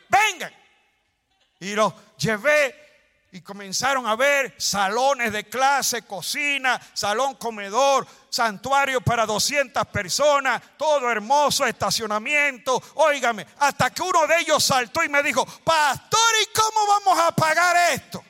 Vengan. 0.07 0.53
Y 1.59 1.73
los 1.73 1.93
llevé 2.15 3.27
y 3.33 3.41
comenzaron 3.41 4.07
a 4.07 4.15
ver 4.15 4.55
salones 4.57 5.33
de 5.33 5.49
clase, 5.49 6.03
cocina, 6.03 6.79
salón 6.93 7.35
comedor, 7.35 8.07
santuario 8.29 9.01
para 9.01 9.25
200 9.25 9.85
personas, 9.87 10.61
todo 10.77 11.11
hermoso, 11.11 11.65
estacionamiento. 11.65 12.81
Óigame, 12.95 13.45
hasta 13.59 13.89
que 13.89 14.03
uno 14.03 14.25
de 14.27 14.39
ellos 14.39 14.63
saltó 14.63 15.03
y 15.03 15.09
me 15.09 15.21
dijo, 15.21 15.45
pastor, 15.65 16.31
¿y 16.43 16.57
cómo 16.57 16.87
vamos 16.87 17.19
a 17.19 17.31
pagar 17.33 17.91
esto? 17.91 18.23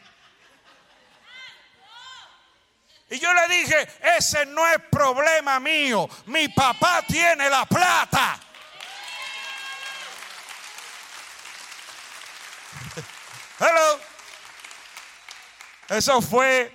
Y 3.11 3.19
yo 3.19 3.31
le 3.33 3.47
dije, 3.49 3.75
ese 4.17 4.45
no 4.45 4.65
es 4.65 4.77
problema 4.89 5.59
mío, 5.59 6.09
mi 6.27 6.47
papá 6.47 7.03
tiene 7.05 7.49
la 7.49 7.65
plata. 7.65 8.39
Hello. 13.59 13.99
Eso 15.89 16.21
fue 16.21 16.73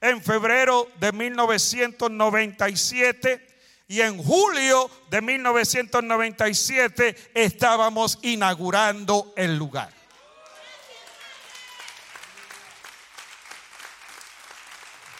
en 0.00 0.20
febrero 0.20 0.90
de 0.96 1.12
1997 1.12 3.46
y 3.86 4.00
en 4.00 4.20
julio 4.20 4.90
de 5.08 5.20
1997 5.20 7.30
estábamos 7.32 8.18
inaugurando 8.22 9.32
el 9.36 9.56
lugar. 9.56 9.99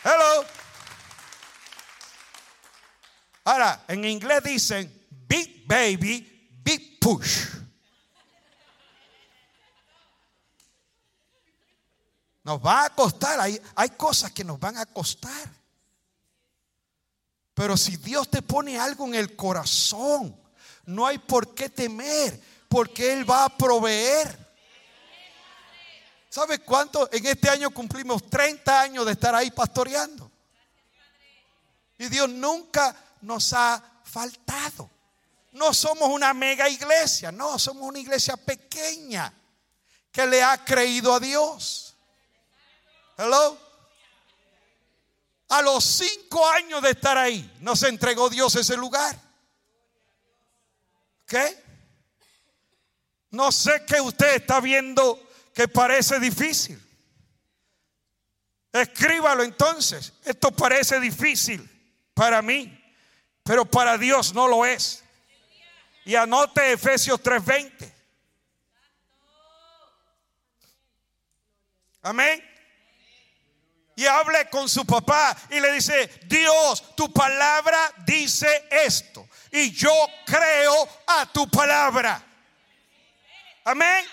Hello. 0.03 0.45
Ahora, 3.45 3.85
en 3.89 4.05
inglés 4.05 4.43
dicen 4.43 5.09
big 5.29 5.67
baby, 5.67 6.51
big 6.63 6.99
push. 6.99 7.47
Nos 12.43 12.65
va 12.65 12.87
a 12.87 12.91
costar, 12.95 13.39
hay, 13.41 13.61
hay 13.75 13.91
cosas 13.91 14.33
que 14.33 14.43
nos 14.43 14.59
van 14.59 14.79
a 14.79 14.87
costar. 14.87 15.51
Pero 17.53 17.77
si 17.77 17.97
Dios 17.97 18.31
te 18.31 18.41
pone 18.41 18.79
algo 18.79 19.07
en 19.07 19.15
el 19.15 19.37
corazón, 19.37 20.35
no 20.87 21.07
hay 21.07 21.19
por 21.19 21.55
qué 21.55 21.69
temer, 21.69 22.41
porque 22.69 23.13
Él 23.13 23.29
va 23.29 23.45
a 23.45 23.57
proveer. 23.57 24.50
¿Sabe 26.31 26.61
cuánto? 26.61 27.09
En 27.13 27.27
este 27.27 27.51
año 27.51 27.73
cumplimos 27.73 28.31
30 28.31 28.81
años 28.81 29.05
de 29.05 29.13
estar 29.13 29.35
ahí 29.35 29.51
pastoreando. 29.51 30.31
Y 31.99 32.09
Dios 32.09 32.31
nunca 32.31 32.95
nos 33.23 33.53
ha 33.53 33.83
faltado. 34.05 34.89
No 35.53 35.75
somos 35.75 36.09
una 36.09 36.33
mega 36.33 36.69
iglesia, 36.69 37.33
no, 37.33 37.59
somos 37.59 37.83
una 37.83 37.99
iglesia 37.99 38.37
pequeña 38.37 39.35
que 40.13 40.25
le 40.25 40.41
ha 40.41 40.65
creído 40.65 41.13
a 41.13 41.19
Dios. 41.19 41.97
Hello. 43.19 43.59
A 45.49 45.63
los 45.63 45.83
cinco 45.83 46.49
años 46.49 46.81
de 46.81 46.91
estar 46.91 47.19
ahí, 47.19 47.59
nos 47.59 47.83
entregó 47.83 48.31
Dios 48.31 48.55
ese 48.55 48.77
lugar. 48.77 49.21
¿Qué? 51.27 51.65
No 53.33 53.51
sé 53.51 53.85
qué 53.85 54.01
usted 54.01 54.37
está 54.37 54.61
viendo 54.61 55.30
que 55.55 55.69
parece 55.69 56.19
difícil. 56.21 56.81
Escríbalo 58.73 59.43
entonces. 59.43 60.13
Esto 60.25 60.51
parece 60.51 61.01
difícil 61.01 61.69
para 62.15 62.43
mí, 62.43 62.79
pero 63.43 63.65
para 63.65 63.99
Dios 63.99 64.33
no 64.35 64.49
lo 64.49 64.65
es. 64.65 65.03
Y 66.05 66.15
anote 66.15 66.73
Efesios 66.73 67.21
3:20. 67.21 67.93
Amén 72.03 72.51
y 74.01 74.07
hable 74.07 74.49
con 74.49 74.67
su 74.67 74.87
papá 74.87 75.37
y 75.51 75.61
le 75.61 75.73
dice, 75.73 76.11
Dios, 76.25 76.97
tu 76.97 77.13
palabra 77.13 77.93
dice 77.99 78.67
esto 78.71 79.29
y 79.53 79.73
yo 79.73 79.93
creo 80.25 80.89
a 81.07 81.27
tu 81.27 81.47
palabra. 81.51 82.25
Amén. 83.63 84.07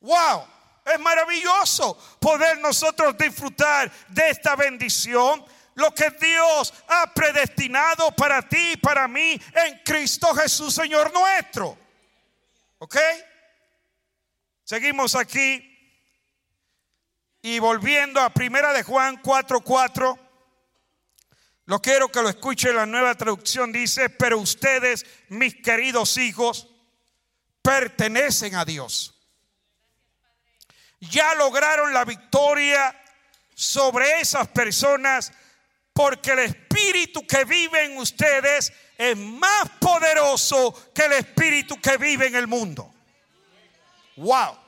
Wow, 0.00 0.46
es 0.84 0.98
maravilloso 0.98 1.96
poder 2.18 2.58
nosotros 2.58 3.16
disfrutar 3.18 3.90
de 4.08 4.30
esta 4.30 4.56
bendición. 4.56 5.44
Lo 5.74 5.94
que 5.94 6.10
Dios 6.10 6.74
ha 6.88 7.12
predestinado 7.14 8.10
para 8.12 8.46
ti 8.46 8.72
y 8.72 8.76
para 8.76 9.06
mí 9.06 9.40
en 9.54 9.80
Cristo 9.84 10.34
Jesús, 10.34 10.74
Señor 10.74 11.12
nuestro. 11.12 11.78
¿Ok? 12.78 12.96
Seguimos 14.64 15.14
aquí 15.14 15.66
Y 17.42 17.58
volviendo 17.58 18.20
a 18.20 18.28
Primera 18.28 18.72
de 18.74 18.82
Juan 18.82 19.16
4:4, 19.22 20.18
lo 21.64 21.80
quiero 21.80 22.10
que 22.10 22.20
lo 22.20 22.28
escuche 22.28 22.70
la 22.70 22.84
nueva 22.84 23.14
traducción 23.14 23.72
dice, 23.72 24.10
"Pero 24.10 24.38
ustedes, 24.38 25.06
mis 25.28 25.54
queridos 25.54 26.18
hijos, 26.18 26.68
pertenecen 27.62 28.56
a 28.56 28.66
Dios. 28.66 29.19
Ya 31.00 31.34
lograron 31.34 31.92
la 31.92 32.04
victoria 32.04 32.94
sobre 33.54 34.20
esas 34.20 34.48
personas 34.48 35.32
porque 35.92 36.32
el 36.32 36.40
espíritu 36.40 37.26
que 37.26 37.44
vive 37.44 37.84
en 37.84 37.98
ustedes 37.98 38.72
es 38.96 39.16
más 39.16 39.68
poderoso 39.80 40.92
que 40.94 41.04
el 41.06 41.12
espíritu 41.12 41.80
que 41.80 41.96
vive 41.96 42.26
en 42.26 42.34
el 42.36 42.46
mundo. 42.46 42.94
Wow. 44.16 44.58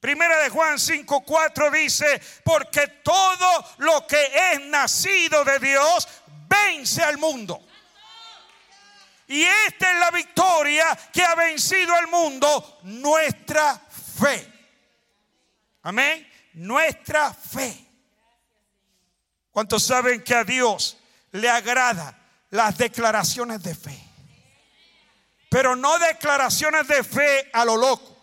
Primera 0.00 0.38
de 0.38 0.48
Juan 0.48 0.78
5:4 0.78 1.70
dice, 1.70 2.20
porque 2.44 2.88
todo 3.02 3.74
lo 3.78 4.06
que 4.06 4.52
es 4.52 4.60
nacido 4.62 5.44
de 5.44 5.58
Dios 5.58 6.08
vence 6.48 7.02
al 7.02 7.18
mundo. 7.18 7.62
Y 9.28 9.42
esta 9.42 9.92
es 9.92 10.00
la 10.00 10.10
victoria 10.10 10.98
que 11.12 11.22
ha 11.22 11.36
vencido 11.36 11.94
al 11.94 12.08
mundo, 12.08 12.80
nuestra 12.82 13.80
fe. 14.20 14.49
Amén. 15.82 16.28
Nuestra 16.54 17.32
fe. 17.32 17.86
¿Cuántos 19.50 19.82
saben 19.82 20.22
que 20.22 20.34
a 20.34 20.44
Dios 20.44 20.98
le 21.32 21.48
agrada 21.48 22.18
las 22.50 22.76
declaraciones 22.78 23.62
de 23.62 23.74
fe? 23.74 23.98
Pero 25.48 25.74
no 25.74 25.98
declaraciones 25.98 26.86
de 26.86 27.02
fe 27.02 27.50
a 27.52 27.64
lo 27.64 27.76
loco. 27.76 28.16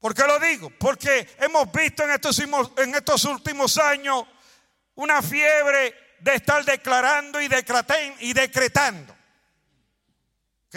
¿Por 0.00 0.14
qué 0.14 0.24
lo 0.26 0.40
digo? 0.40 0.70
Porque 0.80 1.28
hemos 1.38 1.70
visto 1.70 2.02
en 2.02 2.10
estos, 2.94 3.24
últimos 3.24 3.78
años 3.78 4.24
una 4.96 5.22
fiebre 5.22 5.94
de 6.18 6.34
estar 6.34 6.64
declarando 6.64 7.40
y, 7.40 7.48
y 8.18 8.32
decretando. 8.32 9.16
¿Ok? 10.66 10.76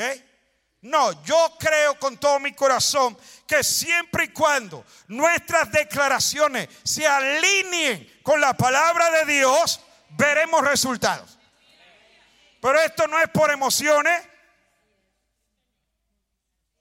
No, 0.86 1.24
yo 1.24 1.56
creo 1.58 1.98
con 1.98 2.16
todo 2.20 2.40
mi 2.40 2.54
corazón 2.54 3.18
que 3.48 3.64
siempre 3.64 4.26
y 4.26 4.28
cuando 4.28 4.86
nuestras 5.08 5.72
declaraciones 5.72 6.70
se 6.84 7.08
alineen 7.08 8.20
con 8.22 8.40
la 8.40 8.54
palabra 8.54 9.10
de 9.10 9.26
Dios, 9.26 9.82
veremos 10.10 10.62
resultados. 10.62 11.40
Pero 12.62 12.80
esto 12.82 13.08
no 13.08 13.20
es 13.20 13.28
por 13.30 13.50
emociones. 13.50 14.22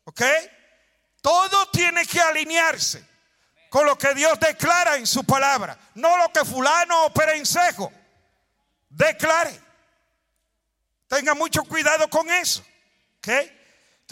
¿Ok? 0.04 0.20
Todo 1.22 1.70
tiene 1.70 2.04
que 2.04 2.20
alinearse 2.20 3.08
con 3.70 3.86
lo 3.86 3.96
que 3.96 4.12
Dios 4.12 4.38
declara 4.38 4.96
en 4.96 5.06
su 5.06 5.24
palabra, 5.24 5.78
no 5.94 6.18
lo 6.18 6.30
que 6.30 6.44
fulano 6.44 7.06
o 7.06 7.14
perencejo 7.14 7.90
declare. 8.90 9.58
Tenga 11.08 11.32
mucho 11.32 11.64
cuidado 11.64 12.10
con 12.10 12.28
eso. 12.28 12.62
¿Ok? 13.16 13.28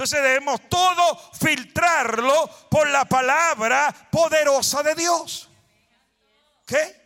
Entonces 0.03 0.21
debemos 0.21 0.69
todo 0.69 1.33
filtrarlo 1.41 2.51
por 2.69 2.89
la 2.89 3.05
palabra 3.05 3.95
poderosa 4.11 4.83
de 4.83 4.97
Dios. 4.97 5.49
¿Qué? 6.67 7.01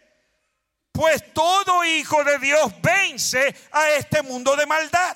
Pues 0.92 1.34
todo 1.34 1.84
hijo 1.84 2.24
de 2.24 2.38
Dios 2.38 2.72
vence 2.80 3.54
a 3.70 3.90
este 3.90 4.22
mundo 4.22 4.56
de 4.56 4.64
maldad. 4.64 5.14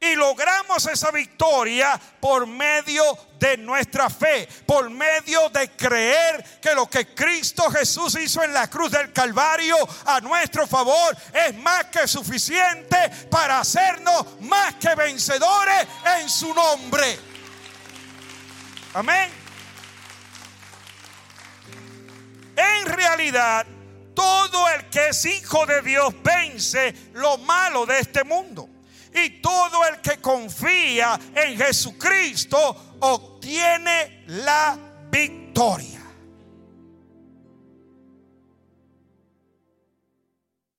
Y 0.00 0.14
logramos 0.14 0.86
esa 0.86 1.10
victoria 1.10 2.00
por 2.20 2.46
medio 2.46 3.02
de 3.36 3.56
nuestra 3.56 4.08
fe, 4.08 4.48
por 4.64 4.88
medio 4.90 5.48
de 5.48 5.70
creer 5.72 6.60
que 6.60 6.72
lo 6.72 6.88
que 6.88 7.12
Cristo 7.14 7.68
Jesús 7.68 8.16
hizo 8.16 8.44
en 8.44 8.54
la 8.54 8.70
cruz 8.70 8.92
del 8.92 9.12
Calvario 9.12 9.76
a 10.04 10.20
nuestro 10.20 10.68
favor 10.68 11.16
es 11.32 11.52
más 11.56 11.86
que 11.86 12.06
suficiente 12.06 12.96
para 13.28 13.58
hacernos 13.58 14.40
más 14.42 14.76
que 14.76 14.94
vencedores 14.94 15.88
en 16.20 16.28
su 16.28 16.54
nombre. 16.54 17.18
Amén. 18.94 19.30
En 22.56 22.86
realidad, 22.86 23.66
todo 24.14 24.68
el 24.68 24.88
que 24.90 25.08
es 25.08 25.24
hijo 25.24 25.66
de 25.66 25.82
Dios 25.82 26.14
vence 26.22 26.94
lo 27.14 27.38
malo 27.38 27.84
de 27.84 27.98
este 27.98 28.22
mundo. 28.22 28.77
Y 29.14 29.40
todo 29.40 29.86
el 29.86 30.00
que 30.00 30.18
confía 30.18 31.18
en 31.34 31.56
Jesucristo 31.56 32.96
obtiene 33.00 34.24
la 34.26 34.78
victoria. 35.10 35.97